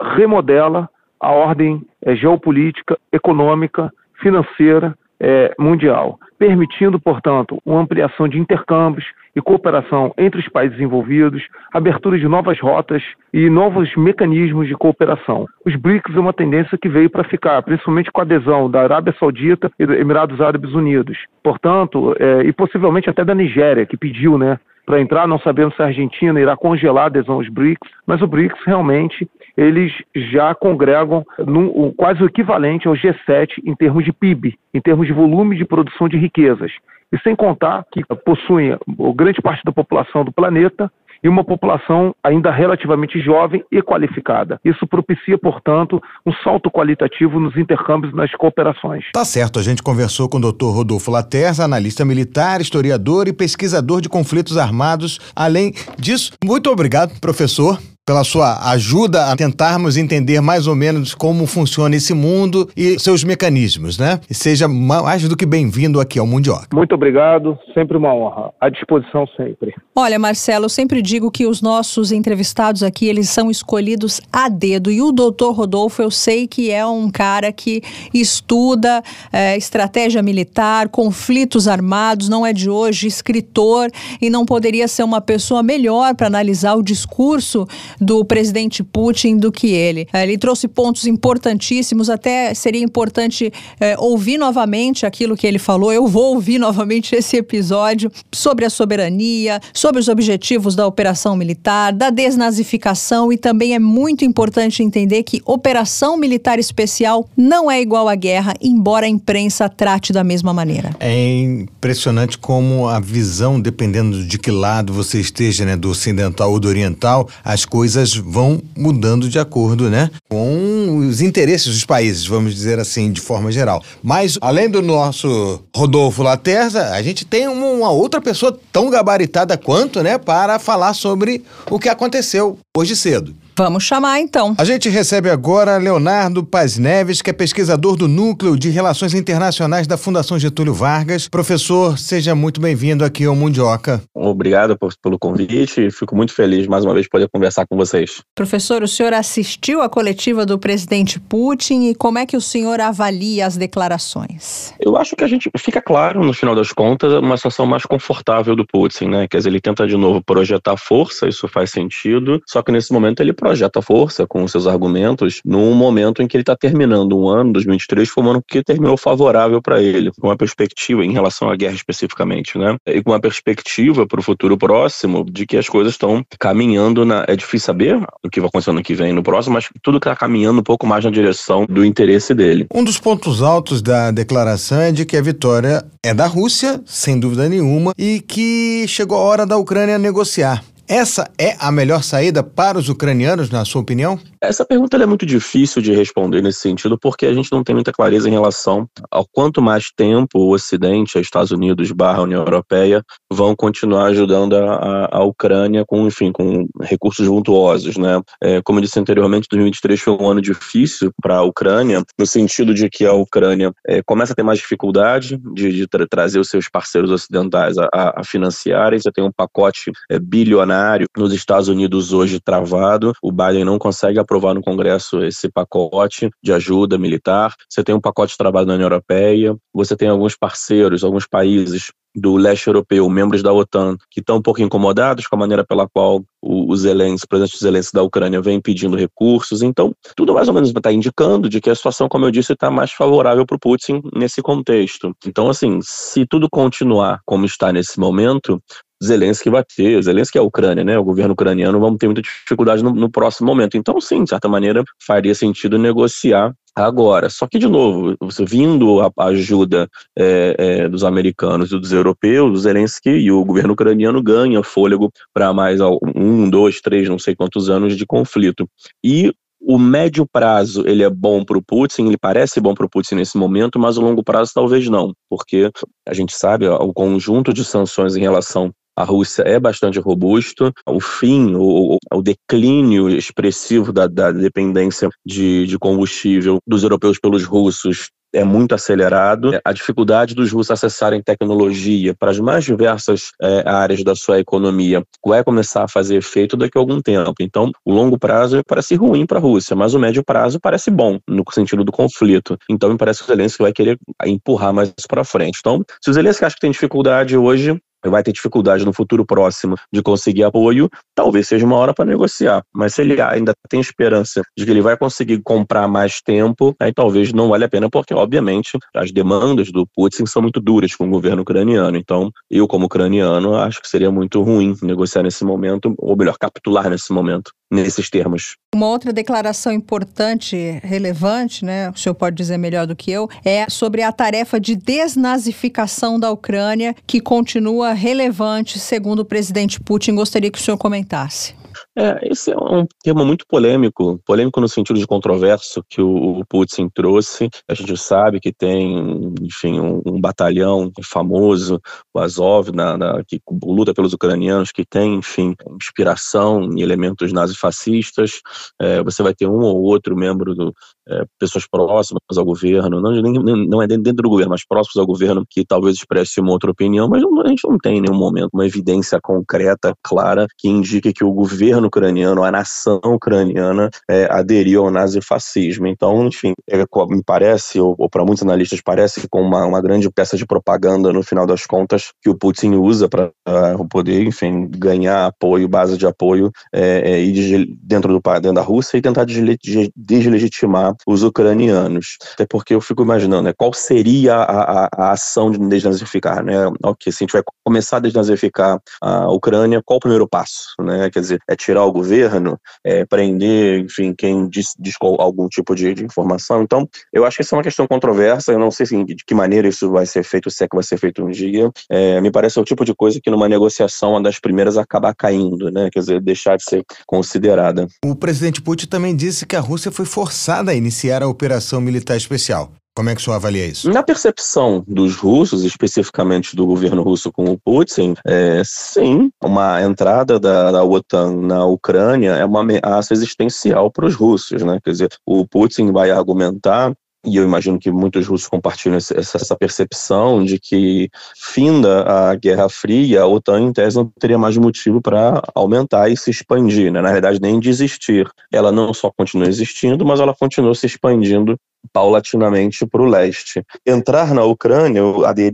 remodela 0.00 0.88
a 1.18 1.30
ordem 1.32 1.82
eh, 2.02 2.14
geopolítica, 2.14 2.98
econômica, 3.12 3.92
financeira 4.20 4.96
é, 5.20 5.54
mundial, 5.58 6.18
permitindo, 6.38 6.98
portanto, 6.98 7.60
uma 7.64 7.80
ampliação 7.80 8.26
de 8.26 8.38
intercâmbios 8.38 9.04
e 9.36 9.40
cooperação 9.40 10.12
entre 10.16 10.40
os 10.40 10.48
países 10.48 10.80
envolvidos, 10.80 11.42
abertura 11.72 12.18
de 12.18 12.26
novas 12.26 12.58
rotas 12.58 13.02
e 13.32 13.48
novos 13.48 13.94
mecanismos 13.96 14.66
de 14.66 14.74
cooperação. 14.74 15.46
Os 15.64 15.76
BRICS 15.76 16.16
é 16.16 16.20
uma 16.20 16.32
tendência 16.32 16.78
que 16.78 16.88
veio 16.88 17.10
para 17.10 17.24
ficar, 17.24 17.62
principalmente 17.62 18.10
com 18.10 18.20
a 18.20 18.24
adesão 18.24 18.70
da 18.70 18.80
Arábia 18.80 19.14
Saudita 19.18 19.70
e 19.78 19.86
dos 19.86 19.96
Emirados 19.96 20.40
Árabes 20.40 20.72
Unidos. 20.72 21.16
Portanto, 21.42 22.14
é, 22.18 22.42
e 22.42 22.52
possivelmente 22.52 23.10
até 23.10 23.24
da 23.24 23.34
Nigéria, 23.34 23.86
que 23.86 23.96
pediu, 23.96 24.38
né, 24.38 24.58
para 24.90 25.00
entrar, 25.00 25.28
não 25.28 25.38
sabemos 25.38 25.76
se 25.76 25.82
a 25.82 25.86
Argentina 25.86 26.40
irá 26.40 26.56
congelar 26.56 27.04
a 27.04 27.06
adesão 27.06 27.36
aos 27.36 27.48
BRICS, 27.48 27.88
mas 28.04 28.20
o 28.22 28.26
BRICS 28.26 28.58
realmente 28.66 29.30
eles 29.56 29.92
já 30.16 30.52
congregam 30.52 31.24
num, 31.38 31.92
quase 31.92 32.20
o 32.20 32.26
equivalente 32.26 32.88
ao 32.88 32.94
G7 32.94 33.50
em 33.64 33.72
termos 33.76 34.04
de 34.04 34.12
PIB, 34.12 34.58
em 34.74 34.80
termos 34.80 35.06
de 35.06 35.12
volume 35.12 35.56
de 35.56 35.64
produção 35.64 36.08
de 36.08 36.16
riquezas. 36.16 36.72
E 37.12 37.18
sem 37.20 37.36
contar 37.36 37.84
que 37.92 38.02
possuem 38.24 38.76
grande 39.14 39.40
parte 39.40 39.62
da 39.64 39.70
população 39.70 40.24
do 40.24 40.32
planeta 40.32 40.90
e 41.22 41.28
uma 41.28 41.44
população 41.44 42.14
ainda 42.22 42.50
relativamente 42.50 43.20
jovem 43.20 43.64
e 43.70 43.82
qualificada. 43.82 44.60
Isso 44.64 44.86
propicia, 44.86 45.38
portanto, 45.38 46.02
um 46.24 46.32
salto 46.44 46.70
qualitativo 46.70 47.38
nos 47.38 47.56
intercâmbios 47.56 48.14
nas 48.14 48.30
cooperações. 48.32 49.04
Tá 49.12 49.24
certo, 49.24 49.58
a 49.58 49.62
gente 49.62 49.82
conversou 49.82 50.28
com 50.28 50.38
o 50.38 50.52
Dr. 50.52 50.66
Rodolfo 50.66 51.10
Laterza, 51.10 51.64
analista 51.64 52.04
militar, 52.04 52.60
historiador 52.60 53.28
e 53.28 53.32
pesquisador 53.32 54.00
de 54.00 54.08
conflitos 54.08 54.56
armados. 54.56 55.18
Além 55.34 55.72
disso, 55.98 56.32
muito 56.44 56.70
obrigado, 56.70 57.18
professor, 57.20 57.78
pela 58.06 58.24
sua 58.24 58.70
ajuda 58.72 59.26
a 59.26 59.36
tentarmos 59.36 59.96
entender 59.96 60.40
mais 60.40 60.66
ou 60.66 60.74
menos 60.74 61.14
como 61.14 61.46
funciona 61.46 61.94
esse 61.94 62.12
mundo 62.12 62.68
e 62.76 62.98
seus 62.98 63.22
mecanismos, 63.22 63.98
né? 63.98 64.18
E 64.28 64.34
seja 64.34 64.66
mais 64.66 65.28
do 65.28 65.36
que 65.36 65.46
bem-vindo 65.46 66.00
aqui 66.00 66.18
ao 66.18 66.26
Mundioca. 66.26 66.66
Muito 66.72 66.94
obrigado, 66.94 67.56
sempre 67.72 67.96
uma 67.96 68.12
honra. 68.12 68.50
À 68.60 68.68
disposição 68.68 69.26
sempre. 69.36 69.74
Olha, 69.94 70.18
Marcelo, 70.18 70.64
eu 70.64 70.68
sempre 70.68 71.00
digo 71.02 71.30
que 71.30 71.46
os 71.46 71.62
nossos 71.62 72.10
entrevistados 72.10 72.82
aqui, 72.82 73.06
eles 73.06 73.28
são 73.28 73.50
escolhidos 73.50 74.20
a 74.32 74.48
dedo. 74.48 74.90
E 74.90 75.00
o 75.00 75.12
doutor 75.12 75.52
Rodolfo, 75.52 76.02
eu 76.02 76.10
sei 76.10 76.48
que 76.48 76.70
é 76.70 76.84
um 76.84 77.10
cara 77.10 77.52
que 77.52 77.80
estuda 78.12 79.02
é, 79.32 79.56
estratégia 79.56 80.22
militar, 80.22 80.88
conflitos 80.88 81.68
armados, 81.68 82.28
não 82.28 82.44
é 82.44 82.52
de 82.52 82.68
hoje, 82.68 83.06
escritor, 83.06 83.88
e 84.20 84.30
não 84.30 84.44
poderia 84.44 84.88
ser 84.88 85.04
uma 85.04 85.20
pessoa 85.20 85.62
melhor 85.62 86.14
para 86.16 86.26
analisar 86.26 86.74
o 86.74 86.82
discurso 86.82 87.66
do 88.00 88.24
presidente 88.24 88.82
Putin 88.82 89.36
do 89.36 89.50
que 89.50 89.68
ele. 89.68 90.06
É, 90.12 90.22
ele 90.22 90.36
trouxe 90.36 90.68
pontos 90.68 91.06
importantíssimos, 91.06 92.10
até 92.10 92.52
seria 92.54 92.82
importante 92.82 93.52
é, 93.78 93.96
ouvir 93.98 94.38
novamente 94.38 95.06
aquilo 95.06 95.36
que 95.36 95.46
ele 95.46 95.58
falou. 95.58 95.92
Eu 95.92 96.06
vou 96.06 96.34
ouvir 96.34 96.58
novamente 96.58 97.14
esse 97.14 97.36
episódio 97.36 98.10
sobre 98.32 98.64
a 98.64 98.70
soberania, 98.70 99.60
sobre 99.72 100.00
os 100.00 100.08
objetivos 100.08 100.74
da 100.74 100.86
operação 100.86 101.36
militar, 101.36 101.92
da 101.92 102.10
desnazificação 102.10 103.32
e 103.32 103.36
também 103.36 103.74
é 103.74 103.78
muito 103.78 104.24
importante 104.24 104.82
entender 104.82 105.22
que 105.22 105.42
operação 105.44 106.16
militar 106.16 106.58
especial 106.58 107.28
não 107.36 107.70
é 107.70 107.80
igual 107.80 108.08
à 108.08 108.14
guerra, 108.14 108.54
embora 108.60 109.06
a 109.06 109.08
imprensa 109.08 109.68
trate 109.68 110.12
da 110.12 110.22
mesma 110.22 110.52
maneira. 110.52 110.94
É 111.00 111.40
impressionante 111.42 112.38
como 112.38 112.88
a 112.88 113.00
visão, 113.00 113.60
dependendo 113.60 114.24
de 114.24 114.38
que 114.38 114.50
lado 114.50 114.92
você 114.92 115.20
esteja, 115.20 115.64
né, 115.64 115.76
do 115.76 115.90
ocidental 115.90 116.52
ou 116.52 116.60
do 116.60 116.68
oriental, 116.68 117.28
as 117.44 117.64
coisas 117.64 117.79
vão 118.16 118.60
mudando 118.76 119.28
de 119.28 119.38
acordo, 119.38 119.90
né, 119.90 120.10
com 120.28 120.98
os 121.08 121.20
interesses 121.20 121.72
dos 121.72 121.84
países, 121.84 122.26
vamos 122.26 122.54
dizer 122.54 122.78
assim, 122.78 123.12
de 123.12 123.20
forma 123.20 123.50
geral. 123.50 123.82
Mas 124.02 124.38
além 124.40 124.68
do 124.68 124.82
nosso 124.82 125.62
Rodolfo 125.74 126.22
Laterza, 126.22 126.90
a 126.90 127.02
gente 127.02 127.24
tem 127.24 127.48
uma 127.48 127.90
outra 127.90 128.20
pessoa 128.20 128.58
tão 128.72 128.90
gabaritada 128.90 129.56
quanto, 129.56 130.02
né, 130.02 130.18
para 130.18 130.58
falar 130.58 130.94
sobre 130.94 131.42
o 131.70 131.78
que 131.78 131.88
aconteceu 131.88 132.58
hoje 132.76 132.96
cedo. 132.96 133.34
Vamos 133.62 133.84
chamar 133.84 134.20
então. 134.20 134.54
A 134.56 134.64
gente 134.64 134.88
recebe 134.88 135.28
agora 135.28 135.76
Leonardo 135.76 136.42
Paz 136.42 136.78
Neves, 136.78 137.20
que 137.20 137.28
é 137.28 137.32
pesquisador 137.34 137.94
do 137.94 138.08
Núcleo 138.08 138.56
de 138.56 138.70
Relações 138.70 139.12
Internacionais 139.12 139.86
da 139.86 139.98
Fundação 139.98 140.38
Getúlio 140.38 140.72
Vargas. 140.72 141.28
Professor, 141.28 141.98
seja 141.98 142.34
muito 142.34 142.58
bem-vindo 142.58 143.04
aqui 143.04 143.26
ao 143.26 143.36
Mundioca. 143.36 144.00
Obrigado 144.14 144.78
por, 144.78 144.94
pelo 145.02 145.18
convite 145.18 145.88
e 145.88 145.90
fico 145.90 146.16
muito 146.16 146.32
feliz 146.32 146.66
mais 146.66 146.86
uma 146.86 146.94
vez 146.94 147.04
de 147.04 147.10
poder 147.10 147.28
conversar 147.30 147.66
com 147.66 147.76
vocês. 147.76 148.22
Professor, 148.34 148.82
o 148.82 148.88
senhor 148.88 149.12
assistiu 149.12 149.82
à 149.82 149.90
coletiva 149.90 150.46
do 150.46 150.58
presidente 150.58 151.20
Putin 151.20 151.90
e 151.90 151.94
como 151.94 152.18
é 152.18 152.24
que 152.24 152.38
o 152.38 152.40
senhor 152.40 152.80
avalia 152.80 153.46
as 153.46 153.58
declarações? 153.58 154.72
Eu 154.80 154.96
acho 154.96 155.14
que 155.14 155.22
a 155.22 155.28
gente 155.28 155.50
fica 155.58 155.82
claro, 155.82 156.24
no 156.24 156.32
final 156.32 156.54
das 156.54 156.72
contas, 156.72 157.12
uma 157.12 157.36
situação 157.36 157.66
mais 157.66 157.84
confortável 157.84 158.56
do 158.56 158.66
Putin, 158.66 159.08
né? 159.08 159.28
Quer 159.28 159.36
dizer, 159.36 159.50
ele 159.50 159.60
tenta 159.60 159.86
de 159.86 159.98
novo 159.98 160.24
projetar 160.24 160.78
força, 160.78 161.28
isso 161.28 161.46
faz 161.46 161.70
sentido, 161.70 162.40
só 162.46 162.62
que 162.62 162.72
nesse 162.72 162.90
momento 162.90 163.20
ele 163.20 163.34
projeta 163.50 163.82
força 163.82 164.26
com 164.28 164.46
seus 164.46 164.68
argumentos 164.68 165.40
num 165.44 165.74
momento 165.74 166.22
em 166.22 166.28
que 166.28 166.36
ele 166.36 166.42
está 166.42 166.54
terminando 166.54 167.18
um 167.18 167.28
ano, 167.28 167.52
2023, 167.52 168.08
foi 168.08 168.22
um 168.22 168.30
ano 168.30 168.42
que 168.46 168.62
terminou 168.62 168.96
favorável 168.96 169.60
para 169.60 169.82
ele, 169.82 170.12
com 170.20 170.28
uma 170.28 170.36
perspectiva 170.36 171.04
em 171.04 171.12
relação 171.12 171.50
à 171.50 171.56
guerra 171.56 171.74
especificamente, 171.74 172.56
né? 172.56 172.76
E 172.86 173.02
com 173.02 173.10
uma 173.10 173.20
perspectiva 173.20 174.06
para 174.06 174.20
o 174.20 174.22
futuro 174.22 174.56
próximo 174.56 175.24
de 175.28 175.46
que 175.46 175.56
as 175.56 175.68
coisas 175.68 175.94
estão 175.94 176.24
caminhando 176.38 177.04
na. 177.04 177.24
É 177.26 177.34
difícil 177.34 177.66
saber 177.66 178.00
o 178.24 178.30
que 178.30 178.38
vai 178.38 178.48
acontecer 178.48 178.70
no 178.70 178.82
que 178.82 178.94
vem 178.94 179.12
no 179.12 179.22
próximo, 179.22 179.54
mas 179.54 179.68
tudo 179.82 179.96
está 179.96 180.14
caminhando 180.14 180.60
um 180.60 180.64
pouco 180.64 180.86
mais 180.86 181.04
na 181.04 181.10
direção 181.10 181.66
do 181.68 181.84
interesse 181.84 182.32
dele. 182.32 182.66
Um 182.72 182.84
dos 182.84 183.00
pontos 183.00 183.42
altos 183.42 183.82
da 183.82 184.12
declaração 184.12 184.80
é 184.80 184.92
de 184.92 185.04
que 185.04 185.16
a 185.16 185.22
vitória 185.22 185.84
é 186.04 186.14
da 186.14 186.28
Rússia, 186.28 186.80
sem 186.86 187.18
dúvida 187.18 187.48
nenhuma, 187.48 187.92
e 187.98 188.20
que 188.20 188.86
chegou 188.86 189.18
a 189.18 189.22
hora 189.22 189.44
da 189.44 189.56
Ucrânia 189.56 189.98
negociar. 189.98 190.62
Essa 190.92 191.30
é 191.38 191.54
a 191.60 191.70
melhor 191.70 192.02
saída 192.02 192.42
para 192.42 192.76
os 192.76 192.88
ucranianos, 192.88 193.48
na 193.48 193.64
sua 193.64 193.80
opinião? 193.80 194.18
Essa 194.42 194.64
pergunta 194.64 194.96
é 194.96 195.06
muito 195.06 195.24
difícil 195.24 195.80
de 195.80 195.92
responder 195.92 196.42
nesse 196.42 196.58
sentido, 196.58 196.98
porque 196.98 197.26
a 197.26 197.32
gente 197.32 197.52
não 197.52 197.62
tem 197.62 197.76
muita 197.76 197.92
clareza 197.92 198.28
em 198.28 198.32
relação 198.32 198.88
ao 199.08 199.24
quanto 199.24 199.62
mais 199.62 199.92
tempo 199.96 200.40
o 200.40 200.52
Ocidente, 200.52 201.16
os 201.16 201.24
Estados 201.24 201.52
Unidos 201.52 201.92
barra 201.92 202.22
União 202.22 202.40
Europeia, 202.40 203.04
vão 203.32 203.54
continuar 203.54 204.06
ajudando 204.06 204.56
a, 204.56 205.08
a, 205.12 205.22
Ucrânia 205.22 205.84
com, 205.86 206.08
enfim, 206.08 206.32
com 206.32 206.66
recursos 206.80 207.24
vultuosos, 207.24 207.96
né? 207.96 208.20
É, 208.42 208.60
como 208.60 208.80
eu 208.80 208.82
disse 208.82 208.98
anteriormente, 208.98 209.46
2023 209.48 210.00
foi 210.00 210.14
um 210.14 210.28
ano 210.28 210.40
difícil 210.42 211.12
para 211.22 211.36
a 211.36 211.42
Ucrânia, 211.42 212.02
no 212.18 212.26
sentido 212.26 212.74
de 212.74 212.90
que 212.90 213.06
a 213.06 213.12
Ucrânia 213.12 213.72
é, 213.86 214.02
começa 214.02 214.32
a 214.32 214.34
ter 214.34 214.42
mais 214.42 214.58
dificuldade 214.58 215.40
de, 215.54 215.70
de 215.70 215.86
tra 215.86 216.04
trazer 216.08 216.40
os 216.40 216.48
seus 216.48 216.68
parceiros 216.68 217.12
ocidentais 217.12 217.78
a, 217.78 217.88
a, 217.94 218.20
a 218.22 218.24
financiarem. 218.24 218.98
Você 218.98 219.12
tem 219.12 219.22
um 219.22 219.30
pacote 219.30 219.92
é, 220.10 220.18
bilionário 220.18 220.79
nos 221.16 221.32
Estados 221.32 221.68
Unidos 221.68 222.12
hoje 222.12 222.40
travado. 222.40 223.12
O 223.22 223.32
Biden 223.32 223.64
não 223.64 223.78
consegue 223.78 224.18
aprovar 224.18 224.54
no 224.54 224.62
Congresso 224.62 225.22
esse 225.24 225.50
pacote 225.50 226.30
de 226.42 226.52
ajuda 226.52 226.98
militar. 226.98 227.54
Você 227.68 227.82
tem 227.82 227.94
um 227.94 228.00
pacote 228.00 228.36
travado 228.36 228.66
na 228.66 228.74
União 228.74 228.86
Europeia. 228.86 229.56
Você 229.74 229.96
tem 229.96 230.08
alguns 230.08 230.36
parceiros, 230.36 231.04
alguns 231.04 231.26
países 231.26 231.90
do 232.14 232.36
leste 232.36 232.66
europeu, 232.66 233.08
membros 233.08 233.42
da 233.42 233.52
OTAN, 233.52 233.96
que 234.10 234.20
estão 234.20 234.36
um 234.36 234.42
pouco 234.42 234.60
incomodados 234.60 235.26
com 235.26 235.36
a 235.36 235.38
maneira 235.38 235.64
pela 235.64 235.88
qual 235.88 236.22
o 236.42 236.74
Zelensky, 236.74 237.24
o 237.24 237.28
presidente 237.28 237.58
Zelensky 237.58 237.94
da 237.94 238.02
Ucrânia 238.02 238.40
vem 238.40 238.60
pedindo 238.60 238.96
recursos. 238.96 239.62
Então, 239.62 239.92
tudo 240.16 240.34
mais 240.34 240.48
ou 240.48 240.54
menos 240.54 240.70
está 240.70 240.92
indicando 240.92 241.48
de 241.48 241.60
que 241.60 241.70
a 241.70 241.74
situação, 241.74 242.08
como 242.08 242.24
eu 242.24 242.30
disse, 242.30 242.52
está 242.52 242.70
mais 242.70 242.92
favorável 242.92 243.46
para 243.46 243.56
o 243.56 243.60
Putin 243.60 244.02
nesse 244.14 244.42
contexto. 244.42 245.14
Então, 245.24 245.48
assim, 245.48 245.78
se 245.82 246.26
tudo 246.26 246.48
continuar 246.50 247.20
como 247.24 247.44
está 247.44 247.72
nesse 247.72 248.00
momento, 248.00 248.60
Zelensky 249.02 249.48
vai 249.48 249.64
ter, 249.64 250.02
Zelensky 250.02 250.38
é 250.38 250.40
a 250.40 250.44
Ucrânia, 250.44 250.84
né? 250.84 250.98
O 250.98 251.04
governo 251.04 251.32
ucraniano 251.32 251.80
vamos 251.80 251.98
ter 251.98 252.06
muita 252.06 252.22
dificuldade 252.22 252.82
no, 252.82 252.92
no 252.92 253.10
próximo 253.10 253.46
momento. 253.46 253.76
Então, 253.76 254.00
sim, 254.00 254.24
de 254.24 254.30
certa 254.30 254.48
maneira, 254.48 254.84
faria 255.04 255.34
sentido 255.34 255.78
negociar 255.78 256.54
agora. 256.74 257.28
Só 257.30 257.46
que, 257.46 257.58
de 257.58 257.66
novo, 257.66 258.14
você 258.20 258.44
vindo 258.44 259.00
a 259.00 259.24
ajuda 259.24 259.88
é, 260.16 260.54
é, 260.58 260.88
dos 260.88 261.04
americanos 261.04 261.72
e 261.72 261.78
dos 261.78 261.92
europeus, 261.92 262.62
Zelensky 262.62 263.10
e 263.10 263.32
o 263.32 263.44
governo 263.44 263.72
ucraniano 263.72 264.22
ganham 264.22 264.62
fôlego 264.62 265.10
para 265.32 265.52
mais 265.52 265.80
um, 266.14 266.48
dois, 266.48 266.80
três, 266.80 267.08
não 267.08 267.18
sei 267.18 267.34
quantos 267.34 267.70
anos 267.70 267.96
de 267.96 268.06
conflito. 268.06 268.68
E 269.04 269.32
o 269.60 269.78
médio 269.78 270.26
prazo 270.26 270.86
ele 270.86 271.02
é 271.02 271.10
bom 271.10 271.44
para 271.44 271.58
o 271.58 271.62
Putin, 271.62 272.06
ele 272.06 272.16
parece 272.16 272.60
bom 272.60 272.74
para 272.74 272.86
o 272.86 272.88
Putin 272.88 273.16
nesse 273.16 273.36
momento, 273.36 273.78
mas 273.78 273.98
o 273.98 274.00
longo 274.00 274.24
prazo 274.24 274.52
talvez 274.54 274.88
não, 274.88 275.12
porque 275.28 275.70
a 276.08 276.14
gente 276.14 276.34
sabe 276.34 276.66
ó, 276.66 276.76
o 276.78 276.94
conjunto 276.94 277.52
de 277.52 277.62
sanções 277.62 278.16
em 278.16 278.20
relação 278.20 278.72
a 279.00 279.04
Rússia 279.04 279.42
é 279.42 279.58
bastante 279.58 279.98
robusto. 279.98 280.72
O 280.86 281.00
fim, 281.00 281.54
o, 281.54 281.96
o 282.12 282.22
declínio 282.22 283.08
expressivo 283.08 283.92
da, 283.92 284.06
da 284.06 284.30
dependência 284.30 285.08
de, 285.24 285.66
de 285.66 285.78
combustível 285.78 286.58
dos 286.66 286.82
europeus 286.82 287.18
pelos 287.18 287.44
russos 287.44 288.10
é 288.32 288.44
muito 288.44 288.74
acelerado. 288.74 289.58
A 289.64 289.72
dificuldade 289.72 290.34
dos 290.34 290.52
russos 290.52 290.70
acessarem 290.70 291.22
tecnologia 291.22 292.14
para 292.18 292.30
as 292.30 292.38
mais 292.38 292.64
diversas 292.64 293.30
é, 293.42 293.68
áreas 293.68 294.02
da 294.04 294.14
sua 294.14 294.38
economia 294.38 295.02
vai 295.24 295.42
começar 295.42 295.84
a 295.84 295.88
fazer 295.88 296.16
efeito 296.16 296.56
daqui 296.56 296.78
a 296.78 296.80
algum 296.80 297.00
tempo. 297.00 297.34
Então, 297.40 297.70
o 297.84 297.92
longo 297.92 298.18
prazo 298.18 298.62
parece 298.66 298.94
ruim 298.94 299.26
para 299.26 299.38
a 299.38 299.40
Rússia, 299.40 299.74
mas 299.74 299.94
o 299.94 299.98
médio 299.98 300.24
prazo 300.24 300.58
parece 300.60 300.90
bom 300.90 301.18
no 301.28 301.42
sentido 301.50 301.84
do 301.84 301.92
conflito. 301.92 302.56
Então, 302.68 302.90
me 302.90 302.96
parece 302.96 303.20
que 303.20 303.24
o 303.24 303.28
Zelensky 303.28 303.62
vai 303.62 303.72
querer 303.72 303.98
empurrar 304.24 304.72
mais 304.72 304.92
para 305.08 305.24
frente. 305.24 305.58
Então, 305.60 305.82
se 306.02 306.10
o 306.10 306.12
Zelensky 306.12 306.44
acha 306.44 306.54
que 306.54 306.60
tem 306.60 306.70
dificuldade 306.70 307.36
hoje, 307.36 307.80
vai 308.04 308.22
ter 308.22 308.32
dificuldade 308.32 308.84
no 308.84 308.92
futuro 308.92 309.24
próximo 309.24 309.76
de 309.92 310.02
conseguir 310.02 310.44
apoio, 310.44 310.88
talvez 311.14 311.48
seja 311.48 311.66
uma 311.66 311.76
hora 311.76 311.92
para 311.92 312.04
negociar. 312.04 312.62
Mas 312.74 312.94
se 312.94 313.02
ele 313.02 313.20
ainda 313.20 313.52
tem 313.68 313.80
esperança 313.80 314.42
de 314.56 314.64
que 314.64 314.70
ele 314.70 314.80
vai 314.80 314.96
conseguir 314.96 315.40
comprar 315.42 315.88
mais 315.88 316.20
tempo, 316.20 316.74
aí 316.80 316.92
talvez 316.92 317.32
não 317.32 317.48
vale 317.48 317.64
a 317.64 317.68
pena, 317.68 317.90
porque, 317.90 318.14
obviamente, 318.14 318.78
as 318.94 319.12
demandas 319.12 319.70
do 319.70 319.86
Putin 319.86 320.26
são 320.26 320.42
muito 320.42 320.60
duras 320.60 320.94
com 320.94 321.06
o 321.06 321.10
governo 321.10 321.42
ucraniano. 321.42 321.96
Então, 321.96 322.30
eu, 322.50 322.66
como 322.66 322.86
ucraniano, 322.86 323.54
acho 323.56 323.80
que 323.80 323.88
seria 323.88 324.10
muito 324.10 324.42
ruim 324.42 324.74
negociar 324.82 325.22
nesse 325.22 325.44
momento, 325.44 325.94
ou 325.98 326.16
melhor, 326.16 326.36
capitular 326.38 326.88
nesse 326.88 327.12
momento 327.12 327.52
nesses 327.70 328.10
termos. 328.10 328.56
Uma 328.74 328.88
outra 328.88 329.12
declaração 329.12 329.72
importante, 329.72 330.80
relevante, 330.82 331.64
né? 331.64 331.90
O 331.90 331.96
senhor 331.96 332.14
pode 332.14 332.36
dizer 332.36 332.58
melhor 332.58 332.86
do 332.86 332.96
que 332.96 333.10
eu, 333.10 333.28
é 333.44 333.68
sobre 333.70 334.02
a 334.02 334.10
tarefa 334.10 334.58
de 334.58 334.74
desnazificação 334.74 336.18
da 336.18 336.30
Ucrânia, 336.30 336.94
que 337.06 337.20
continua 337.20 337.89
relevante, 337.92 338.78
segundo 338.78 339.20
o 339.20 339.24
presidente 339.24 339.80
Putin. 339.80 340.14
Gostaria 340.14 340.50
que 340.50 340.58
o 340.58 340.62
senhor 340.62 340.78
comentasse. 340.78 341.54
É, 341.98 342.28
esse 342.30 342.52
é 342.52 342.56
um 342.56 342.86
tema 343.02 343.24
muito 343.24 343.44
polêmico, 343.48 344.20
polêmico 344.24 344.60
no 344.60 344.68
sentido 344.68 344.98
de 344.98 345.06
controverso 345.06 345.84
que 345.88 346.00
o, 346.00 346.38
o 346.38 346.46
Putin 346.46 346.88
trouxe. 346.88 347.50
A 347.68 347.74
gente 347.74 347.96
sabe 347.96 348.38
que 348.38 348.52
tem, 348.52 349.34
enfim, 349.42 349.80
um, 349.80 350.00
um 350.06 350.20
batalhão 350.20 350.92
famoso, 351.02 351.80
o 352.14 352.20
Azov, 352.20 352.70
na, 352.72 352.96
na, 352.96 353.24
que 353.26 353.40
luta 353.62 353.92
pelos 353.92 354.12
ucranianos, 354.12 354.70
que 354.70 354.84
tem, 354.84 355.16
enfim, 355.16 355.54
inspiração 355.74 356.62
em 356.62 356.80
elementos 356.80 357.32
nazifascistas. 357.32 358.40
É, 358.80 359.02
você 359.02 359.22
vai 359.22 359.34
ter 359.34 359.48
um 359.48 359.60
ou 359.60 359.82
outro 359.82 360.16
membro 360.16 360.54
do, 360.54 360.72
é, 361.08 361.24
pessoas 361.38 361.66
próximas 361.66 362.22
ao 362.36 362.44
governo, 362.44 363.00
não, 363.00 363.10
nem, 363.10 363.66
não 363.66 363.82
é 363.82 363.86
dentro 363.86 364.22
do 364.22 364.30
governo, 364.30 364.52
mas 364.52 364.64
próximos 364.64 364.96
ao 364.96 365.06
governo, 365.06 365.44
que 365.48 365.64
talvez 365.64 365.96
expresse 365.96 366.40
uma 366.40 366.52
outra 366.52 366.70
opinião, 366.70 367.08
mas 367.08 367.22
não, 367.22 367.40
a 367.40 367.48
gente 367.48 367.68
não 367.68 367.76
tem 367.78 367.98
em 367.98 368.00
nenhum 368.00 368.16
momento 368.16 368.50
uma 368.52 368.66
evidência 368.66 369.18
concreta, 369.20 369.92
clara, 370.02 370.46
que 370.56 370.68
indique 370.68 371.12
que 371.12 371.24
o 371.24 371.32
governo 371.32 371.79
governo 371.80 371.86
ucraniano, 371.86 372.44
a 372.44 372.50
nação 372.50 373.00
ucraniana 373.04 373.90
é, 374.08 374.26
aderiu 374.30 374.84
ao 374.84 374.90
nazifascismo. 374.90 375.86
Então, 375.86 376.26
enfim, 376.26 376.52
é, 376.68 376.76
me 377.08 377.22
parece, 377.24 377.80
ou, 377.80 377.94
ou 377.98 378.08
para 378.08 378.24
muitos 378.24 378.42
analistas 378.42 378.80
parece, 378.80 379.26
com 379.28 379.40
uma, 379.40 379.64
uma 379.64 379.80
grande 379.80 380.10
peça 380.10 380.36
de 380.36 380.46
propaganda 380.46 381.12
no 381.12 381.22
final 381.22 381.46
das 381.46 381.64
contas 381.64 382.12
que 382.22 382.28
o 382.28 382.34
Putin 382.34 382.74
usa 382.74 383.08
para 383.08 383.30
uh, 383.48 383.88
poder, 383.88 384.22
enfim, 384.22 384.68
ganhar 384.68 385.26
apoio, 385.26 385.68
base 385.68 385.96
de 385.96 386.06
apoio 386.06 386.50
é, 386.72 387.12
é, 387.12 387.22
e 387.22 387.66
dentro, 387.82 388.12
do, 388.12 388.20
dentro 388.20 388.52
da 388.52 388.62
Rússia 388.62 388.98
e 388.98 389.02
tentar 389.02 389.24
deslegitimar 389.24 390.94
os 391.06 391.22
ucranianos. 391.22 392.18
Até 392.34 392.46
porque 392.46 392.74
eu 392.74 392.80
fico 392.80 393.02
imaginando, 393.02 393.42
né, 393.42 393.52
qual 393.56 393.72
seria 393.72 394.34
a, 394.36 394.84
a, 394.84 394.88
a 394.96 395.12
ação 395.12 395.50
de 395.50 395.58
desnazificar, 395.58 396.44
né? 396.44 396.66
Ok, 396.82 397.12
se 397.12 397.22
a 397.22 397.24
gente 397.24 397.32
vai 397.32 397.42
começar 397.64 397.98
a 397.98 398.00
desnazificar 398.00 398.80
a 399.00 399.30
Ucrânia, 399.30 399.82
qual 399.84 399.98
o 399.98 400.00
primeiro 400.00 400.28
passo, 400.28 400.74
né? 400.80 401.10
Quer 401.10 401.20
dizer, 401.20 401.40
é 401.48 401.54
tirar 401.56 401.69
o 401.78 401.92
governo, 401.92 402.58
é 402.84 403.04
prender, 403.04 403.80
enfim, 403.80 404.14
quem 404.14 404.48
diz, 404.48 404.74
diz 404.78 404.94
algum 405.00 405.48
tipo 405.48 405.74
de, 405.74 405.94
de, 405.94 406.04
informação. 406.04 406.62
Então, 406.62 406.88
eu 407.12 407.24
acho 407.24 407.36
que 407.36 407.42
essa 407.42 407.54
é 407.54 407.58
uma 407.58 407.62
questão 407.62 407.86
controversa. 407.86 408.52
Eu 408.52 408.58
não 408.58 408.70
sei 408.70 408.84
assim, 408.84 409.04
de 409.04 409.24
que 409.24 409.34
maneira 409.34 409.68
isso 409.68 409.90
vai 409.90 410.06
ser 410.06 410.22
feito, 410.22 410.50
se 410.50 410.64
é 410.64 410.68
que 410.68 410.76
vai 410.76 410.84
ser 410.84 410.98
feito 410.98 411.24
um 411.24 411.30
dia. 411.30 411.70
É, 411.90 412.20
me 412.20 412.30
parece 412.30 412.58
o 412.58 412.64
tipo 412.64 412.84
de 412.84 412.94
coisa 412.94 413.20
que 413.22 413.30
numa 413.30 413.48
negociação 413.48 414.12
uma 414.12 414.22
das 414.22 414.38
primeiras 414.38 414.76
acaba 414.76 415.14
caindo, 415.14 415.70
né? 415.70 415.88
Quer 415.92 416.00
dizer, 416.00 416.20
deixar 416.20 416.56
de 416.56 416.64
ser 416.64 416.84
considerada. 417.06 417.86
O 418.04 418.14
presidente 418.14 418.60
Putin 418.60 418.86
também 418.86 419.14
disse 419.14 419.46
que 419.46 419.56
a 419.56 419.60
Rússia 419.60 419.90
foi 419.90 420.04
forçada 420.04 420.70
a 420.70 420.74
iniciar 420.74 421.22
a 421.22 421.28
operação 421.28 421.80
militar 421.80 422.16
especial. 422.16 422.72
Como 422.94 423.08
é 423.08 423.14
que 423.14 423.20
o 423.20 423.24
senhor 423.24 423.36
avalia 423.36 423.66
isso? 423.66 423.90
Na 423.90 424.02
percepção 424.02 424.84
dos 424.86 425.16
russos, 425.16 425.64
especificamente 425.64 426.56
do 426.56 426.66
governo 426.66 427.02
russo 427.02 427.32
com 427.32 427.44
o 427.44 427.58
Putin, 427.58 428.14
é, 428.26 428.62
sim, 428.64 429.30
uma 429.42 429.80
entrada 429.82 430.38
da, 430.38 430.72
da 430.72 430.84
OTAN 430.84 431.36
na 431.36 431.64
Ucrânia 431.64 432.32
é 432.32 432.44
uma 432.44 432.60
ameaça 432.60 433.12
existencial 433.12 433.90
para 433.90 434.06
os 434.06 434.14
russos, 434.14 434.62
né? 434.62 434.78
Quer 434.82 434.90
dizer, 434.90 435.08
o 435.24 435.46
Putin 435.46 435.92
vai 435.92 436.10
argumentar 436.10 436.92
e 437.24 437.36
eu 437.36 437.44
imagino 437.44 437.78
que 437.78 437.90
muitos 437.90 438.26
russos 438.26 438.48
compartilham 438.48 438.96
essa, 438.96 439.56
percepção 439.56 440.42
de 440.42 440.58
que, 440.58 441.10
finda 441.36 442.02
a 442.02 442.34
Guerra 442.34 442.68
Fria, 442.68 443.22
a 443.22 443.26
OTAN, 443.26 443.60
em 443.60 443.72
tese, 443.72 443.96
não 443.96 444.10
teria 444.18 444.38
mais 444.38 444.56
motivo 444.56 445.02
para 445.02 445.42
aumentar 445.54 446.08
e 446.08 446.16
se 446.16 446.30
expandir, 446.30 446.90
né? 446.90 447.02
na 447.02 447.12
verdade, 447.12 447.38
nem 447.40 447.60
desistir. 447.60 448.26
Ela 448.50 448.72
não 448.72 448.94
só 448.94 449.10
continua 449.10 449.46
existindo, 449.46 450.04
mas 450.04 450.18
ela 450.18 450.34
continua 450.34 450.74
se 450.74 450.86
expandindo 450.86 451.58
paulatinamente 451.92 452.86
para 452.86 453.02
o 453.02 453.06
leste. 453.06 453.64
Entrar 453.86 454.34
na 454.34 454.44
Ucrânia, 454.44 455.02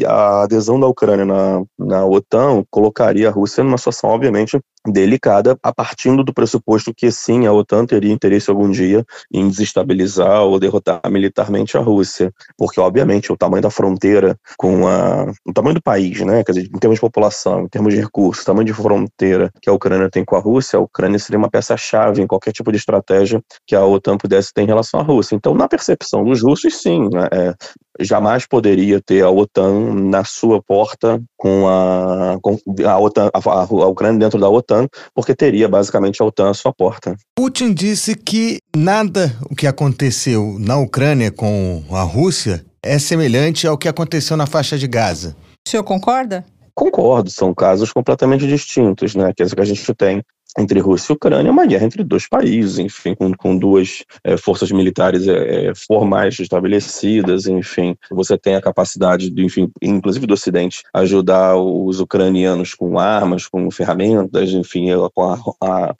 a 0.07 0.43
adesão 0.43 0.79
da 0.79 0.87
Ucrânia 0.87 1.25
na, 1.25 1.63
na 1.79 2.05
OTAN 2.05 2.65
colocaria 2.71 3.29
a 3.29 3.33
Rússia 3.33 3.65
numa 3.65 3.79
situação, 3.79 4.11
obviamente, 4.11 4.61
delicada, 4.87 5.59
a 5.63 5.73
partir 5.73 6.15
do 6.17 6.33
pressuposto 6.33 6.95
que 6.95 7.11
sim, 7.11 7.47
a 7.47 7.53
OTAN 7.53 7.87
teria 7.87 8.13
interesse 8.13 8.51
algum 8.51 8.71
dia 8.71 9.05
em 9.33 9.49
desestabilizar 9.49 10.43
ou 10.43 10.59
derrotar 10.59 11.01
militarmente 11.11 11.77
a 11.77 11.81
Rússia, 11.81 12.33
porque 12.57 12.81
obviamente 12.81 13.33
o 13.33 13.37
tamanho 13.37 13.63
da 13.63 13.71
fronteira 13.71 14.39
com 14.57 14.87
a, 14.87 15.27
o 15.45 15.53
tamanho 15.53 15.75
do 15.75 15.83
país, 15.83 16.21
né, 16.21 16.43
quer 16.45 16.53
dizer, 16.53 16.71
em 16.73 16.79
termos 16.79 16.97
de 16.97 17.01
população, 17.01 17.63
em 17.63 17.69
termos 17.69 17.95
de 17.95 18.01
recursos, 18.01 18.43
o 18.43 18.47
tamanho 18.47 18.67
de 18.67 18.73
fronteira 18.73 19.51
que 19.61 19.69
a 19.69 19.73
Ucrânia 19.73 20.11
tem 20.11 20.25
com 20.25 20.37
a 20.37 20.41
Rússia, 20.41 20.79
a 20.79 20.83
Ucrânia 20.83 21.19
seria 21.19 21.39
uma 21.39 21.51
peça-chave 21.51 22.23
em 22.23 22.27
qualquer 22.27 22.53
tipo 22.53 22.71
de 22.71 22.79
estratégia 22.79 23.43
que 23.67 23.75
a 23.75 23.85
OTAN 23.85 24.17
pudesse 24.17 24.53
ter 24.53 24.63
em 24.63 24.67
relação 24.67 25.01
à 25.01 25.03
Rússia. 25.03 25.35
Então, 25.35 25.55
na 25.55 25.69
percepção 25.69 26.25
dos 26.25 26.43
russos, 26.43 26.81
sim, 26.81 27.09
né, 27.13 27.29
é, 27.33 27.55
jamais 28.01 28.47
poderia 28.47 29.01
ter 29.01 29.23
a 29.23 29.31
OTAN 29.31 29.95
na 29.95 30.25
sua 30.25 30.63
porta 30.63 31.23
com 31.37 31.69
a, 31.69 32.39
com 32.43 32.59
a, 32.87 32.99
OTAN, 32.99 33.31
a, 33.33 33.39
a, 33.39 33.89
Ucrânia 33.89 34.19
dentro 34.19 34.39
da 34.39 34.49
OTAN, 34.49 34.87
porque 35.15 35.35
teria 35.35 35.69
basicamente 35.69 36.21
a 36.21 36.25
OTAN 36.25 36.51
à 36.51 36.55
sua 36.55 36.73
porta. 36.73 37.17
Putin 37.37 37.73
disse 37.73 38.15
que 38.15 38.59
nada 38.75 39.37
o 39.51 39.55
que 39.55 39.67
aconteceu 39.67 40.57
na 40.59 40.77
Ucrânia 40.79 41.31
com 41.31 41.83
a 41.91 42.03
Rússia 42.03 42.65
é 42.83 42.99
semelhante 42.99 43.67
ao 43.67 43.77
que 43.79 43.89
aconteceu 43.89 44.37
na 44.37 44.47
faixa 44.47 44.79
de 44.79 44.87
Gaza. 44.87 45.37
O 45.67 45.71
senhor 45.71 45.83
concorda? 45.83 46.45
Concordo, 46.77 47.31
são 47.31 47.55
casos 47.55 47.91
completamente 47.91 48.47
distintos, 48.47 49.15
né? 49.15 49.33
Que 49.35 49.43
a 49.43 49.65
gente 49.65 49.95
tem 49.95 50.23
entre 50.59 50.79
Rússia 50.79 51.13
e 51.13 51.17
Ucrânia, 51.17 51.51
uma 51.51 51.67
guerra 51.67 51.87
entre 51.87 52.05
dois 52.05 52.29
países, 52.29 52.79
enfim, 52.79 53.15
com, 53.15 53.33
com 53.35 53.57
duas 53.57 54.05
é, 54.23 54.37
forças 54.37 54.71
militares 54.71 55.27
é, 55.27 55.73
formais 55.75 56.39
estabelecidas, 56.39 57.47
enfim, 57.47 57.97
você 58.11 58.39
tem 58.39 58.55
a 58.55 58.63
capacidade, 58.63 59.31
de, 59.31 59.45
enfim, 59.45 59.71
inclusive 59.83 60.27
do 60.27 60.35
Ocidente, 60.35 60.83
ajudar 60.95 61.57
os 61.57 62.01
ucranianos 62.01 62.75
com 62.75 62.99
armas, 62.99 63.47
com 63.47 63.71
ferramentas, 63.71 64.51
enfim, 64.51 64.89
com 65.15 65.25
a, 65.25 65.39
a 65.63 65.95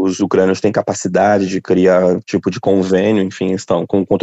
os 0.00 0.20
ucranianos 0.20 0.60
têm 0.60 0.72
capacidade 0.72 1.46
de 1.46 1.60
criar 1.60 2.20
tipo 2.24 2.50
de 2.50 2.60
convênio, 2.60 3.22
enfim, 3.22 3.52
estão 3.52 3.86
com, 3.86 4.04
com 4.04 4.14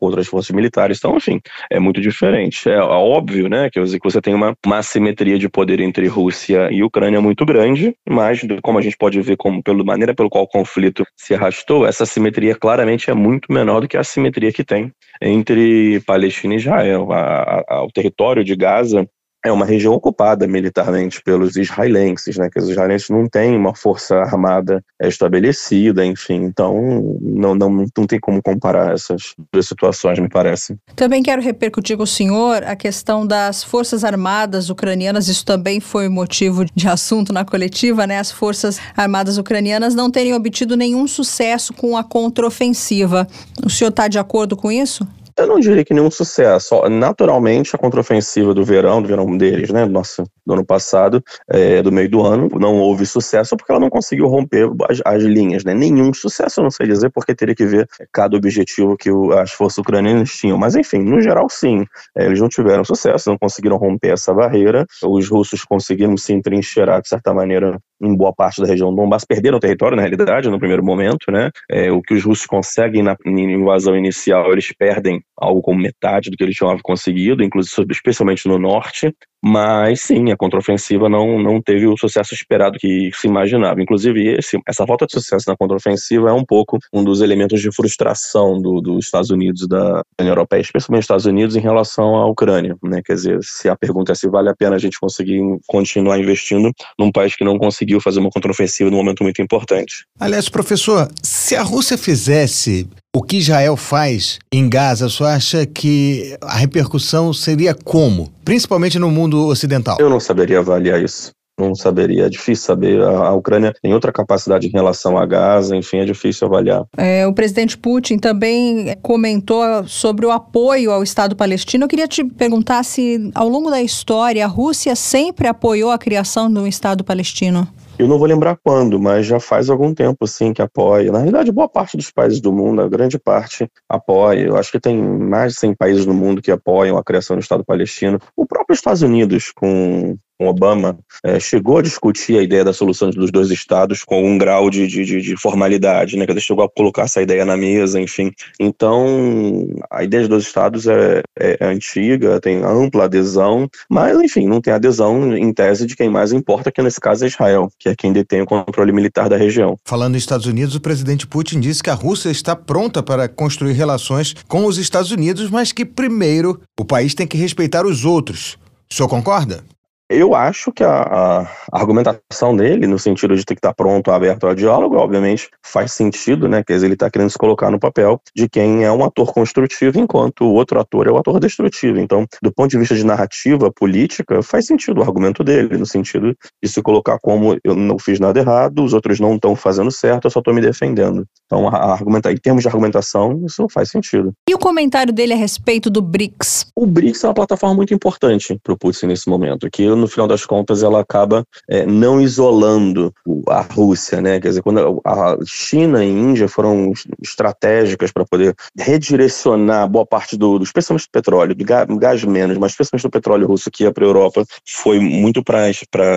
outras 0.00 0.26
forças 0.26 0.54
militares, 0.54 0.98
então, 0.98 1.16
enfim, 1.16 1.40
é 1.70 1.78
muito 1.78 2.00
diferente. 2.00 2.68
É, 2.68 2.74
é 2.74 2.80
óbvio, 2.80 3.48
né, 3.48 3.70
que 3.70 3.80
você 3.80 4.20
tem 4.20 4.34
uma, 4.34 4.54
uma 4.64 4.78
assimetria 4.78 5.38
de 5.38 5.48
poder 5.48 5.80
entre 5.80 6.06
Rússia 6.06 6.68
e 6.70 6.82
Ucrânia 6.82 7.20
muito 7.20 7.44
grande, 7.44 7.94
mas 8.08 8.40
como 8.62 8.78
a 8.78 8.82
gente 8.82 8.96
pode 8.96 9.20
ver 9.20 9.36
como 9.36 9.62
pela 9.62 9.82
maneira 9.84 10.14
pelo 10.14 10.30
qual 10.30 10.44
o 10.44 10.48
conflito 10.48 11.04
se 11.16 11.34
arrastou, 11.34 11.86
essa 11.86 12.04
assimetria 12.04 12.54
claramente 12.54 13.10
é 13.10 13.14
muito 13.14 13.52
menor 13.52 13.80
do 13.80 13.88
que 13.88 13.96
a 13.96 14.00
assimetria 14.00 14.52
que 14.52 14.64
tem 14.64 14.92
entre 15.20 16.00
Palestina 16.06 16.54
e 16.54 16.56
Israel. 16.56 17.12
A, 17.12 17.64
a, 17.68 17.84
o 17.84 17.90
território 17.90 18.44
de 18.44 18.54
Gaza 18.54 19.08
é 19.46 19.52
uma 19.52 19.64
região 19.64 19.94
ocupada 19.94 20.46
militarmente 20.46 21.22
pelos 21.22 21.56
israelenses, 21.56 22.36
né? 22.36 22.48
Que 22.50 22.58
os 22.58 22.68
israelenses 22.68 23.08
não 23.08 23.28
têm 23.28 23.56
uma 23.56 23.74
força 23.74 24.16
armada 24.16 24.82
estabelecida, 25.00 26.04
enfim. 26.04 26.42
Então, 26.42 27.18
não, 27.20 27.54
não, 27.54 27.86
não 27.96 28.06
tem 28.06 28.18
como 28.18 28.42
comparar 28.42 28.92
essas 28.92 29.34
duas 29.52 29.66
situações, 29.66 30.18
me 30.18 30.28
parece. 30.28 30.76
Também 30.94 31.22
quero 31.22 31.40
repercutir 31.40 31.96
com 31.96 32.02
o 32.02 32.06
senhor 32.06 32.64
a 32.64 32.74
questão 32.74 33.26
das 33.26 33.62
forças 33.62 34.04
armadas 34.04 34.70
ucranianas. 34.70 35.28
Isso 35.28 35.44
também 35.44 35.80
foi 35.80 36.08
motivo 36.08 36.64
de 36.74 36.88
assunto 36.88 37.32
na 37.32 37.44
coletiva, 37.44 38.06
né? 38.06 38.18
As 38.18 38.30
forças 38.30 38.78
armadas 38.96 39.38
ucranianas 39.38 39.94
não 39.94 40.10
terem 40.10 40.34
obtido 40.34 40.76
nenhum 40.76 41.06
sucesso 41.06 41.72
com 41.72 41.96
a 41.96 42.04
contraofensiva. 42.04 43.26
O 43.64 43.70
senhor 43.70 43.90
está 43.90 44.08
de 44.08 44.18
acordo 44.18 44.56
com 44.56 44.70
isso? 44.72 45.06
Eu 45.38 45.46
não 45.46 45.60
diria 45.60 45.84
que 45.84 45.92
nenhum 45.92 46.10
sucesso. 46.10 46.88
Naturalmente, 46.88 47.76
a 47.76 47.78
contraofensiva 47.78 48.54
do 48.54 48.64
verão, 48.64 49.02
do 49.02 49.08
verão 49.08 49.36
deles, 49.36 49.68
né, 49.70 49.84
nossa, 49.84 50.24
do 50.46 50.54
ano 50.54 50.64
passado, 50.64 51.22
é, 51.50 51.82
do 51.82 51.92
meio 51.92 52.08
do 52.08 52.22
ano, 52.22 52.48
não 52.58 52.76
houve 52.76 53.04
sucesso 53.04 53.54
porque 53.54 53.70
ela 53.70 53.80
não 53.80 53.90
conseguiu 53.90 54.28
romper 54.28 54.70
as, 54.88 55.02
as, 55.04 55.22
linhas, 55.22 55.62
né? 55.62 55.74
Nenhum 55.74 56.14
sucesso, 56.14 56.60
eu 56.60 56.64
não 56.64 56.70
sei 56.70 56.86
dizer, 56.86 57.10
porque 57.10 57.34
teria 57.34 57.54
que 57.54 57.66
ver 57.66 57.86
cada 58.10 58.34
objetivo 58.34 58.96
que 58.96 59.10
o, 59.10 59.32
as 59.32 59.52
forças 59.52 59.76
ucranianas 59.76 60.30
tinham. 60.30 60.56
Mas, 60.56 60.74
enfim, 60.74 61.00
no 61.00 61.20
geral, 61.20 61.48
sim. 61.50 61.84
É, 62.16 62.24
eles 62.24 62.40
não 62.40 62.48
tiveram 62.48 62.82
sucesso, 62.82 63.28
não 63.28 63.36
conseguiram 63.36 63.76
romper 63.76 64.14
essa 64.14 64.32
barreira. 64.32 64.86
Os 65.04 65.28
russos 65.28 65.64
conseguiram 65.64 66.16
se 66.16 66.32
entrincheirar, 66.32 67.02
de 67.02 67.08
certa 67.08 67.34
maneira, 67.34 67.78
em 68.00 68.16
boa 68.16 68.32
parte 68.32 68.62
da 68.62 68.66
região 68.66 68.90
do 68.90 68.96
Donbass, 68.96 69.24
perderam 69.24 69.58
território, 69.58 69.96
na 69.96 70.02
realidade, 70.02 70.48
no 70.48 70.58
primeiro 70.58 70.84
momento, 70.84 71.30
né? 71.30 71.50
É, 71.70 71.90
o 71.90 72.00
que 72.00 72.14
os 72.14 72.24
russos 72.24 72.46
conseguem 72.46 73.02
na, 73.02 73.16
na 73.24 73.40
invasão 73.40 73.96
inicial, 73.96 74.50
eles 74.52 74.72
perdem 74.78 75.22
algo 75.38 75.60
como 75.60 75.78
metade 75.78 76.30
do 76.30 76.36
que 76.36 76.42
eles 76.42 76.56
tinham 76.56 76.76
conseguido, 76.82 77.42
inclusive 77.42 77.86
especialmente 77.90 78.48
no 78.48 78.58
norte, 78.58 79.14
mas 79.44 80.00
sim, 80.00 80.32
a 80.32 80.36
contraofensiva 80.36 81.08
não, 81.08 81.38
não 81.40 81.60
teve 81.60 81.86
o 81.86 81.96
sucesso 81.96 82.34
esperado 82.34 82.78
que 82.78 83.10
se 83.14 83.28
imaginava. 83.28 83.80
Inclusive, 83.80 84.36
esse, 84.38 84.58
essa 84.66 84.86
falta 84.86 85.06
de 85.06 85.12
sucesso 85.12 85.48
na 85.48 85.56
contraofensiva 85.56 86.30
é 86.30 86.32
um 86.32 86.44
pouco 86.44 86.78
um 86.92 87.04
dos 87.04 87.20
elementos 87.20 87.60
de 87.60 87.70
frustração 87.70 88.60
do, 88.60 88.80
dos 88.80 89.04
Estados 89.04 89.30
Unidos 89.30 89.62
e 89.62 89.68
da 89.68 90.02
União 90.20 90.32
Europeia, 90.32 90.60
especialmente 90.60 91.02
dos 91.02 91.04
Estados 91.04 91.26
Unidos, 91.26 91.54
em 91.54 91.60
relação 91.60 92.16
à 92.16 92.26
Ucrânia. 92.26 92.76
Né? 92.82 93.00
Quer 93.04 93.14
dizer, 93.14 93.38
se 93.42 93.68
a 93.68 93.76
pergunta 93.76 94.12
é 94.12 94.14
se 94.14 94.28
vale 94.28 94.48
a 94.48 94.56
pena 94.56 94.76
a 94.76 94.80
gente 94.80 94.98
conseguir 94.98 95.40
continuar 95.68 96.18
investindo 96.18 96.72
num 96.98 97.12
país 97.12 97.36
que 97.36 97.44
não 97.44 97.58
conseguiu 97.58 98.00
fazer 98.00 98.18
uma 98.18 98.30
contraofensiva 98.30 98.90
num 98.90 98.96
momento 98.96 99.22
muito 99.22 99.40
importante. 99.40 100.06
Aliás, 100.18 100.48
professor, 100.48 101.08
se 101.22 101.54
a 101.54 101.62
Rússia 101.62 101.96
fizesse 101.96 102.88
o 103.16 103.22
que 103.22 103.38
Israel 103.38 103.78
faz 103.78 104.38
em 104.52 104.68
Gaza, 104.68 105.08
você 105.08 105.24
acha 105.24 105.64
que 105.64 106.36
a 106.42 106.58
repercussão 106.58 107.32
seria 107.32 107.74
como? 107.74 108.30
Principalmente 108.44 108.98
no 108.98 109.10
mundo 109.10 109.46
ocidental. 109.46 109.96
Eu 109.98 110.10
não 110.10 110.20
saberia 110.20 110.58
avaliar 110.58 111.02
isso 111.02 111.30
não 111.58 111.74
saberia, 111.74 112.26
é 112.26 112.28
difícil 112.28 112.66
saber. 112.66 113.00
A, 113.00 113.28
a, 113.28 113.32
Ucrânia 113.32 113.72
tem 113.80 113.94
outra 113.94 114.12
capacidade 114.12 114.66
em 114.66 114.70
relação 114.70 115.16
a 115.16 115.24
Gaza, 115.24 115.74
enfim, 115.74 115.96
é 115.96 116.04
difícil 116.04 116.46
avaliar. 116.46 116.84
É, 116.98 117.26
o 117.26 117.32
presidente 117.32 117.78
Putin 117.78 118.18
também 118.18 118.94
comentou 119.00 119.62
sobre 119.86 120.26
o 120.26 120.30
apoio 120.30 120.90
ao 120.90 121.02
Estado 121.02 121.34
palestino. 121.34 121.84
Eu 121.84 121.88
queria 121.88 122.06
te 122.06 122.22
perguntar 122.22 122.82
se, 122.82 123.30
ao 123.34 123.48
longo 123.48 123.70
da 123.70 123.80
história, 123.80 124.44
a 124.44 124.48
Rússia 124.48 124.94
sempre 124.94 125.48
apoiou 125.48 125.90
a 125.90 125.96
criação 125.96 126.52
de 126.52 126.58
um 126.58 126.66
Estado 126.66 127.02
palestino. 127.02 127.66
Eu 127.98 128.06
não 128.06 128.18
vou 128.18 128.28
lembrar 128.28 128.58
quando, 128.62 129.00
mas 129.00 129.24
já 129.24 129.40
faz 129.40 129.70
algum 129.70 129.94
tempo, 129.94 130.26
sim, 130.26 130.52
que 130.52 130.60
apoia. 130.60 131.10
Na 131.10 131.18
realidade, 131.18 131.50
boa 131.50 131.66
parte 131.66 131.96
dos 131.96 132.10
países 132.10 132.42
do 132.42 132.52
mundo, 132.52 132.82
a 132.82 132.88
grande 132.88 133.18
parte, 133.18 133.70
apoia. 133.88 134.46
Eu 134.46 134.56
acho 134.56 134.70
que 134.70 134.78
tem 134.78 135.00
mais 135.00 135.54
de 135.54 135.60
100 135.60 135.74
países 135.74 136.04
no 136.04 136.12
mundo 136.12 136.42
que 136.42 136.50
apoiam 136.50 136.98
a 136.98 137.04
criação 137.04 137.36
do 137.36 137.40
Estado 137.40 137.64
palestino. 137.64 138.20
O 138.36 138.44
próprio 138.44 138.74
Estados 138.74 139.00
Unidos, 139.00 139.50
com 139.50 140.14
Obama 140.38 140.98
é, 141.24 141.40
chegou 141.40 141.78
a 141.78 141.82
discutir 141.82 142.38
a 142.38 142.42
ideia 142.42 142.64
da 142.64 142.72
solução 142.72 143.10
dos 143.10 143.30
dois 143.30 143.50
estados 143.50 144.04
com 144.04 144.22
um 144.22 144.36
grau 144.36 144.68
de, 144.68 144.86
de, 144.86 145.04
de 145.04 145.36
formalidade, 145.36 146.16
né? 146.16 146.26
Que 146.26 146.32
ele 146.32 146.40
chegou 146.40 146.64
a 146.64 146.68
colocar 146.68 147.02
essa 147.02 147.22
ideia 147.22 147.44
na 147.44 147.56
mesa, 147.56 148.00
enfim. 148.00 148.32
Então, 148.60 149.66
a 149.90 150.04
ideia 150.04 150.24
de 150.24 150.28
dois 150.28 150.44
estados 150.44 150.86
é, 150.86 151.22
é, 151.38 151.56
é 151.60 151.66
antiga, 151.66 152.40
tem 152.40 152.62
ampla 152.62 153.04
adesão, 153.04 153.68
mas, 153.88 154.18
enfim, 154.20 154.46
não 154.46 154.60
tem 154.60 154.72
adesão 154.72 155.36
em 155.36 155.52
tese 155.52 155.86
de 155.86 155.96
quem 155.96 156.10
mais 156.10 156.32
importa, 156.32 156.70
que 156.70 156.82
nesse 156.82 157.00
caso 157.00 157.24
é 157.24 157.28
Israel, 157.28 157.70
que 157.78 157.88
é 157.88 157.94
quem 157.94 158.12
detém 158.12 158.42
o 158.42 158.46
controle 158.46 158.92
militar 158.92 159.28
da 159.28 159.36
região. 159.36 159.78
Falando 159.84 160.14
nos 160.14 160.22
Estados 160.22 160.46
Unidos, 160.46 160.74
o 160.74 160.80
presidente 160.80 161.26
Putin 161.26 161.60
disse 161.60 161.82
que 161.82 161.90
a 161.90 161.94
Rússia 161.94 162.30
está 162.30 162.54
pronta 162.54 163.02
para 163.02 163.28
construir 163.28 163.72
relações 163.72 164.34
com 164.46 164.66
os 164.66 164.78
Estados 164.78 165.10
Unidos, 165.10 165.50
mas 165.50 165.72
que 165.72 165.84
primeiro 165.84 166.60
o 166.78 166.84
país 166.84 167.14
tem 167.14 167.26
que 167.26 167.36
respeitar 167.36 167.86
os 167.86 168.04
outros. 168.04 168.58
O 168.90 168.94
senhor 168.94 169.08
concorda? 169.08 169.64
Eu 170.08 170.36
acho 170.36 170.70
que 170.72 170.84
a, 170.84 171.02
a, 171.02 171.48
argumentação 171.72 172.56
dele, 172.56 172.86
no 172.86 172.96
sentido 172.96 173.34
de 173.34 173.44
ter 173.44 173.54
que 173.54 173.58
estar 173.58 173.74
pronto, 173.74 174.12
aberto 174.12 174.46
ao 174.46 174.54
diálogo, 174.54 174.96
obviamente 174.96 175.48
faz 175.64 175.92
sentido, 175.92 176.48
né? 176.48 176.62
Quer 176.62 176.74
dizer, 176.74 176.86
ele 176.86 176.94
está 176.94 177.10
querendo 177.10 177.30
se 177.30 177.38
colocar 177.38 177.72
no 177.72 177.78
papel 177.78 178.20
de 178.34 178.48
quem 178.48 178.84
é 178.84 178.92
um 178.92 179.04
ator 179.04 179.32
construtivo, 179.32 179.98
enquanto 179.98 180.44
o 180.44 180.54
outro 180.54 180.78
ator 180.78 181.08
é 181.08 181.10
o 181.10 181.18
ator 181.18 181.40
destrutivo. 181.40 181.98
Então, 181.98 182.24
do 182.40 182.52
ponto 182.52 182.70
de 182.70 182.78
vista 182.78 182.94
de 182.94 183.04
narrativa 183.04 183.72
política, 183.72 184.40
faz 184.42 184.66
sentido 184.66 184.98
o 184.98 185.02
argumento 185.02 185.42
dele, 185.42 185.76
no 185.76 185.86
sentido 185.86 186.36
de 186.62 186.70
se 186.70 186.80
colocar 186.80 187.18
como 187.18 187.58
eu 187.64 187.74
não 187.74 187.98
fiz 187.98 188.20
nada 188.20 188.38
errado, 188.38 188.84
os 188.84 188.94
outros 188.94 189.18
não 189.18 189.34
estão 189.34 189.56
fazendo 189.56 189.90
certo, 189.90 190.26
eu 190.26 190.30
só 190.30 190.38
estou 190.38 190.54
me 190.54 190.60
defendendo. 190.60 191.26
Então, 191.46 191.66
a, 191.68 191.94
argumentar, 191.94 192.30
em 192.30 192.36
termos 192.36 192.62
de 192.62 192.68
argumentação, 192.68 193.42
isso 193.44 193.60
não 193.60 193.68
faz 193.68 193.90
sentido. 193.90 194.32
E 194.48 194.54
o 194.54 194.58
comentário 194.58 195.12
dele 195.12 195.32
a 195.32 195.36
respeito 195.36 195.90
do 195.90 196.00
BRICS? 196.00 196.66
O 196.76 196.86
BRICS 196.86 197.24
é 197.24 197.28
uma 197.28 197.34
plataforma 197.34 197.74
muito 197.74 197.92
importante 197.92 198.56
para 198.62 198.72
o 198.72 198.78
Putin 198.78 199.06
nesse 199.06 199.28
momento, 199.28 199.68
que 199.68 199.95
no 199.96 200.08
final 200.08 200.26
das 200.26 200.44
contas, 200.44 200.82
ela 200.82 201.00
acaba 201.00 201.44
é, 201.68 201.86
não 201.86 202.20
isolando 202.20 203.12
a 203.48 203.60
Rússia, 203.60 204.20
né? 204.20 204.40
Quer 204.40 204.48
dizer, 204.48 204.62
quando 204.62 205.00
a 205.04 205.36
China 205.44 206.04
e 206.04 206.08
a 206.08 206.10
Índia 206.10 206.48
foram 206.48 206.92
estratégicas 207.22 208.12
para 208.12 208.24
poder 208.24 208.54
redirecionar 208.78 209.88
boa 209.88 210.06
parte 210.06 210.36
do, 210.36 210.62
especialmente 210.62 211.06
do 211.06 211.10
petróleo, 211.10 211.54
do 211.54 211.64
gás, 211.64 211.86
gás 211.98 212.24
menos, 212.24 212.58
mas 212.58 212.72
especialmente 212.72 213.02
do 213.02 213.10
petróleo 213.10 213.46
russo 213.46 213.70
que 213.70 213.84
ia 213.84 213.92
para 213.92 214.04
a 214.04 214.08
Europa, 214.08 214.44
foi 214.66 214.98
muito 214.98 215.42
para 215.42 215.66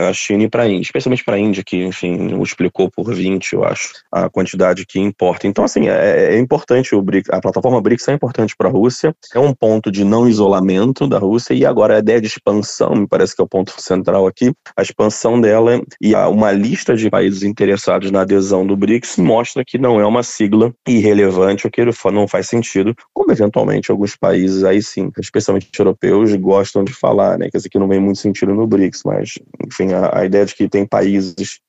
a 0.10 0.14
China 0.14 0.44
e 0.44 0.50
para 0.50 0.64
a 0.64 0.68
Índia, 0.68 0.82
especialmente 0.82 1.24
para 1.24 1.36
a 1.36 1.40
Índia, 1.40 1.64
que, 1.64 1.84
enfim, 1.84 2.18
multiplicou 2.34 2.90
por 2.90 3.14
20, 3.14 3.54
eu 3.54 3.64
acho, 3.64 3.94
a 4.12 4.30
quantidade 4.30 4.86
que 4.86 5.00
importa. 5.00 5.48
Então, 5.48 5.64
assim, 5.64 5.88
é, 5.88 6.36
é 6.36 6.40
importante 6.40 6.96
o 6.96 7.02
BRICS, 7.02 7.30
a 7.32 7.40
plataforma 7.40 7.82
BRICS 7.82 8.08
é 8.10 8.14
importante 8.14 8.56
para 8.58 8.68
a 8.68 8.72
Rússia, 8.72 9.16
é 9.34 9.40
um 9.40 9.54
ponto 9.54 9.92
de 9.92 10.04
não 10.04 10.28
isolamento 10.28 11.08
da 11.08 11.18
Rússia 11.18 11.54
e 11.54 11.66
agora 11.66 11.96
a 11.96 12.00
ideia 12.00 12.22
de 12.22 12.28
expansão, 12.28 12.96
me 12.96 13.08
parece 13.08 13.36
que 13.36 13.42
é 13.42 13.44
o 13.44 13.48
ponto 13.48 13.69
central 13.78 14.28
aqui, 14.28 14.52
a 14.76 14.82
expansão 14.82 15.40
dela 15.40 15.82
e 16.02 16.16
uma 16.16 16.52
lista 16.52 16.96
de 16.96 17.10
países 17.10 17.44
interessados 17.44 18.12
na 18.12 18.22
adesão 18.22 18.66
do 18.66 18.76
BRICS 18.76 19.18
mostra 19.18 19.64
que 19.66 19.78
não 19.78 20.00
é 20.00 20.06
uma 20.06 20.24
sigla 20.24 20.74
irrelevante 20.88 21.68
ou 21.68 21.72
que 21.72 21.84
não 22.12 22.28
faz 22.28 22.48
sentido, 22.48 22.96
como 23.14 23.32
eventualmente 23.32 23.92
alguns 23.92 24.16
países 24.16 24.64
aí 24.64 24.82
sim, 24.82 25.12
especialmente 25.20 25.70
europeus, 25.78 26.34
gostam 26.36 26.84
de 26.84 26.94
falar, 26.94 27.38
né? 27.38 27.50
Quer 27.52 27.58
dizer, 27.58 27.70
que 27.70 27.80
não 27.80 27.88
vem 27.88 28.00
muito 28.00 28.20
sentido 28.20 28.54
no 28.54 28.68
BRICS, 28.68 29.02
mas, 29.06 29.40
enfim, 29.66 29.94
a, 29.94 30.20
a 30.20 30.26
ideia 30.26 30.46
de 30.46 30.56
que 30.56 30.68
tem 30.68 30.86
países 30.86 31.60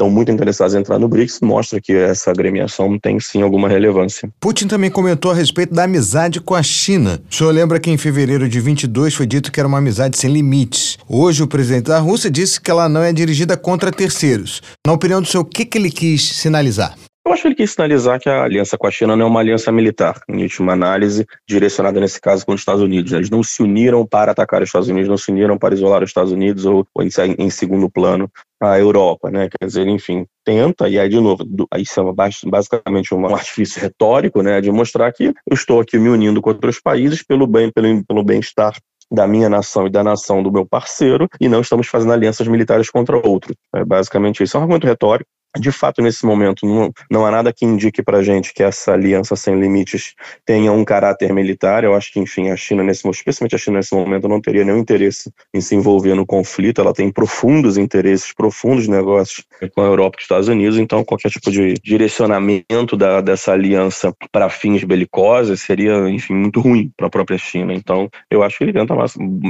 estão 0.00 0.10
muito 0.10 0.30
interessados 0.32 0.74
em 0.74 0.78
entrar 0.78 0.98
no 0.98 1.08
BRICS, 1.08 1.40
mostra 1.42 1.80
que 1.80 1.92
essa 1.92 2.30
agremiação 2.30 2.98
tem 2.98 3.20
sim 3.20 3.42
alguma 3.42 3.68
relevância. 3.68 4.30
Putin 4.40 4.66
também 4.66 4.90
comentou 4.90 5.30
a 5.30 5.34
respeito 5.34 5.74
da 5.74 5.84
amizade 5.84 6.40
com 6.40 6.54
a 6.54 6.62
China. 6.62 7.20
O 7.30 7.34
senhor 7.34 7.52
lembra 7.52 7.78
que 7.78 7.90
em 7.90 7.98
fevereiro 7.98 8.48
de 8.48 8.60
22 8.60 9.14
foi 9.14 9.26
dito 9.26 9.52
que 9.52 9.60
era 9.60 9.68
uma 9.68 9.78
amizade 9.78 10.16
sem 10.16 10.32
limites. 10.32 10.98
Hoje 11.08 11.42
o 11.42 11.46
presidente 11.46 11.86
da 11.86 11.98
Rússia 11.98 12.30
disse 12.30 12.60
que 12.60 12.70
ela 12.70 12.88
não 12.88 13.02
é 13.02 13.12
dirigida 13.12 13.56
contra 13.56 13.92
terceiros. 13.92 14.62
Na 14.86 14.92
opinião 14.92 15.20
do 15.20 15.28
senhor, 15.28 15.42
o 15.42 15.46
que, 15.46 15.64
que 15.64 15.76
ele 15.76 15.90
quis 15.90 16.22
sinalizar? 16.22 16.96
Eu 17.24 17.32
acho 17.32 17.42
que 17.42 17.48
ele 17.48 17.54
quis 17.54 17.72
sinalizar 17.72 18.18
que 18.18 18.30
a 18.30 18.42
aliança 18.42 18.78
com 18.78 18.86
a 18.86 18.90
China 18.90 19.14
não 19.14 19.26
é 19.26 19.28
uma 19.28 19.40
aliança 19.40 19.70
militar, 19.70 20.20
em 20.26 20.42
última 20.42 20.72
análise, 20.72 21.26
direcionada 21.46 22.00
nesse 22.00 22.18
caso 22.18 22.46
com 22.46 22.52
os 22.54 22.60
Estados 22.60 22.82
Unidos. 22.82 23.12
Eles 23.12 23.28
não 23.28 23.42
se 23.42 23.62
uniram 23.62 24.06
para 24.06 24.32
atacar 24.32 24.62
os 24.62 24.68
Estados 24.68 24.88
Unidos, 24.88 25.08
não 25.08 25.18
se 25.18 25.30
uniram 25.30 25.58
para 25.58 25.74
isolar 25.74 26.02
os 26.02 26.08
Estados 26.08 26.32
Unidos 26.32 26.64
ou, 26.64 26.86
ou 26.94 27.04
em, 27.04 27.08
em, 27.38 27.50
segundo 27.50 27.90
plano 27.90 28.30
a 28.58 28.78
Europa, 28.78 29.30
né? 29.30 29.48
Quer 29.50 29.66
dizer, 29.66 29.86
enfim, 29.86 30.26
tenta, 30.44 30.88
e 30.88 30.98
aí 30.98 31.08
de 31.10 31.20
novo, 31.20 31.44
aí 31.70 31.82
isso 31.82 32.00
é 32.00 32.50
basicamente 32.50 33.14
um 33.14 33.34
artifício 33.34 33.80
retórico, 33.82 34.42
né? 34.42 34.60
De 34.62 34.70
mostrar 34.72 35.12
que 35.12 35.26
eu 35.26 35.54
estou 35.54 35.78
aqui 35.78 35.98
me 35.98 36.08
unindo 36.08 36.40
com 36.40 36.50
outros 36.50 36.80
países 36.80 37.22
pelo 37.22 37.46
bem, 37.46 37.70
pelo, 37.70 38.04
pelo 38.04 38.24
bem-estar 38.24 38.74
da 39.12 39.26
minha 39.26 39.48
nação 39.48 39.86
e 39.86 39.90
da 39.90 40.04
nação 40.04 40.42
do 40.42 40.52
meu 40.52 40.64
parceiro, 40.64 41.28
e 41.40 41.48
não 41.48 41.60
estamos 41.60 41.88
fazendo 41.88 42.12
alianças 42.12 42.46
militares 42.46 42.88
contra 42.88 43.16
outro. 43.16 43.54
É 43.74 43.84
basicamente 43.84 44.42
isso. 44.42 44.56
É 44.56 44.60
um 44.60 44.62
argumento 44.62 44.86
retórico, 44.86 45.28
de 45.58 45.72
fato, 45.72 46.00
nesse 46.00 46.24
momento, 46.24 46.64
não, 46.66 46.92
não 47.10 47.26
há 47.26 47.30
nada 47.30 47.52
que 47.52 47.64
indique 47.64 48.02
para 48.02 48.18
a 48.18 48.22
gente 48.22 48.54
que 48.54 48.62
essa 48.62 48.92
aliança 48.92 49.34
sem 49.34 49.58
limites 49.58 50.14
tenha 50.44 50.72
um 50.72 50.84
caráter 50.84 51.32
militar. 51.32 51.82
Eu 51.82 51.94
acho 51.94 52.12
que, 52.12 52.20
enfim, 52.20 52.50
a 52.50 52.56
China, 52.56 52.84
nesse, 52.84 53.08
especialmente 53.08 53.54
a 53.54 53.58
China 53.58 53.78
nesse 53.78 53.94
momento, 53.94 54.28
não 54.28 54.40
teria 54.40 54.64
nenhum 54.64 54.78
interesse 54.78 55.32
em 55.52 55.60
se 55.60 55.74
envolver 55.74 56.14
no 56.14 56.24
conflito. 56.24 56.80
Ela 56.80 56.92
tem 56.92 57.10
profundos 57.10 57.76
interesses, 57.76 58.32
profundos 58.32 58.86
negócios 58.86 59.44
com 59.74 59.82
a 59.82 59.86
Europa 59.86 60.16
e 60.16 60.20
os 60.20 60.24
Estados 60.24 60.48
Unidos. 60.48 60.78
Então, 60.78 61.04
qualquer 61.04 61.30
tipo 61.30 61.50
de 61.50 61.74
direcionamento 61.82 62.96
da, 62.96 63.20
dessa 63.20 63.52
aliança 63.52 64.14
para 64.30 64.48
fins 64.48 64.84
belicosos 64.84 65.60
seria, 65.60 66.08
enfim, 66.08 66.34
muito 66.34 66.60
ruim 66.60 66.92
para 66.96 67.08
a 67.08 67.10
própria 67.10 67.38
China. 67.38 67.74
Então, 67.74 68.08
eu 68.30 68.42
acho 68.42 68.58
que 68.58 68.64
ele 68.64 68.72
tenta 68.72 68.94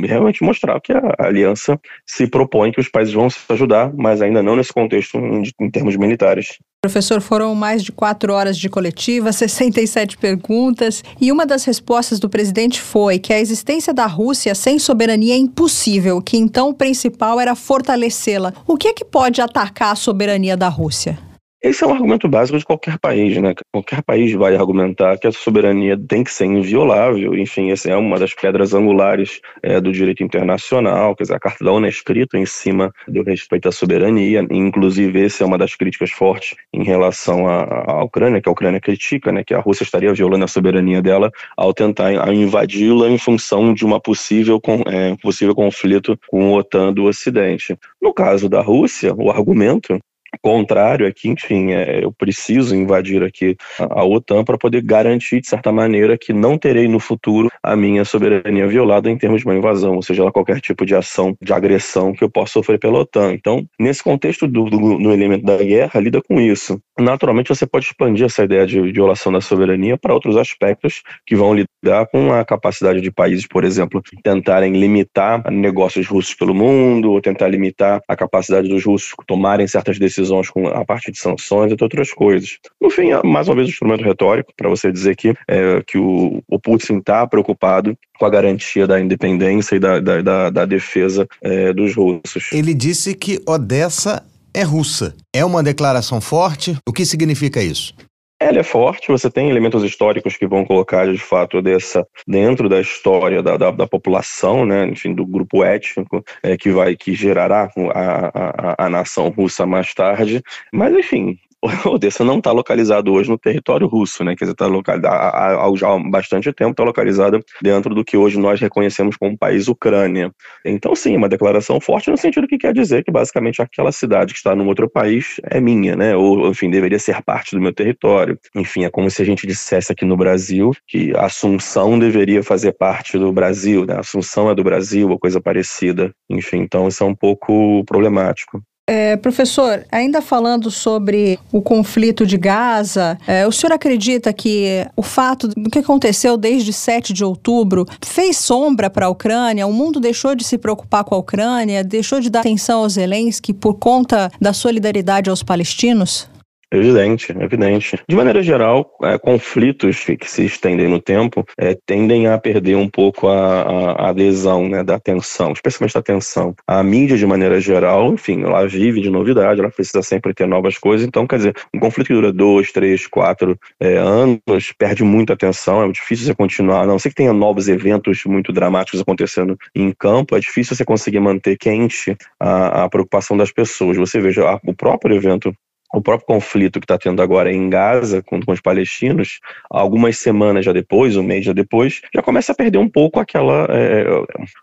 realmente 0.02 0.42
mostrar 0.42 0.80
que 0.80 0.92
a 0.92 1.14
aliança 1.18 1.78
se 2.06 2.26
propõe 2.26 2.72
que 2.72 2.80
os 2.80 2.88
países 2.88 3.12
vão 3.12 3.28
se 3.28 3.38
ajudar, 3.50 3.92
mas 3.94 4.22
ainda 4.22 4.42
não 4.42 4.56
nesse 4.56 4.72
contexto 4.72 5.18
em, 5.18 5.42
em 5.60 5.70
termos 5.70 5.89
termos 5.90 5.96
militares. 5.96 6.58
Professor, 6.82 7.20
foram 7.20 7.54
mais 7.54 7.82
de 7.82 7.92
quatro 7.92 8.32
horas 8.32 8.56
de 8.56 8.68
coletiva, 8.68 9.32
67 9.32 10.16
perguntas, 10.16 11.04
e 11.20 11.30
uma 11.30 11.44
das 11.44 11.64
respostas 11.64 12.18
do 12.18 12.28
presidente 12.28 12.80
foi 12.80 13.18
que 13.18 13.34
a 13.34 13.38
existência 13.38 13.92
da 13.92 14.06
Rússia 14.06 14.54
sem 14.54 14.78
soberania 14.78 15.34
é 15.34 15.36
impossível, 15.36 16.22
que 16.22 16.38
então 16.38 16.70
o 16.70 16.74
principal 16.74 17.38
era 17.38 17.54
fortalecê-la. 17.54 18.54
O 18.66 18.78
que 18.78 18.88
é 18.88 18.92
que 18.94 19.04
pode 19.04 19.42
atacar 19.42 19.92
a 19.92 19.96
soberania 19.96 20.56
da 20.56 20.68
Rússia? 20.68 21.18
Esse 21.62 21.84
é 21.84 21.86
um 21.86 21.92
argumento 21.92 22.26
básico 22.26 22.58
de 22.58 22.64
qualquer 22.64 22.98
país, 22.98 23.36
né? 23.36 23.54
Qualquer 23.70 24.02
país 24.02 24.32
vai 24.32 24.56
argumentar 24.56 25.18
que 25.18 25.26
a 25.26 25.32
soberania 25.32 25.94
tem 25.94 26.24
que 26.24 26.32
ser 26.32 26.46
inviolável. 26.46 27.36
Enfim, 27.36 27.70
essa 27.70 27.90
é 27.90 27.96
uma 27.96 28.18
das 28.18 28.32
pedras 28.32 28.72
angulares 28.72 29.42
é, 29.62 29.78
do 29.78 29.92
direito 29.92 30.24
internacional, 30.24 31.14
quer 31.14 31.24
dizer, 31.24 31.34
a 31.34 31.38
Carta 31.38 31.62
da 31.62 31.70
ONU 31.70 31.84
é 31.84 31.90
escrita 31.90 32.38
em 32.38 32.46
cima 32.46 32.90
do 33.06 33.22
respeito 33.22 33.68
à 33.68 33.72
soberania. 33.72 34.42
Inclusive, 34.50 35.22
essa 35.22 35.44
é 35.44 35.46
uma 35.46 35.58
das 35.58 35.74
críticas 35.74 36.10
fortes 36.10 36.56
em 36.72 36.82
relação 36.82 37.46
à, 37.46 37.92
à 37.92 38.04
Ucrânia, 38.04 38.40
que 38.40 38.48
a 38.48 38.52
Ucrânia 38.52 38.80
critica, 38.80 39.30
né? 39.30 39.44
Que 39.44 39.52
a 39.52 39.60
Rússia 39.60 39.84
estaria 39.84 40.14
violando 40.14 40.46
a 40.46 40.48
soberania 40.48 41.02
dela 41.02 41.30
ao 41.58 41.74
tentar 41.74 42.10
invadi-la 42.32 43.10
em 43.10 43.18
função 43.18 43.74
de 43.74 43.84
uma 43.84 44.00
possível, 44.00 44.58
é, 44.86 45.14
possível 45.16 45.54
conflito 45.54 46.18
com 46.26 46.54
a 46.54 46.58
OTAN 46.60 46.90
do 46.90 47.04
Ocidente. 47.04 47.78
No 48.00 48.14
caso 48.14 48.48
da 48.48 48.62
Rússia, 48.62 49.14
o 49.14 49.30
argumento 49.30 50.00
contrário 50.42 51.06
aqui, 51.06 51.28
enfim, 51.28 51.72
é, 51.72 52.04
eu 52.04 52.12
preciso 52.12 52.74
invadir 52.74 53.22
aqui 53.22 53.56
a, 53.78 54.00
a 54.00 54.04
OTAN 54.04 54.44
para 54.44 54.58
poder 54.58 54.82
garantir, 54.82 55.40
de 55.40 55.48
certa 55.48 55.72
maneira, 55.72 56.16
que 56.16 56.32
não 56.32 56.56
terei 56.56 56.88
no 56.88 57.00
futuro 57.00 57.50
a 57.62 57.76
minha 57.76 58.04
soberania 58.04 58.66
violada 58.66 59.10
em 59.10 59.18
termos 59.18 59.40
de 59.40 59.46
uma 59.46 59.56
invasão, 59.56 59.96
ou 59.96 60.02
seja, 60.02 60.30
qualquer 60.30 60.60
tipo 60.60 60.86
de 60.86 60.94
ação 60.94 61.36
de 61.40 61.52
agressão 61.52 62.12
que 62.12 62.22
eu 62.22 62.30
possa 62.30 62.54
sofrer 62.54 62.78
pela 62.78 63.00
OTAN. 63.00 63.32
Então, 63.32 63.66
nesse 63.78 64.02
contexto 64.02 64.46
do, 64.46 64.64
do, 64.64 64.98
do 64.98 65.12
elemento 65.12 65.44
da 65.44 65.56
guerra, 65.56 66.00
lida 66.00 66.22
com 66.22 66.40
isso. 66.40 66.80
Naturalmente, 66.98 67.48
você 67.48 67.66
pode 67.66 67.86
expandir 67.86 68.26
essa 68.26 68.44
ideia 68.44 68.66
de 68.66 68.80
violação 68.92 69.32
da 69.32 69.40
soberania 69.40 69.96
para 69.96 70.14
outros 70.14 70.36
aspectos 70.36 71.02
que 71.26 71.36
vão 71.36 71.54
lidar 71.54 72.06
com 72.10 72.32
a 72.32 72.44
capacidade 72.44 73.00
de 73.00 73.10
países, 73.10 73.46
por 73.46 73.64
exemplo, 73.64 74.02
tentarem 74.22 74.72
limitar 74.72 75.50
negócios 75.50 76.06
russos 76.06 76.34
pelo 76.34 76.54
mundo, 76.54 77.12
ou 77.12 77.20
tentar 77.20 77.48
limitar 77.48 78.00
a 78.06 78.16
capacidade 78.16 78.68
dos 78.68 78.84
russos 78.84 79.14
tomarem 79.26 79.66
certas 79.66 79.98
decisões 79.98 80.19
decisões 80.20 80.50
com 80.50 80.68
a 80.68 80.84
parte 80.84 81.10
de 81.10 81.18
sanções, 81.18 81.72
entre 81.72 81.84
outras 81.84 82.12
coisas. 82.12 82.58
No 82.80 82.90
fim, 82.90 83.10
é 83.10 83.22
mais 83.22 83.48
uma 83.48 83.56
vez 83.56 83.68
um 83.68 83.70
instrumento 83.70 84.04
retórico 84.04 84.52
para 84.56 84.68
você 84.68 84.92
dizer 84.92 85.16
que, 85.16 85.34
é, 85.48 85.82
que 85.86 85.98
o, 85.98 86.42
o 86.48 86.58
Putin 86.58 86.98
está 86.98 87.26
preocupado 87.26 87.96
com 88.18 88.26
a 88.26 88.30
garantia 88.30 88.86
da 88.86 89.00
independência 89.00 89.76
e 89.76 89.78
da, 89.78 89.98
da, 89.98 90.22
da, 90.22 90.50
da 90.50 90.64
defesa 90.64 91.26
é, 91.42 91.72
dos 91.72 91.94
russos. 91.94 92.50
Ele 92.52 92.74
disse 92.74 93.14
que 93.14 93.40
Odessa 93.46 94.22
é 94.52 94.62
russa. 94.62 95.14
É 95.34 95.44
uma 95.44 95.62
declaração 95.62 96.20
forte? 96.20 96.76
O 96.86 96.92
que 96.92 97.06
significa 97.06 97.62
isso? 97.62 97.94
Ela 98.42 98.60
é 98.60 98.62
forte, 98.62 99.08
você 99.08 99.30
tem 99.30 99.50
elementos 99.50 99.84
históricos 99.84 100.34
que 100.34 100.46
vão 100.46 100.64
colocar, 100.64 101.12
de 101.12 101.18
fato, 101.18 101.60
dessa 101.60 102.06
dentro 102.26 102.70
da 102.70 102.80
história 102.80 103.42
da, 103.42 103.58
da, 103.58 103.70
da 103.70 103.86
população, 103.86 104.64
né, 104.64 104.86
enfim, 104.86 105.14
do 105.14 105.26
grupo 105.26 105.62
étnico, 105.62 106.24
é, 106.42 106.56
que 106.56 106.70
vai, 106.70 106.96
que 106.96 107.12
gerará 107.12 107.70
a, 107.92 108.30
a, 108.74 108.86
a 108.86 108.88
nação 108.88 109.28
russa 109.28 109.66
mais 109.66 109.92
tarde. 109.92 110.42
Mas, 110.72 110.96
enfim, 110.96 111.38
Odessa 111.86 112.24
não 112.24 112.38
está 112.38 112.52
localizado 112.52 113.12
hoje 113.12 113.28
no 113.28 113.38
território 113.38 113.86
russo, 113.86 114.24
né? 114.24 114.34
Quer 114.34 114.44
dizer, 114.44 114.52
está 114.52 114.66
localizado 114.66 115.06
há, 115.06 116.10
bastante 116.10 116.52
tempo, 116.52 116.70
está 116.70 116.84
localizada 116.84 117.40
dentro 117.62 117.94
do 117.94 118.04
que 118.04 118.16
hoje 118.16 118.38
nós 118.38 118.60
reconhecemos 118.60 119.16
como 119.16 119.36
país 119.36 119.68
Ucrânia. 119.68 120.32
Então, 120.64 120.94
sim, 120.94 121.16
uma 121.16 121.28
declaração 121.28 121.80
forte 121.80 122.10
no 122.10 122.16
sentido 122.16 122.46
que 122.46 122.56
quer 122.56 122.72
dizer 122.72 123.04
que 123.04 123.12
basicamente 123.12 123.60
aquela 123.60 123.92
cidade 123.92 124.32
que 124.32 124.38
está 124.38 124.54
num 124.54 124.66
outro 124.68 124.88
país 124.88 125.36
é 125.44 125.60
minha, 125.60 125.94
né? 125.94 126.16
Ou, 126.16 126.48
enfim, 126.48 126.70
deveria 126.70 126.98
ser 126.98 127.22
parte 127.22 127.54
do 127.54 127.60
meu 127.60 127.72
território. 127.72 128.38
Enfim, 128.54 128.84
é 128.84 128.90
como 128.90 129.10
se 129.10 129.20
a 129.20 129.24
gente 129.24 129.46
dissesse 129.46 129.92
aqui 129.92 130.04
no 130.04 130.16
Brasil 130.16 130.72
que 130.86 131.12
Assunção 131.16 131.98
deveria 131.98 132.42
fazer 132.42 132.72
parte 132.72 133.18
do 133.18 133.32
Brasil, 133.32 133.84
né? 133.84 133.98
Assunção 133.98 134.50
é 134.50 134.54
do 134.54 134.64
Brasil, 134.64 135.10
ou 135.10 135.18
coisa 135.18 135.40
parecida. 135.40 136.14
Enfim, 136.28 136.58
então 136.58 136.88
isso 136.88 137.02
é 137.04 137.06
um 137.06 137.14
pouco 137.14 137.84
problemático. 137.84 138.62
É, 138.92 139.16
professor, 139.16 139.86
ainda 139.92 140.20
falando 140.20 140.68
sobre 140.68 141.38
o 141.52 141.62
conflito 141.62 142.26
de 142.26 142.36
Gaza, 142.36 143.16
é, 143.24 143.46
o 143.46 143.52
senhor 143.52 143.72
acredita 143.72 144.32
que 144.32 144.84
o 144.96 145.02
fato 145.02 145.46
do 145.46 145.70
que 145.70 145.78
aconteceu 145.78 146.36
desde 146.36 146.72
7 146.72 147.12
de 147.12 147.24
outubro 147.24 147.86
fez 148.04 148.36
sombra 148.36 148.90
para 148.90 149.06
a 149.06 149.08
Ucrânia? 149.08 149.64
O 149.64 149.72
mundo 149.72 150.00
deixou 150.00 150.34
de 150.34 150.42
se 150.42 150.58
preocupar 150.58 151.04
com 151.04 151.14
a 151.14 151.18
Ucrânia, 151.18 151.84
deixou 151.84 152.18
de 152.18 152.28
dar 152.28 152.40
atenção 152.40 152.80
aos 152.80 152.94
Zelensky 152.94 153.54
por 153.54 153.74
conta 153.74 154.28
da 154.40 154.52
solidariedade 154.52 155.30
aos 155.30 155.40
palestinos? 155.40 156.28
Evidente, 156.72 157.32
evidente. 157.32 157.98
De 158.08 158.14
maneira 158.14 158.40
geral, 158.44 158.96
é, 159.02 159.18
conflitos 159.18 160.04
que 160.04 160.30
se 160.30 160.44
estendem 160.44 160.86
no 160.86 161.00
tempo 161.00 161.44
é, 161.58 161.76
tendem 161.84 162.28
a 162.28 162.38
perder 162.38 162.76
um 162.76 162.88
pouco 162.88 163.26
a, 163.26 163.62
a, 163.62 164.10
adesão 164.10 164.68
né, 164.68 164.84
da 164.84 164.94
atenção, 164.94 165.50
especialmente 165.50 165.94
da 165.94 166.00
atenção. 166.00 166.54
A 166.68 166.80
mídia, 166.84 167.16
de 167.16 167.26
maneira 167.26 167.60
geral, 167.60 168.12
enfim, 168.12 168.44
ela 168.44 168.68
vive 168.68 169.00
de 169.00 169.10
novidade, 169.10 169.58
ela 169.58 169.70
precisa 169.70 170.00
sempre 170.00 170.32
ter 170.32 170.46
novas 170.46 170.78
coisas. 170.78 171.04
Então, 171.04 171.26
quer 171.26 171.38
dizer, 171.38 171.56
um 171.74 171.80
conflito 171.80 172.06
que 172.06 172.14
dura 172.14 172.32
dois, 172.32 172.70
três, 172.70 173.04
quatro 173.04 173.58
é, 173.80 173.96
anos 173.96 174.72
perde 174.78 175.02
muita 175.02 175.32
atenção, 175.32 175.82
é 175.82 175.90
difícil 175.90 176.26
você 176.26 176.34
continuar. 176.36 176.82
A 176.82 176.86
não 176.86 177.00
sei 177.00 177.10
que 177.10 177.16
tenha 177.16 177.32
novos 177.32 177.68
eventos 177.68 178.22
muito 178.24 178.52
dramáticos 178.52 179.00
acontecendo 179.00 179.58
em 179.74 179.92
campo, 179.98 180.36
é 180.36 180.38
difícil 180.38 180.76
você 180.76 180.84
conseguir 180.84 181.18
manter 181.18 181.56
quente 181.58 182.16
a, 182.38 182.84
a 182.84 182.88
preocupação 182.88 183.36
das 183.36 183.50
pessoas. 183.50 183.96
Você 183.96 184.20
veja, 184.20 184.60
o 184.64 184.72
próprio 184.72 185.16
evento 185.16 185.52
o 185.92 186.00
próprio 186.00 186.26
conflito 186.26 186.80
que 186.80 186.84
está 186.84 186.98
tendo 186.98 187.20
agora 187.22 187.52
em 187.52 187.68
Gaza 187.68 188.22
com, 188.22 188.40
com, 188.40 188.52
os 188.52 188.60
palestinos, 188.60 189.40
algumas 189.68 190.18
semanas 190.18 190.64
já 190.64 190.72
depois, 190.72 191.16
um 191.16 191.22
mês 191.22 191.44
já 191.44 191.52
depois, 191.52 192.00
já 192.14 192.22
começa 192.22 192.52
a 192.52 192.54
perder 192.54 192.78
um 192.78 192.88
pouco 192.88 193.20
aquela 193.20 193.66
é, 193.70 194.04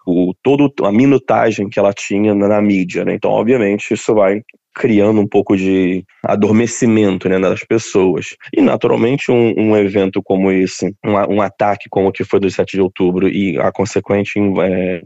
o, 0.05 0.33
todo 0.41 0.71
a 0.85 0.91
minutagem 0.91 1.69
que 1.69 1.79
ela 1.79 1.93
tinha 1.93 2.33
na, 2.33 2.47
na 2.47 2.61
mídia, 2.61 3.03
né? 3.03 3.13
Então, 3.13 3.31
obviamente, 3.31 3.93
isso 3.93 4.13
vai 4.13 4.41
criando 4.77 5.19
um 5.19 5.27
pouco 5.27 5.57
de 5.57 6.05
adormecimento 6.23 7.27
né, 7.27 7.39
das 7.39 7.63
pessoas. 7.63 8.35
E, 8.55 8.61
naturalmente, 8.61 9.31
um, 9.31 9.53
um 9.57 9.75
evento 9.75 10.21
como 10.23 10.51
esse, 10.51 10.93
um, 11.03 11.35
um, 11.35 11.41
ataque 11.41 11.89
como 11.89 12.09
o 12.09 12.11
que 12.11 12.23
foi 12.23 12.39
do 12.39 12.49
7 12.49 12.73
de 12.73 12.81
outubro 12.81 13.27
e 13.27 13.57
a 13.57 13.71
consequente 13.71 14.39
é, 14.39 15.01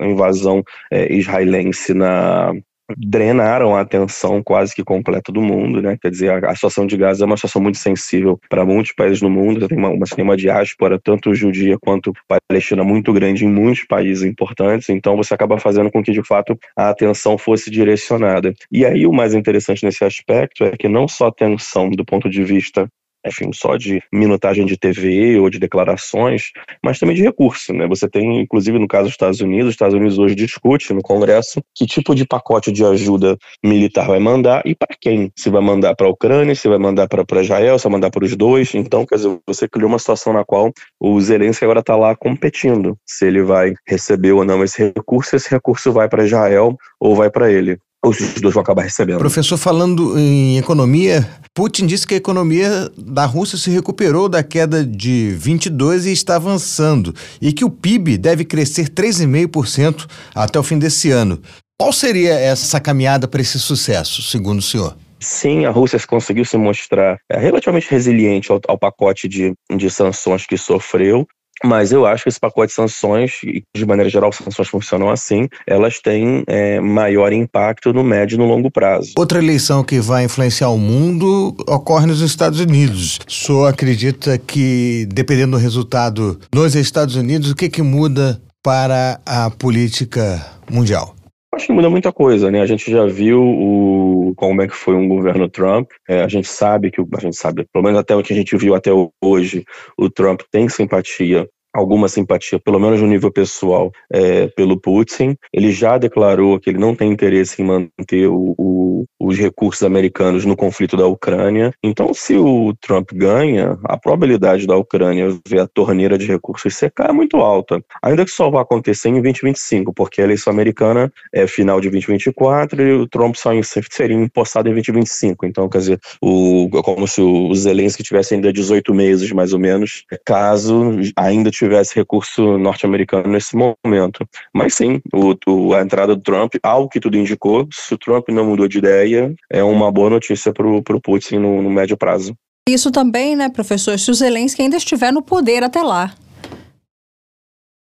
invasão 0.00 0.62
é, 0.92 1.12
israelense 1.12 1.92
na, 1.92 2.52
drenaram 2.96 3.74
a 3.74 3.80
atenção 3.80 4.42
quase 4.42 4.74
que 4.74 4.84
completa 4.84 5.32
do 5.32 5.40
mundo, 5.40 5.82
né? 5.82 5.96
Quer 6.00 6.10
dizer, 6.10 6.44
a, 6.44 6.50
a 6.50 6.54
situação 6.54 6.86
de 6.86 6.96
Gaza 6.96 7.24
é 7.24 7.26
uma 7.26 7.36
situação 7.36 7.60
muito 7.62 7.78
sensível 7.78 8.38
para 8.48 8.64
muitos 8.64 8.92
países 8.92 9.22
no 9.22 9.30
mundo. 9.30 9.60
Você 9.60 9.68
tem 9.68 9.78
uma, 9.78 9.88
uma, 9.88 10.06
tem 10.06 10.24
uma 10.24 10.36
diáspora, 10.36 10.98
tanto 11.02 11.34
judia 11.34 11.76
quanto 11.80 12.12
palestina, 12.48 12.84
muito 12.84 13.12
grande 13.12 13.44
em 13.44 13.48
muitos 13.48 13.84
países 13.84 14.24
importantes. 14.24 14.88
Então, 14.88 15.16
você 15.16 15.34
acaba 15.34 15.58
fazendo 15.58 15.90
com 15.90 16.02
que, 16.02 16.12
de 16.12 16.22
fato, 16.22 16.58
a 16.76 16.90
atenção 16.90 17.36
fosse 17.36 17.70
direcionada. 17.70 18.52
E 18.70 18.84
aí, 18.84 19.06
o 19.06 19.12
mais 19.12 19.34
interessante 19.34 19.84
nesse 19.84 20.04
aspecto 20.04 20.64
é 20.64 20.76
que 20.76 20.88
não 20.88 21.08
só 21.08 21.26
a 21.26 21.28
atenção 21.28 21.90
do 21.90 22.04
ponto 22.04 22.28
de 22.28 22.44
vista 22.44 22.88
enfim, 23.28 23.50
só 23.52 23.76
de 23.76 24.02
minutagem 24.12 24.64
de 24.66 24.76
TV 24.76 25.38
ou 25.38 25.50
de 25.50 25.58
declarações, 25.58 26.50
mas 26.82 26.98
também 26.98 27.16
de 27.16 27.22
recurso. 27.22 27.72
Né? 27.72 27.86
Você 27.86 28.08
tem, 28.08 28.40
inclusive, 28.40 28.78
no 28.78 28.88
caso 28.88 29.04
dos 29.04 29.12
Estados 29.12 29.40
Unidos, 29.40 29.68
os 29.68 29.74
Estados 29.74 29.94
Unidos 29.94 30.18
hoje 30.18 30.34
discute 30.34 30.92
no 30.92 31.02
Congresso 31.02 31.60
que 31.74 31.86
tipo 31.86 32.14
de 32.14 32.26
pacote 32.26 32.72
de 32.72 32.84
ajuda 32.84 33.36
militar 33.64 34.06
vai 34.06 34.18
mandar 34.18 34.62
e 34.64 34.74
para 34.74 34.96
quem. 35.00 35.30
Se 35.36 35.50
vai 35.50 35.62
mandar 35.62 35.94
para 35.94 36.06
a 36.06 36.10
Ucrânia, 36.10 36.54
se 36.54 36.68
vai 36.68 36.78
mandar 36.78 37.08
para 37.08 37.42
Israel, 37.42 37.78
se 37.78 37.84
vai 37.84 37.92
mandar 37.92 38.10
para 38.10 38.24
os 38.24 38.36
dois. 38.36 38.74
Então, 38.74 39.04
quer 39.04 39.16
dizer, 39.16 39.38
você 39.46 39.68
criou 39.68 39.88
uma 39.88 39.98
situação 39.98 40.32
na 40.32 40.44
qual 40.44 40.72
o 41.00 41.20
Zelensky 41.20 41.64
agora 41.64 41.80
está 41.80 41.96
lá 41.96 42.14
competindo 42.14 42.96
se 43.06 43.26
ele 43.26 43.42
vai 43.42 43.74
receber 43.86 44.32
ou 44.32 44.44
não 44.44 44.62
esse 44.62 44.92
recurso, 44.96 45.36
esse 45.36 45.50
recurso 45.50 45.92
vai 45.92 46.08
para 46.08 46.24
Israel 46.24 46.76
ou 47.00 47.14
vai 47.14 47.30
para 47.30 47.50
ele 47.50 47.78
os 48.08 48.40
dois 48.40 48.54
vão 48.54 48.62
acabar 48.62 48.82
recebendo. 48.82 49.18
Professor, 49.18 49.56
falando 49.56 50.18
em 50.18 50.58
economia, 50.58 51.28
Putin 51.56 51.86
disse 51.86 52.06
que 52.06 52.12
a 52.12 52.18
economia 52.18 52.90
da 52.98 53.24
Rússia 53.24 53.56
se 53.56 53.70
recuperou 53.70 54.28
da 54.28 54.42
queda 54.42 54.84
de 54.84 55.30
22 55.30 56.04
e 56.04 56.12
está 56.12 56.36
avançando, 56.36 57.14
e 57.40 57.50
que 57.50 57.64
o 57.64 57.70
PIB 57.70 58.18
deve 58.18 58.44
crescer 58.44 58.90
3,5% 58.90 60.06
até 60.34 60.58
o 60.58 60.62
fim 60.62 60.78
desse 60.78 61.10
ano. 61.10 61.40
Qual 61.80 61.94
seria 61.94 62.34
essa 62.34 62.78
caminhada 62.78 63.26
para 63.26 63.40
esse 63.40 63.58
sucesso, 63.58 64.20
segundo 64.20 64.58
o 64.58 64.62
senhor? 64.62 64.98
Sim, 65.18 65.64
a 65.64 65.70
Rússia 65.70 65.98
conseguiu 66.06 66.44
se 66.44 66.58
mostrar 66.58 67.18
é, 67.26 67.38
relativamente 67.38 67.90
resiliente 67.90 68.52
ao, 68.52 68.60
ao 68.68 68.78
pacote 68.78 69.26
de, 69.26 69.54
de 69.74 69.90
sanções 69.90 70.46
que 70.46 70.58
sofreu. 70.58 71.26
Mas 71.64 71.90
eu 71.92 72.06
acho 72.06 72.24
que 72.24 72.28
esse 72.28 72.40
pacote 72.40 72.68
de 72.68 72.74
sanções, 72.74 73.40
e 73.42 73.62
de 73.74 73.86
maneira 73.86 74.10
geral, 74.10 74.32
sanções 74.32 74.68
funcionam 74.68 75.08
assim, 75.08 75.48
elas 75.66 76.00
têm 76.00 76.44
é, 76.46 76.80
maior 76.80 77.32
impacto 77.32 77.92
no 77.92 78.04
médio 78.04 78.36
e 78.36 78.38
no 78.38 78.46
longo 78.46 78.70
prazo. 78.70 79.12
Outra 79.16 79.38
eleição 79.38 79.82
que 79.82 79.98
vai 79.98 80.24
influenciar 80.24 80.68
o 80.68 80.78
mundo 80.78 81.56
ocorre 81.66 82.06
nos 82.06 82.20
Estados 82.20 82.60
Unidos. 82.60 83.18
O 83.26 83.32
senhor 83.32 83.66
acredita 83.66 84.38
que, 84.38 85.08
dependendo 85.10 85.56
do 85.56 85.62
resultado 85.62 86.38
nos 86.54 86.74
Estados 86.74 87.16
Unidos, 87.16 87.50
o 87.50 87.56
que, 87.56 87.68
que 87.68 87.82
muda 87.82 88.40
para 88.62 89.20
a 89.24 89.48
política 89.50 90.44
mundial? 90.70 91.15
Acho 91.56 91.68
que 91.68 91.72
muda 91.72 91.88
muita 91.88 92.12
coisa, 92.12 92.50
né? 92.50 92.60
A 92.60 92.66
gente 92.66 92.90
já 92.90 93.06
viu 93.06 93.42
o, 93.42 94.34
como 94.36 94.60
é 94.60 94.68
que 94.68 94.76
foi 94.76 94.94
um 94.94 95.08
governo 95.08 95.48
Trump. 95.48 95.90
É, 96.06 96.22
a 96.22 96.28
gente 96.28 96.46
sabe 96.46 96.90
que 96.90 97.00
a 97.00 97.20
gente 97.20 97.34
sabe, 97.34 97.66
pelo 97.72 97.82
menos 97.82 97.98
até 97.98 98.14
o 98.14 98.22
que 98.22 98.34
a 98.34 98.36
gente 98.36 98.54
viu 98.58 98.74
até 98.74 98.90
hoje, 99.24 99.64
o 99.96 100.10
Trump 100.10 100.42
tem 100.50 100.68
simpatia 100.68 101.48
alguma 101.76 102.08
simpatia, 102.08 102.58
pelo 102.58 102.80
menos 102.80 103.00
no 103.00 103.06
nível 103.06 103.30
pessoal, 103.30 103.92
é, 104.10 104.46
pelo 104.48 104.80
Putin. 104.80 105.36
Ele 105.52 105.70
já 105.70 105.98
declarou 105.98 106.58
que 106.58 106.70
ele 106.70 106.78
não 106.78 106.94
tem 106.94 107.12
interesse 107.12 107.60
em 107.60 107.64
manter 107.64 108.26
o, 108.28 108.54
o, 108.56 109.04
os 109.20 109.36
recursos 109.38 109.82
americanos 109.82 110.44
no 110.44 110.56
conflito 110.56 110.96
da 110.96 111.06
Ucrânia. 111.06 111.72
Então, 111.82 112.14
se 112.14 112.36
o 112.36 112.74
Trump 112.80 113.10
ganha, 113.12 113.78
a 113.84 113.98
probabilidade 113.98 114.66
da 114.66 114.76
Ucrânia 114.76 115.36
ver 115.46 115.60
a 115.60 115.66
torneira 115.66 116.16
de 116.16 116.26
recursos 116.26 116.74
secar 116.74 117.10
é 117.10 117.12
muito 117.12 117.36
alta. 117.36 117.82
Ainda 118.02 118.24
que 118.24 118.30
só 118.30 118.50
vá 118.50 118.62
acontecer 118.62 119.10
em 119.10 119.20
2025, 119.20 119.92
porque 119.92 120.20
a 120.20 120.24
eleição 120.24 120.52
americana 120.52 121.12
é 121.32 121.46
final 121.46 121.80
de 121.80 121.90
2024 121.90 122.82
e 122.82 122.92
o 122.92 123.06
Trump 123.06 123.34
só 123.36 123.50
seria 123.90 124.16
empossado 124.16 124.68
em 124.68 124.72
2025. 124.72 125.44
Então, 125.44 125.68
quer 125.68 125.78
dizer, 125.78 126.00
o, 126.22 126.68
como 126.82 127.06
se 127.06 127.20
o 127.20 127.54
Zelensky 127.54 128.02
tivesse 128.02 128.34
ainda 128.34 128.52
18 128.52 128.94
meses, 128.94 129.30
mais 129.32 129.52
ou 129.52 129.58
menos, 129.58 130.04
caso 130.24 130.92
ainda 131.16 131.50
tivesse 131.50 131.65
tivesse 131.66 131.94
recurso 131.94 132.56
norte-americano 132.58 133.28
nesse 133.28 133.56
momento. 133.56 134.26
Mas 134.54 134.74
sim, 134.74 135.00
o, 135.12 135.34
o, 135.50 135.74
a 135.74 135.82
entrada 135.82 136.14
do 136.14 136.22
Trump, 136.22 136.54
ao 136.62 136.88
que 136.88 137.00
tudo 137.00 137.16
indicou, 137.16 137.68
se 137.72 137.94
o 137.94 137.98
Trump 137.98 138.28
não 138.28 138.46
mudou 138.46 138.68
de 138.68 138.78
ideia, 138.78 139.34
é 139.50 139.62
uma 139.62 139.90
boa 139.90 140.10
notícia 140.10 140.52
para 140.52 140.66
o 140.66 141.00
Putin 141.00 141.38
no, 141.38 141.62
no 141.62 141.70
médio 141.70 141.96
prazo. 141.96 142.34
Isso 142.68 142.90
também, 142.90 143.36
né, 143.36 143.48
professor, 143.48 143.98
se 143.98 144.10
o 144.10 144.14
Zelensky 144.14 144.62
ainda 144.62 144.76
estiver 144.76 145.12
no 145.12 145.22
poder 145.22 145.62
até 145.62 145.82
lá. 145.82 146.14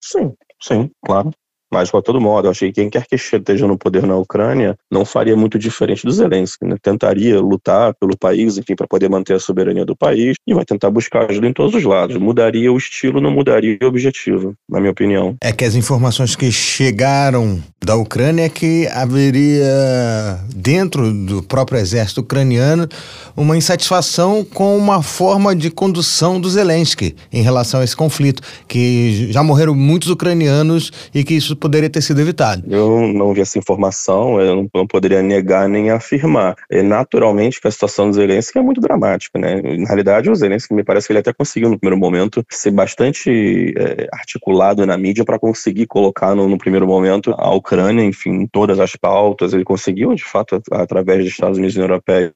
Sim, 0.02 0.32
sim, 0.62 0.90
claro. 1.04 1.30
Mas, 1.72 1.90
de 1.90 2.02
todo 2.02 2.20
modo, 2.20 2.46
eu 2.46 2.50
achei 2.50 2.72
que 2.72 2.80
quem 2.80 2.90
quer 2.90 3.06
que 3.06 3.16
esteja 3.16 3.66
no 3.66 3.76
poder 3.76 4.06
na 4.06 4.16
Ucrânia 4.16 4.76
não 4.90 5.04
faria 5.04 5.36
muito 5.36 5.58
diferente 5.58 6.04
do 6.04 6.12
Zelensky. 6.12 6.64
Né? 6.64 6.76
Tentaria 6.80 7.40
lutar 7.40 7.94
pelo 7.94 8.16
país, 8.16 8.56
enfim, 8.56 8.74
para 8.74 8.86
poder 8.86 9.08
manter 9.08 9.34
a 9.34 9.38
soberania 9.38 9.84
do 9.84 9.96
país 9.96 10.36
e 10.46 10.54
vai 10.54 10.64
tentar 10.64 10.90
buscar 10.90 11.30
ajuda 11.30 11.46
em 11.46 11.52
todos 11.52 11.74
os 11.74 11.84
lados. 11.84 12.16
Mudaria 12.16 12.72
o 12.72 12.76
estilo, 12.76 13.20
não 13.20 13.30
mudaria 13.30 13.78
o 13.82 13.86
objetivo, 13.86 14.54
na 14.68 14.80
minha 14.80 14.92
opinião. 14.92 15.36
É 15.42 15.52
que 15.52 15.64
as 15.64 15.74
informações 15.74 16.34
que 16.34 16.50
chegaram 16.50 17.62
da 17.84 17.96
Ucrânia 17.96 18.44
é 18.44 18.48
que 18.48 18.86
haveria, 18.88 20.38
dentro 20.54 21.12
do 21.12 21.42
próprio 21.42 21.78
exército 21.78 22.20
ucraniano, 22.20 22.88
uma 23.36 23.56
insatisfação 23.56 24.44
com 24.44 24.76
uma 24.76 25.02
forma 25.02 25.54
de 25.54 25.70
condução 25.70 26.40
do 26.40 26.50
Zelensky 26.50 27.14
em 27.32 27.40
relação 27.40 27.80
a 27.80 27.84
esse 27.84 27.96
conflito, 27.96 28.42
que 28.66 29.28
já 29.30 29.42
morreram 29.42 29.74
muitos 29.74 30.10
ucranianos 30.10 30.90
e 31.14 31.22
que 31.22 31.34
isso 31.34 31.54
poderia 31.54 31.88
ter 31.88 32.02
sido 32.02 32.20
evitado. 32.20 32.64
Eu 32.68 33.12
não 33.12 33.32
vi 33.32 33.40
essa 33.40 33.58
informação, 33.58 34.40
eu 34.40 34.56
não, 34.56 34.68
não 34.74 34.86
poderia 34.86 35.22
negar 35.22 35.68
nem 35.68 35.90
afirmar. 35.90 36.56
E, 36.70 36.82
naturalmente 36.82 37.60
que 37.60 37.68
a 37.68 37.70
situação 37.70 38.10
do 38.10 38.14
Zelensky 38.14 38.58
é 38.58 38.62
muito 38.62 38.80
dramática, 38.80 39.38
né? 39.38 39.62
Na 39.78 39.86
realidade, 39.86 40.28
o 40.28 40.34
Zelensky 40.34 40.74
me 40.74 40.82
parece 40.82 41.06
que 41.06 41.12
ele 41.12 41.20
até 41.20 41.32
conseguiu 41.32 41.70
no 41.70 41.78
primeiro 41.78 41.98
momento 41.98 42.44
ser 42.50 42.72
bastante 42.72 43.72
é, 43.76 44.08
articulado 44.12 44.84
na 44.84 44.98
mídia 44.98 45.24
para 45.24 45.38
conseguir 45.38 45.86
colocar 45.86 46.34
no, 46.34 46.48
no, 46.48 46.58
primeiro 46.58 46.86
momento 46.86 47.34
a 47.38 47.54
Ucrânia, 47.54 47.67
enfim, 48.02 48.30
em 48.30 48.46
todas 48.46 48.80
as 48.80 48.94
pautas. 48.96 49.52
Ele 49.52 49.64
conseguiu, 49.64 50.14
de 50.14 50.24
fato, 50.24 50.60
através 50.72 51.24
dos 51.24 51.32
Estados 51.32 51.58
Unidos 51.58 51.76
e 51.76 51.78
União 51.78 51.90
Europeia, 51.90 52.32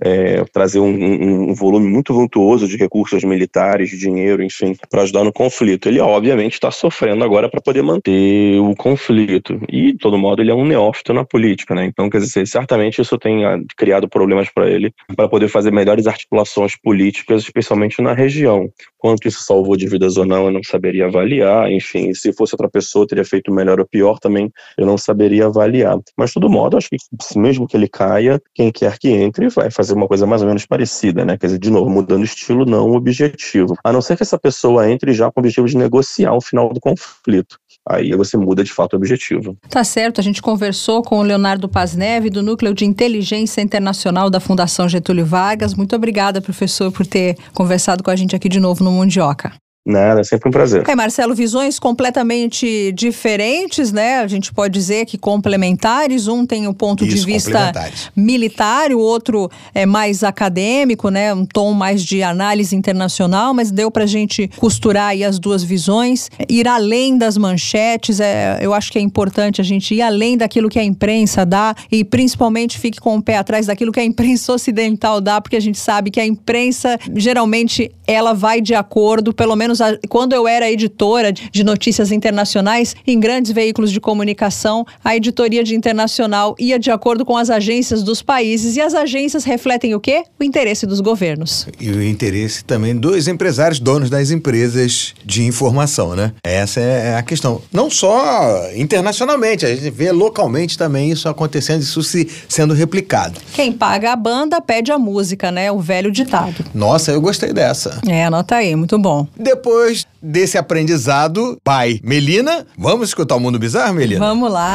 é, 0.00 0.44
trazer 0.52 0.80
um, 0.80 0.88
um, 0.88 1.50
um 1.50 1.54
volume 1.54 1.88
muito 1.88 2.12
vultuoso 2.12 2.66
de 2.68 2.76
recursos 2.76 3.22
militares, 3.24 3.90
de 3.90 3.98
dinheiro, 3.98 4.42
enfim, 4.42 4.76
para 4.90 5.02
ajudar 5.02 5.24
no 5.24 5.32
conflito. 5.32 5.88
Ele, 5.88 6.00
obviamente, 6.00 6.54
está 6.54 6.70
sofrendo 6.70 7.24
agora 7.24 7.48
para 7.48 7.60
poder 7.60 7.82
manter 7.82 8.60
o 8.60 8.74
conflito. 8.74 9.60
E, 9.68 9.92
de 9.92 9.98
todo 9.98 10.18
modo, 10.18 10.42
ele 10.42 10.50
é 10.50 10.54
um 10.54 10.64
neófito 10.64 11.12
na 11.12 11.24
política, 11.24 11.74
né? 11.74 11.84
Então, 11.86 12.08
quer 12.08 12.18
dizer, 12.18 12.46
certamente 12.46 13.00
isso 13.00 13.18
tem 13.18 13.44
ah, 13.44 13.58
criado 13.76 14.08
problemas 14.08 14.48
para 14.48 14.68
ele, 14.68 14.92
para 15.16 15.28
poder 15.28 15.48
fazer 15.48 15.72
melhores 15.72 16.06
articulações 16.06 16.76
políticas, 16.76 17.42
especialmente 17.42 18.00
na 18.02 18.12
região. 18.12 18.68
Quanto 18.96 19.28
isso 19.28 19.42
salvou 19.42 19.76
de 19.76 19.86
vidas 19.86 20.16
ou 20.16 20.24
não, 20.24 20.46
eu 20.46 20.50
não 20.50 20.62
saberia 20.62 21.06
avaliar. 21.06 21.70
Enfim, 21.70 22.12
se 22.14 22.32
fosse 22.32 22.54
outra 22.54 22.68
pessoa, 22.68 23.06
teria 23.06 23.24
feito 23.24 23.52
melhor 23.52 23.80
ou 23.80 23.86
pior 23.86 24.18
também, 24.18 24.50
eu 24.76 24.86
não 24.86 24.98
saberia 24.98 25.46
avaliar. 25.46 25.98
Mas, 26.16 26.30
de 26.30 26.34
todo 26.34 26.50
modo, 26.50 26.76
acho 26.76 26.88
que 26.88 26.96
mesmo 27.36 27.66
que 27.66 27.76
ele 27.76 27.88
caia, 27.88 28.40
quem 28.54 28.70
quer 28.70 28.98
que 28.98 29.08
entre 29.08 29.48
vai 29.48 29.70
fazer 29.70 29.94
uma 29.94 30.06
coisa 30.06 30.26
mais 30.26 30.42
ou 30.42 30.48
menos 30.48 30.66
parecida, 30.66 31.24
né? 31.24 31.36
Quer 31.36 31.46
dizer, 31.46 31.58
de 31.58 31.70
novo, 31.70 31.90
mudando 31.90 32.24
estilo, 32.24 32.64
não 32.64 32.92
objetivo. 32.92 33.76
A 33.82 33.92
não 33.92 34.00
ser 34.00 34.16
que 34.16 34.22
essa 34.22 34.38
pessoa 34.38 34.90
entre 34.90 35.12
já 35.12 35.30
com 35.30 35.40
o 35.40 35.42
objetivo 35.42 35.66
de 35.66 35.76
negociar 35.76 36.34
o 36.34 36.40
final 36.40 36.72
do 36.72 36.80
conflito. 36.80 37.58
Aí 37.88 38.14
você 38.14 38.36
muda 38.36 38.62
de 38.62 38.72
fato 38.72 38.94
o 38.94 38.96
objetivo. 38.96 39.56
Tá 39.70 39.82
certo, 39.82 40.20
a 40.20 40.24
gente 40.24 40.42
conversou 40.42 41.02
com 41.02 41.18
o 41.18 41.22
Leonardo 41.22 41.68
Paz 41.68 41.96
Neve, 41.96 42.28
do 42.28 42.42
Núcleo 42.42 42.74
de 42.74 42.84
Inteligência 42.84 43.62
Internacional 43.62 44.28
da 44.28 44.40
Fundação 44.40 44.88
Getúlio 44.88 45.24
Vargas. 45.24 45.74
Muito 45.74 45.96
obrigada, 45.96 46.40
professor, 46.40 46.92
por 46.92 47.06
ter 47.06 47.36
conversado 47.54 48.02
com 48.02 48.10
a 48.10 48.16
gente 48.16 48.36
aqui 48.36 48.48
de 48.48 48.60
novo 48.60 48.84
no 48.84 48.92
Mundioca. 48.92 49.52
Nada, 49.88 50.20
é 50.20 50.24
sempre 50.24 50.50
um 50.50 50.52
prazer. 50.52 50.86
É, 50.86 50.94
Marcelo, 50.94 51.34
visões 51.34 51.78
completamente 51.78 52.92
diferentes, 52.92 53.90
né? 53.90 54.18
A 54.18 54.26
gente 54.26 54.52
pode 54.52 54.74
dizer 54.74 55.06
que 55.06 55.16
complementares. 55.16 56.28
Um 56.28 56.44
tem 56.44 56.66
o 56.66 56.70
um 56.70 56.74
ponto 56.74 57.06
Isso, 57.06 57.16
de 57.16 57.24
vista 57.24 57.72
militar, 58.14 58.92
o 58.92 58.98
outro 58.98 59.50
é 59.74 59.86
mais 59.86 60.22
acadêmico, 60.22 61.08
né? 61.08 61.32
Um 61.32 61.46
tom 61.46 61.72
mais 61.72 62.04
de 62.04 62.22
análise 62.22 62.76
internacional, 62.76 63.54
mas 63.54 63.70
deu 63.70 63.90
pra 63.90 64.04
gente 64.04 64.50
costurar 64.58 65.08
aí 65.08 65.24
as 65.24 65.38
duas 65.38 65.62
visões, 65.62 66.28
ir 66.50 66.68
além 66.68 67.16
das 67.16 67.38
manchetes. 67.38 68.20
É, 68.20 68.58
eu 68.60 68.74
acho 68.74 68.92
que 68.92 68.98
é 68.98 69.00
importante 69.00 69.58
a 69.58 69.64
gente 69.64 69.94
ir 69.94 70.02
além 70.02 70.36
daquilo 70.36 70.68
que 70.68 70.78
a 70.78 70.84
imprensa 70.84 71.46
dá 71.46 71.74
e 71.90 72.04
principalmente 72.04 72.78
fique 72.78 73.00
com 73.00 73.16
o 73.16 73.22
pé 73.22 73.38
atrás 73.38 73.64
daquilo 73.64 73.90
que 73.90 74.00
a 74.00 74.04
imprensa 74.04 74.52
ocidental 74.58 75.18
dá, 75.18 75.40
porque 75.40 75.56
a 75.56 75.60
gente 75.60 75.78
sabe 75.78 76.10
que 76.10 76.20
a 76.20 76.26
imprensa 76.26 76.98
geralmente 77.16 77.90
ela 78.06 78.34
vai 78.34 78.60
de 78.60 78.74
acordo, 78.74 79.32
pelo 79.32 79.56
menos 79.56 79.77
anos, 79.80 79.98
quando 80.08 80.32
eu 80.32 80.46
era 80.46 80.70
editora 80.70 81.32
de 81.32 81.64
notícias 81.64 82.12
internacionais 82.12 82.94
em 83.06 83.18
grandes 83.18 83.52
veículos 83.52 83.90
de 83.90 84.00
comunicação, 84.00 84.86
a 85.04 85.16
editoria 85.16 85.62
de 85.64 85.74
internacional 85.74 86.54
ia 86.58 86.78
de 86.78 86.90
acordo 86.90 87.24
com 87.24 87.36
as 87.36 87.50
agências 87.50 88.02
dos 88.02 88.22
países 88.22 88.76
e 88.76 88.80
as 88.80 88.94
agências 88.94 89.44
refletem 89.44 89.94
o 89.94 90.00
quê? 90.00 90.24
O 90.38 90.44
interesse 90.44 90.86
dos 90.86 91.00
governos. 91.00 91.66
E 91.80 91.90
o 91.90 92.02
interesse 92.02 92.64
também 92.64 92.96
dos 92.96 93.28
empresários, 93.28 93.80
donos 93.80 94.10
das 94.10 94.30
empresas 94.30 95.14
de 95.24 95.44
informação, 95.44 96.14
né? 96.14 96.32
Essa 96.42 96.80
é 96.80 97.16
a 97.16 97.22
questão. 97.22 97.60
Não 97.72 97.90
só 97.90 98.70
internacionalmente, 98.74 99.66
a 99.66 99.74
gente 99.74 99.90
vê 99.90 100.10
localmente 100.12 100.76
também 100.76 101.10
isso 101.10 101.28
acontecendo, 101.28 101.82
isso 101.82 102.02
se 102.02 102.28
sendo 102.48 102.74
replicado. 102.74 103.40
Quem 103.54 103.72
paga 103.72 104.12
a 104.12 104.16
banda 104.16 104.60
pede 104.60 104.92
a 104.92 104.98
música, 104.98 105.50
né? 105.50 105.70
O 105.70 105.80
velho 105.80 106.10
ditado. 106.10 106.64
Nossa, 106.74 107.12
eu 107.12 107.20
gostei 107.20 107.52
dessa. 107.52 108.00
É, 108.06 108.24
anota 108.24 108.56
aí, 108.56 108.74
muito 108.74 108.98
bom. 108.98 109.26
Depois 109.36 109.67
depois 109.68 110.06
desse 110.22 110.56
aprendizado, 110.56 111.58
pai, 111.62 112.00
Melina, 112.02 112.66
vamos 112.76 113.08
escutar 113.08 113.36
o 113.36 113.40
Mundo 113.40 113.58
Bizarro, 113.58 113.94
Melina? 113.94 114.18
Vamos 114.18 114.50
lá. 114.50 114.74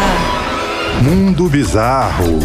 Mundo 1.01 1.49
Bizarro. 1.49 2.39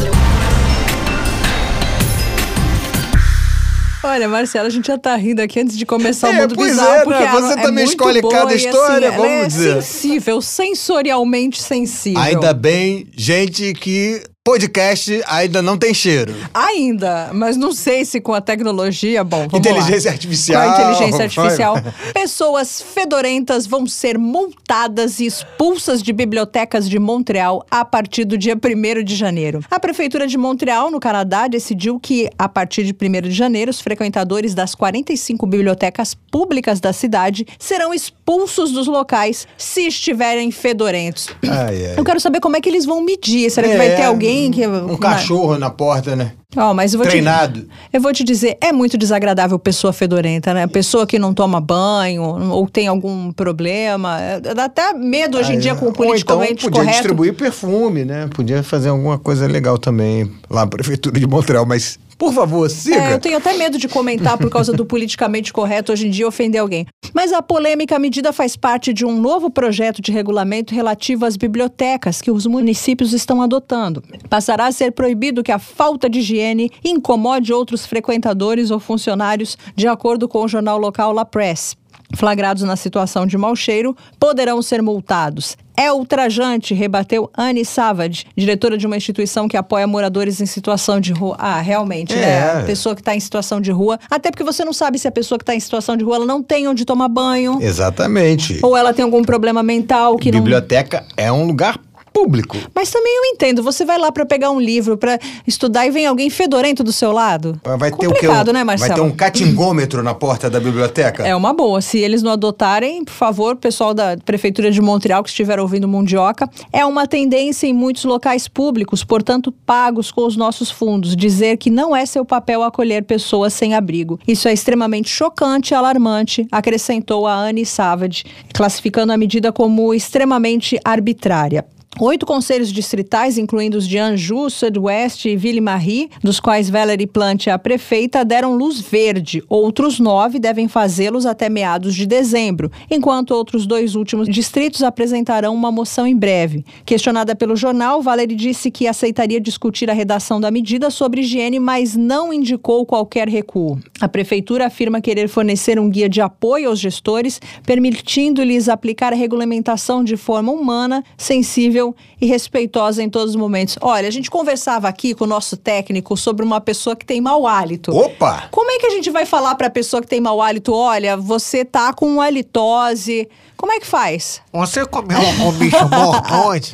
Olha, 4.03 4.27
Marcela, 4.27 4.67
a 4.67 4.71
gente 4.71 4.87
já 4.87 4.97
tá 4.97 5.15
rindo 5.15 5.43
aqui 5.43 5.61
antes 5.61 5.77
de 5.77 5.85
começar 5.85 6.29
é, 6.29 6.31
o 6.31 6.35
Mundo 6.41 6.55
pois 6.55 6.71
Bizarro. 6.71 6.91
É, 6.91 7.05
porque 7.05 7.23
né? 7.23 7.31
Você 7.33 7.53
é 7.53 7.63
também 7.63 7.85
escolhe 7.85 8.23
cada 8.23 8.55
história, 8.55 9.09
assim, 9.09 9.17
vamos 9.19 9.31
é 9.31 9.47
dizer. 9.47 9.83
sensível, 9.83 10.41
sensorialmente 10.41 11.61
sensível. 11.61 12.21
Ainda 12.23 12.55
bem, 12.55 13.09
gente 13.15 13.75
que 13.75 14.23
podcast 14.49 15.23
ainda 15.27 15.61
não 15.61 15.77
tem 15.77 15.93
cheiro. 15.93 16.35
Ainda, 16.55 17.29
mas 17.35 17.55
não 17.55 17.71
sei 17.71 18.07
se 18.07 18.19
com 18.19 18.33
a 18.33 18.41
tecnologia, 18.41 19.23
bom, 19.23 19.47
inteligência 19.53 20.09
lá. 20.09 20.15
artificial. 20.15 20.63
Com 20.63 20.71
a 20.71 20.73
inteligência 20.73 21.25
artificial, 21.25 21.77
pessoas 22.15 22.81
fedorentas 22.81 23.67
vão 23.67 23.87
ser 23.87 24.17
multadas 24.17 25.21
e 25.21 25.27
expulsas 25.27 26.03
de 26.03 26.15
bibliotecas 26.15 26.89
de 26.89 26.99
Montreal 26.99 27.63
a 27.71 27.85
partir 27.85 28.25
do 28.25 28.39
dia 28.39 28.57
1 28.57 29.05
de 29.05 29.15
janeiro. 29.15 29.61
A 29.71 29.79
prefeitura 29.79 30.27
de 30.27 30.39
Montreal, 30.39 30.91
no 30.91 30.99
Canadá, 30.99 31.47
decidiu 31.47 32.01
que 32.01 32.31
a 32.39 32.49
partir 32.49 32.85
de 32.85 32.95
1 32.95 33.29
de 33.29 33.33
janeiro 33.33 33.71
os 33.71 33.83
frequentadores 33.83 34.55
das 34.55 34.75
45 34.75 35.47
bibliotecas 35.47 36.15
públicas 36.15 36.81
da 36.81 36.95
cidade 36.95 37.47
serão 37.59 37.93
expulsos 37.93 38.73
dos 38.73 38.87
locais 38.87 39.47
se 39.59 39.83
estiverem 39.89 40.51
fedorentos. 40.51 41.29
Ai, 41.43 41.87
ai. 41.89 41.95
Eu 41.99 42.05
quero 42.05 42.19
saber 42.19 42.41
como 42.41 42.57
é 42.57 42.63
que 42.63 42.69
eles 42.71 42.87
vão 42.87 43.03
medir. 43.03 43.51
Será 43.51 43.69
que 43.69 43.77
vai 43.77 43.95
ter 43.95 44.05
alguém 44.05 44.38
que. 44.51 44.67
Um 44.67 44.97
cachorro 44.97 45.59
na 45.59 45.71
porta, 45.71 46.15
né? 46.15 46.33
Oh, 46.57 46.73
mas 46.73 46.95
eu 46.95 46.99
vou 46.99 47.07
Treinado. 47.07 47.61
Te, 47.61 47.69
eu 47.93 48.01
vou 48.01 48.13
te 48.13 48.25
dizer, 48.25 48.57
é 48.61 48.73
muito 48.73 48.97
desagradável 48.97 49.59
pessoa 49.59 49.93
fedorenta, 49.93 50.55
né? 50.55 50.67
Pessoa 50.67 51.07
que 51.07 51.19
não 51.19 51.35
toma 51.35 51.61
banho 51.61 52.23
ou 52.23 52.67
tem 52.67 52.89
algum 52.89 53.31
problema. 53.33 54.19
Dá 54.55 54.65
até 54.65 54.95
medo 54.95 55.37
hoje 55.37 55.53
em 55.53 55.59
dia 55.59 55.75
com 55.75 55.89
o 55.89 55.93
politicamente 55.93 56.51
ou 56.51 56.55
então 56.55 56.71
podia 56.71 56.81
correto. 56.81 56.99
distribuir 56.99 57.35
perfume, 57.35 58.05
né? 58.05 58.29
Podia 58.35 58.63
fazer 58.63 58.89
alguma 58.89 59.19
coisa 59.19 59.47
legal 59.47 59.77
também 59.77 60.31
lá 60.49 60.63
na 60.63 60.67
prefeitura 60.67 61.21
de 61.21 61.27
Montreal, 61.27 61.67
mas 61.67 61.99
por 62.19 62.33
favor, 62.33 62.69
siga. 62.69 62.97
É, 62.97 63.15
eu 63.15 63.21
tenho 63.21 63.39
até 63.39 63.57
medo 63.57 63.79
de 63.79 63.87
comentar 63.87 64.37
por 64.37 64.51
causa 64.51 64.73
do 64.73 64.85
politicamente 64.85 65.53
correto 65.53 65.93
hoje 65.93 66.09
em 66.09 66.11
dia 66.11 66.27
ofender 66.27 66.61
alguém. 66.61 66.85
Mas 67.15 67.33
a 67.33 67.41
polêmica 67.41 67.97
medida 67.97 68.33
faz 68.33 68.57
parte 68.57 68.93
de 68.93 69.07
um 69.07 69.17
novo 69.19 69.49
projeto 69.49 70.03
de 70.03 70.11
regulamento 70.11 70.75
relativo 70.75 71.25
às 71.25 71.37
bibliotecas 71.37 72.21
que 72.21 72.31
os 72.31 72.45
municípios 72.45 73.13
estão 73.13 73.41
adotando. 73.41 74.03
Passará 74.29 74.67
a 74.67 74.73
ser 74.73 74.91
proibido 74.91 75.45
que 75.45 75.53
a 75.53 75.61
falta 75.61 76.11
de 76.11 76.19
higiene 76.19 76.73
incomode 76.85 77.53
outros 77.53 77.87
frequentadores 77.87 78.73
ou 78.73 78.81
funcionários, 78.81 79.57
de 79.77 79.87
acordo 79.87 80.27
com 80.29 80.43
o 80.43 80.49
jornal 80.49 80.77
local 80.77 81.13
La 81.13 81.25
Presse 81.25 81.77
flagrados 82.15 82.63
na 82.63 82.77
situação 82.77 83.27
de 83.27 83.37
mau 83.37 83.55
cheiro 83.55 83.97
poderão 84.19 84.63
ser 84.63 84.83
multados. 84.83 85.57
É 85.77 85.93
ultrajante, 85.93 86.75
rebateu 86.75 87.31
Anne 87.39 87.65
Savage, 87.65 88.25
diretora 88.37 88.77
de 88.77 88.85
uma 88.85 88.97
instituição 88.97 89.47
que 89.47 89.57
apoia 89.57 89.87
moradores 89.87 90.41
em 90.41 90.47
situação 90.47 91.01
de 91.01 91.13
rua. 91.13 91.37
Ah, 91.39 91.61
realmente, 91.61 92.17
né? 92.17 92.23
é. 92.23 92.55
né? 92.55 92.61
A 92.63 92.65
pessoa 92.65 92.97
que 92.97 93.01
está 93.01 93.15
em 93.15 93.21
situação 93.21 93.61
de 93.61 93.71
rua. 93.71 93.97
Até 94.11 94.33
porque 94.33 94.43
você 94.43 94.65
não 94.65 94.73
sabe 94.73 94.99
se 94.99 95.07
a 95.07 95.13
pessoa 95.13 95.39
que 95.39 95.45
está 95.45 95.55
em 95.55 95.61
situação 95.61 95.97
de 95.97 96.03
rua 96.03 96.17
ela 96.17 96.27
não 96.27 96.43
tem 96.43 96.67
onde 96.67 96.85
tomar 96.85 97.09
banho. 97.09 97.59
Exatamente. 97.61 98.59
Ou 98.61 98.77
ela 98.77 98.93
tem 98.93 99.05
algum 99.05 99.23
problema 99.23 99.63
mental 99.63 100.17
que 100.17 100.33
Biblioteca 100.33 101.05
não... 101.17 101.25
é 101.25 101.31
um 101.31 101.47
lugar 101.47 101.79
público. 102.13 102.57
Mas 102.75 102.91
também 102.91 103.15
eu 103.17 103.25
entendo, 103.27 103.63
você 103.63 103.85
vai 103.85 103.99
lá 103.99 104.11
para 104.11 104.25
pegar 104.27 104.51
um 104.51 104.61
livro, 104.61 104.97
para 104.97 105.19
estudar 105.47 105.87
e 105.87 105.91
vem 105.91 106.07
alguém 106.07 106.31
fedorento 106.31 106.83
do 106.83 106.93
seu 106.93 107.13
lado. 107.13 107.61
Vai 107.79 107.91
ter 107.91 108.09
o 108.09 108.13
quê? 108.13 108.29
Um, 108.29 108.53
né, 108.53 108.65
Marcelo? 108.65 108.89
Vai 108.89 108.97
ter 108.97 109.01
um 109.01 109.11
catingômetro 109.11 110.03
na 110.03 110.15
porta 110.15 110.49
da 110.49 110.61
biblioteca? 110.61 111.27
É 111.27 111.35
uma 111.35 111.53
boa. 111.53 111.81
Se 111.81 111.99
eles 111.99 112.23
não 112.23 112.33
adotarem, 112.33 113.05
por 113.05 113.13
favor, 113.13 113.57
pessoal 113.57 113.95
da 113.95 114.17
Prefeitura 114.25 114.71
de 114.71 114.81
Montreal 114.81 115.23
que 115.23 115.29
estiver 115.29 115.59
ouvindo 115.61 115.89
Mundioca, 115.89 116.49
é 116.73 116.85
uma 116.85 117.07
tendência 117.07 117.67
em 117.67 117.73
muitos 117.73 118.05
locais 118.05 118.49
públicos, 118.49 119.05
portanto 119.05 119.53
pagos 119.53 120.11
com 120.11 120.27
os 120.27 120.37
nossos 120.37 120.71
fundos, 120.71 121.17
dizer 121.17 121.57
que 121.57 121.71
não 121.71 121.95
é 121.95 122.07
seu 122.07 122.25
papel 122.25 122.63
acolher 122.63 123.05
pessoas 123.05 123.53
sem 123.53 123.75
abrigo. 123.75 124.19
Isso 124.27 124.49
é 124.49 124.53
extremamente 124.53 125.09
chocante 125.09 125.73
e 125.73 125.75
alarmante, 125.75 126.47
acrescentou 126.51 127.27
a 127.27 127.35
Anne 127.35 127.65
Savage, 127.65 128.25
classificando 128.53 129.13
a 129.13 129.17
medida 129.17 129.53
como 129.53 129.95
extremamente 129.95 130.79
arbitrária. 130.85 131.65
Oito 132.01 132.25
conselhos 132.25 132.73
distritais, 132.73 133.37
incluindo 133.37 133.77
os 133.77 133.85
de 133.85 133.99
Anjou, 133.99 134.49
Sud-Ouest 134.49 135.25
e 135.25 135.35
Ville-Marie, 135.35 136.09
dos 136.23 136.39
quais 136.39 136.71
Valerie 136.71 137.09
Plante 137.09 137.51
é 137.51 137.53
a 137.53 137.59
prefeita, 137.59 138.25
deram 138.25 138.55
luz 138.55 138.81
verde. 138.81 139.43
Outros 139.49 139.99
nove 139.99 140.39
devem 140.39 140.69
fazê-los 140.69 141.27
até 141.27 141.49
meados 141.49 141.97
de 141.97 142.07
dezembro, 142.07 142.71
enquanto 142.89 143.33
outros 143.33 143.67
dois 143.67 143.97
últimos 143.97 144.29
distritos 144.29 144.85
apresentarão 144.85 145.53
uma 145.53 145.73
moção 145.73 146.07
em 146.07 146.15
breve. 146.15 146.65
Questionada 146.87 147.35
pelo 147.35 147.57
jornal, 147.57 148.01
Valerie 148.01 148.37
disse 148.37 148.71
que 148.71 148.87
aceitaria 148.87 149.41
discutir 149.41 149.91
a 149.91 149.95
redação 149.95 150.41
da 150.41 150.53
medida 150.53 150.91
sobre 150.91 151.23
higiene, 151.23 151.59
mas 151.59 151.97
não 151.97 152.33
indicou 152.33 152.87
qualquer 152.87 153.29
recuo. 153.29 153.77
A 154.01 154.07
prefeitura 154.07 154.67
afirma 154.67 155.01
querer 155.01 155.27
fornecer 155.29 155.81
um 155.81 155.91
guia 155.91 156.09
de 156.09 156.21
apoio 156.21 156.69
aos 156.69 156.79
gestores, 156.79 157.41
permitindo-lhes 157.67 158.69
aplicar 158.69 159.13
a 159.13 159.17
regulamentação 159.17 160.05
de 160.05 160.17
forma 160.17 160.53
humana, 160.53 161.03
sensível 161.17 161.88
e 162.21 162.27
respeitosa 162.27 163.03
em 163.03 163.09
todos 163.11 163.31
os 163.31 163.37
momentos. 163.37 163.77
Olha, 163.81 164.09
a 164.09 164.11
gente 164.11 164.31
conversava 164.31 164.89
aqui 164.89 165.15
com 165.15 165.25
o 165.25 165.27
nosso 165.27 165.57
técnico 165.57 166.17
sobre 166.17 166.45
uma 166.45 166.61
pessoa 166.61 166.95
que 166.97 167.05
tem 167.07 167.21
mau 167.21 167.47
hálito. 167.47 167.95
Opa! 167.97 168.49
Como 168.51 168.71
é 168.71 168.79
que 168.79 168.87
a 168.87 168.91
gente 168.91 169.11
vai 169.11 169.25
falar 169.27 169.55
para 169.55 169.67
a 169.69 169.71
pessoa 169.71 170.01
que 170.01 170.09
tem 170.09 170.21
mau 170.21 170.41
hálito, 170.41 170.73
olha, 170.73 171.17
você 171.17 171.65
tá 171.65 171.93
com 171.93 172.21
halitose? 172.21 173.29
Como 173.57 173.73
é 173.73 173.81
que 173.81 173.87
faz? 173.87 174.41
Você 174.53 174.85
comeu 174.87 175.19
algum 175.19 175.53
bicho 175.53 175.89
morto 175.89 176.33
ontem? 176.47 176.73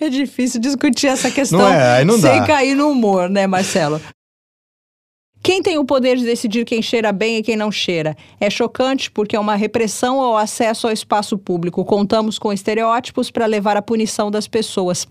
É 0.00 0.08
difícil 0.10 0.60
discutir 0.60 1.06
essa 1.06 1.30
questão 1.30 1.58
Não 1.60 1.72
é, 1.72 2.04
não 2.04 2.14
sem 2.18 2.40
dá. 2.40 2.46
cair 2.46 2.74
no 2.74 2.90
humor, 2.90 3.30
né, 3.30 3.46
Marcelo? 3.46 4.00
Quem 5.48 5.62
tem 5.62 5.78
o 5.78 5.84
poder 5.86 6.18
de 6.18 6.26
decidir 6.26 6.66
quem 6.66 6.82
cheira 6.82 7.10
bem 7.10 7.38
e 7.38 7.42
quem 7.42 7.56
não 7.56 7.72
cheira? 7.72 8.14
É 8.38 8.50
chocante 8.50 9.10
porque 9.10 9.34
é 9.34 9.40
uma 9.40 9.56
repressão 9.56 10.20
ao 10.20 10.36
acesso 10.36 10.86
ao 10.86 10.92
espaço 10.92 11.38
público. 11.38 11.82
Contamos 11.86 12.38
com 12.38 12.52
estereótipos 12.52 13.30
para 13.30 13.46
levar 13.46 13.74
à 13.74 13.80
punição 13.80 14.30
das 14.30 14.46
pessoas. 14.46 15.08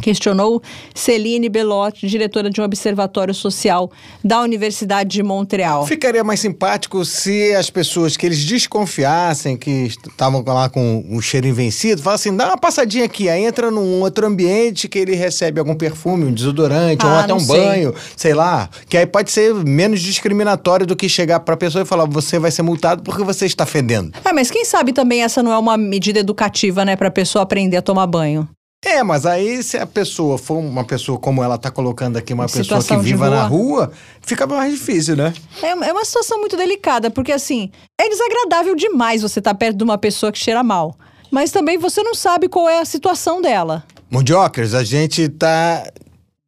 Questionou 0.00 0.62
Celine 0.94 1.48
Belotti, 1.48 2.06
diretora 2.06 2.48
de 2.48 2.60
um 2.60 2.64
observatório 2.64 3.34
social 3.34 3.90
da 4.24 4.40
Universidade 4.40 5.10
de 5.10 5.22
Montreal. 5.22 5.86
Ficaria 5.86 6.24
mais 6.24 6.40
simpático 6.40 7.04
se 7.04 7.54
as 7.54 7.68
pessoas 7.68 8.16
que 8.16 8.24
eles 8.24 8.42
desconfiassem, 8.44 9.56
que 9.56 9.70
estavam 10.08 10.42
lá 10.46 10.68
com 10.68 11.04
o 11.10 11.20
cheiro 11.20 11.52
vencido, 11.52 12.02
falassem, 12.02 12.34
dá 12.34 12.46
uma 12.48 12.56
passadinha 12.58 13.04
aqui, 13.04 13.28
aí 13.28 13.44
entra 13.44 13.70
num 13.70 14.00
outro 14.00 14.26
ambiente 14.26 14.88
que 14.88 14.98
ele 14.98 15.14
recebe 15.14 15.58
algum 15.60 15.74
perfume, 15.74 16.24
um 16.24 16.32
desodorante, 16.32 17.04
ou 17.04 17.12
Ah, 17.12 17.18
até 17.20 17.28
não 17.28 17.36
um 17.36 17.40
sei. 17.40 17.56
banho, 17.56 17.94
sei 18.16 18.32
lá, 18.34 18.70
que 18.88 18.96
aí 18.96 19.06
pode 19.06 19.30
ser 19.30 19.54
menos 19.54 20.00
discriminatório 20.00 20.86
do 20.86 20.96
que 20.96 21.08
chegar 21.08 21.40
pra 21.40 21.56
pessoa 21.56 21.82
e 21.82 21.86
falar, 21.86 22.06
você 22.06 22.38
vai 22.38 22.50
ser 22.50 22.62
multado 22.62 23.02
porque 23.02 23.22
você 23.22 23.44
está 23.46 23.66
fedendo. 23.66 24.12
É, 24.24 24.32
mas 24.32 24.50
quem 24.50 24.64
sabe 24.64 24.92
também 24.92 25.22
essa 25.22 25.42
não 25.42 25.52
é 25.52 25.58
uma 25.58 25.76
medida 25.76 26.20
educativa, 26.20 26.84
né, 26.84 26.96
para 26.96 27.08
a 27.08 27.10
pessoa 27.10 27.42
aprender 27.42 27.76
a 27.76 27.82
tomar 27.82 28.06
banho. 28.06 28.48
É, 28.84 29.00
mas 29.04 29.24
aí 29.24 29.62
se 29.62 29.78
a 29.78 29.86
pessoa 29.86 30.36
for 30.36 30.58
uma 30.58 30.84
pessoa 30.84 31.16
como 31.16 31.42
ela 31.42 31.56
tá 31.56 31.70
colocando 31.70 32.16
aqui, 32.16 32.32
uma 32.32 32.48
pessoa 32.48 32.82
que 32.82 32.96
viva 32.96 33.30
na 33.30 33.44
rua. 33.46 33.92
fica 34.20 34.44
mais 34.44 34.72
difícil, 34.72 35.14
né? 35.14 35.32
É, 35.62 35.68
é 35.68 35.92
uma 35.92 36.04
situação 36.04 36.40
muito 36.40 36.56
delicada, 36.56 37.08
porque 37.08 37.30
assim, 37.30 37.70
é 38.00 38.08
desagradável 38.08 38.74
demais 38.74 39.22
você 39.22 39.38
estar 39.38 39.54
perto 39.54 39.76
de 39.76 39.84
uma 39.84 39.96
pessoa 39.96 40.32
que 40.32 40.38
cheira 40.38 40.64
mal. 40.64 40.96
Mas 41.30 41.52
também 41.52 41.78
você 41.78 42.02
não 42.02 42.14
sabe 42.14 42.48
qual 42.48 42.68
é 42.68 42.80
a 42.80 42.84
situação 42.84 43.40
dela. 43.40 43.84
Mundiocas, 44.10 44.74
a 44.74 44.82
gente 44.82 45.28
tá 45.28 45.84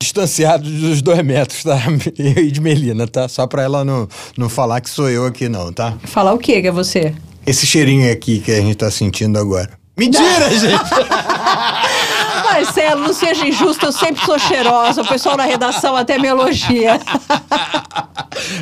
distanciado 0.03 0.68
dos 0.68 1.01
dois 1.01 1.22
metros, 1.22 1.62
tá? 1.62 1.78
Eu 2.18 2.43
e 2.45 2.51
de 2.51 2.61
Melina, 2.61 3.07
tá? 3.07 3.28
Só 3.28 3.47
pra 3.47 3.62
ela 3.62 3.85
não, 3.85 4.09
não 4.37 4.49
falar 4.49 4.80
que 4.80 4.91
sou 4.91 5.09
eu 5.09 5.24
aqui 5.24 5.49
não, 5.49 5.72
tá? 5.72 5.97
Falar 6.05 6.35
o 6.35 6.39
quê 6.39 6.61
que 6.61 6.66
é 6.68 6.72
você? 6.72 7.14
Esse 7.47 7.64
cheirinho 7.64 8.12
aqui 8.12 8.41
que 8.41 8.51
a 8.51 8.61
gente 8.61 8.74
tá 8.74 8.91
sentindo 8.91 9.39
agora. 9.39 9.70
Mentira, 9.97 10.51
gente! 10.59 10.85
Marcelo, 12.55 13.00
não 13.00 13.12
seja 13.12 13.48
injusto, 13.48 13.86
eu 13.86 13.92
sempre 13.92 14.24
sou 14.24 14.38
cheirosa. 14.38 15.02
O 15.02 15.09
pessoal 15.09 15.36
na 15.36 15.42
redação 15.42 15.96
até 15.96 16.18
me 16.18 16.28
elogia. 16.28 17.00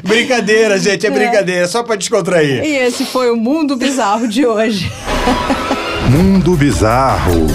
brincadeira, 0.02 0.78
gente, 0.78 1.06
é 1.06 1.10
brincadeira, 1.10 1.68
só 1.68 1.82
pra 1.82 1.94
descontrair. 1.94 2.64
E 2.64 2.74
esse 2.74 3.04
foi 3.04 3.30
o 3.30 3.36
Mundo 3.36 3.76
Bizarro 3.76 4.26
de 4.26 4.46
hoje. 4.46 4.90
Mundo 6.08 6.56
Bizarro. 6.56 7.46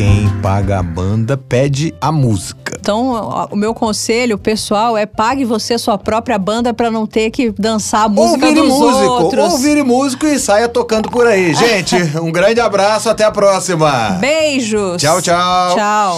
Quem 0.00 0.30
paga 0.40 0.78
a 0.78 0.82
banda 0.82 1.36
pede 1.36 1.92
a 2.00 2.10
música. 2.10 2.74
Então, 2.80 3.10
o 3.50 3.54
meu 3.54 3.74
conselho, 3.74 4.38
pessoal, 4.38 4.96
é 4.96 5.04
pague 5.04 5.44
você 5.44 5.74
a 5.74 5.78
sua 5.78 5.98
própria 5.98 6.38
banda 6.38 6.72
pra 6.72 6.90
não 6.90 7.06
ter 7.06 7.30
que 7.30 7.50
dançar 7.50 8.06
a 8.06 8.08
música 8.08 8.46
Ou 8.46 8.54
vire 8.54 8.66
dos 8.66 8.78
músico, 8.78 9.04
outros. 9.04 9.52
ou 9.52 9.58
vire 9.58 9.82
músico 9.82 10.24
e 10.24 10.38
saia 10.38 10.70
tocando 10.70 11.10
por 11.10 11.26
aí. 11.26 11.52
Gente, 11.52 11.96
um 12.18 12.32
grande 12.32 12.60
abraço, 12.60 13.10
até 13.10 13.24
a 13.24 13.30
próxima. 13.30 14.16
Beijos. 14.18 15.02
Tchau, 15.02 15.20
tchau. 15.20 15.76
Tchau. 15.76 16.16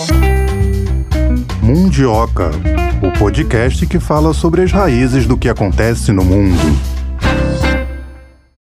Mundioca, 1.61 2.53
o 3.03 3.19
podcast 3.19 3.85
que 3.85 3.99
fala 3.99 4.33
sobre 4.33 4.63
as 4.63 4.71
raízes 4.71 5.27
do 5.27 5.37
que 5.37 5.49
acontece 5.49 6.13
no 6.13 6.25
mundo. 6.25 6.57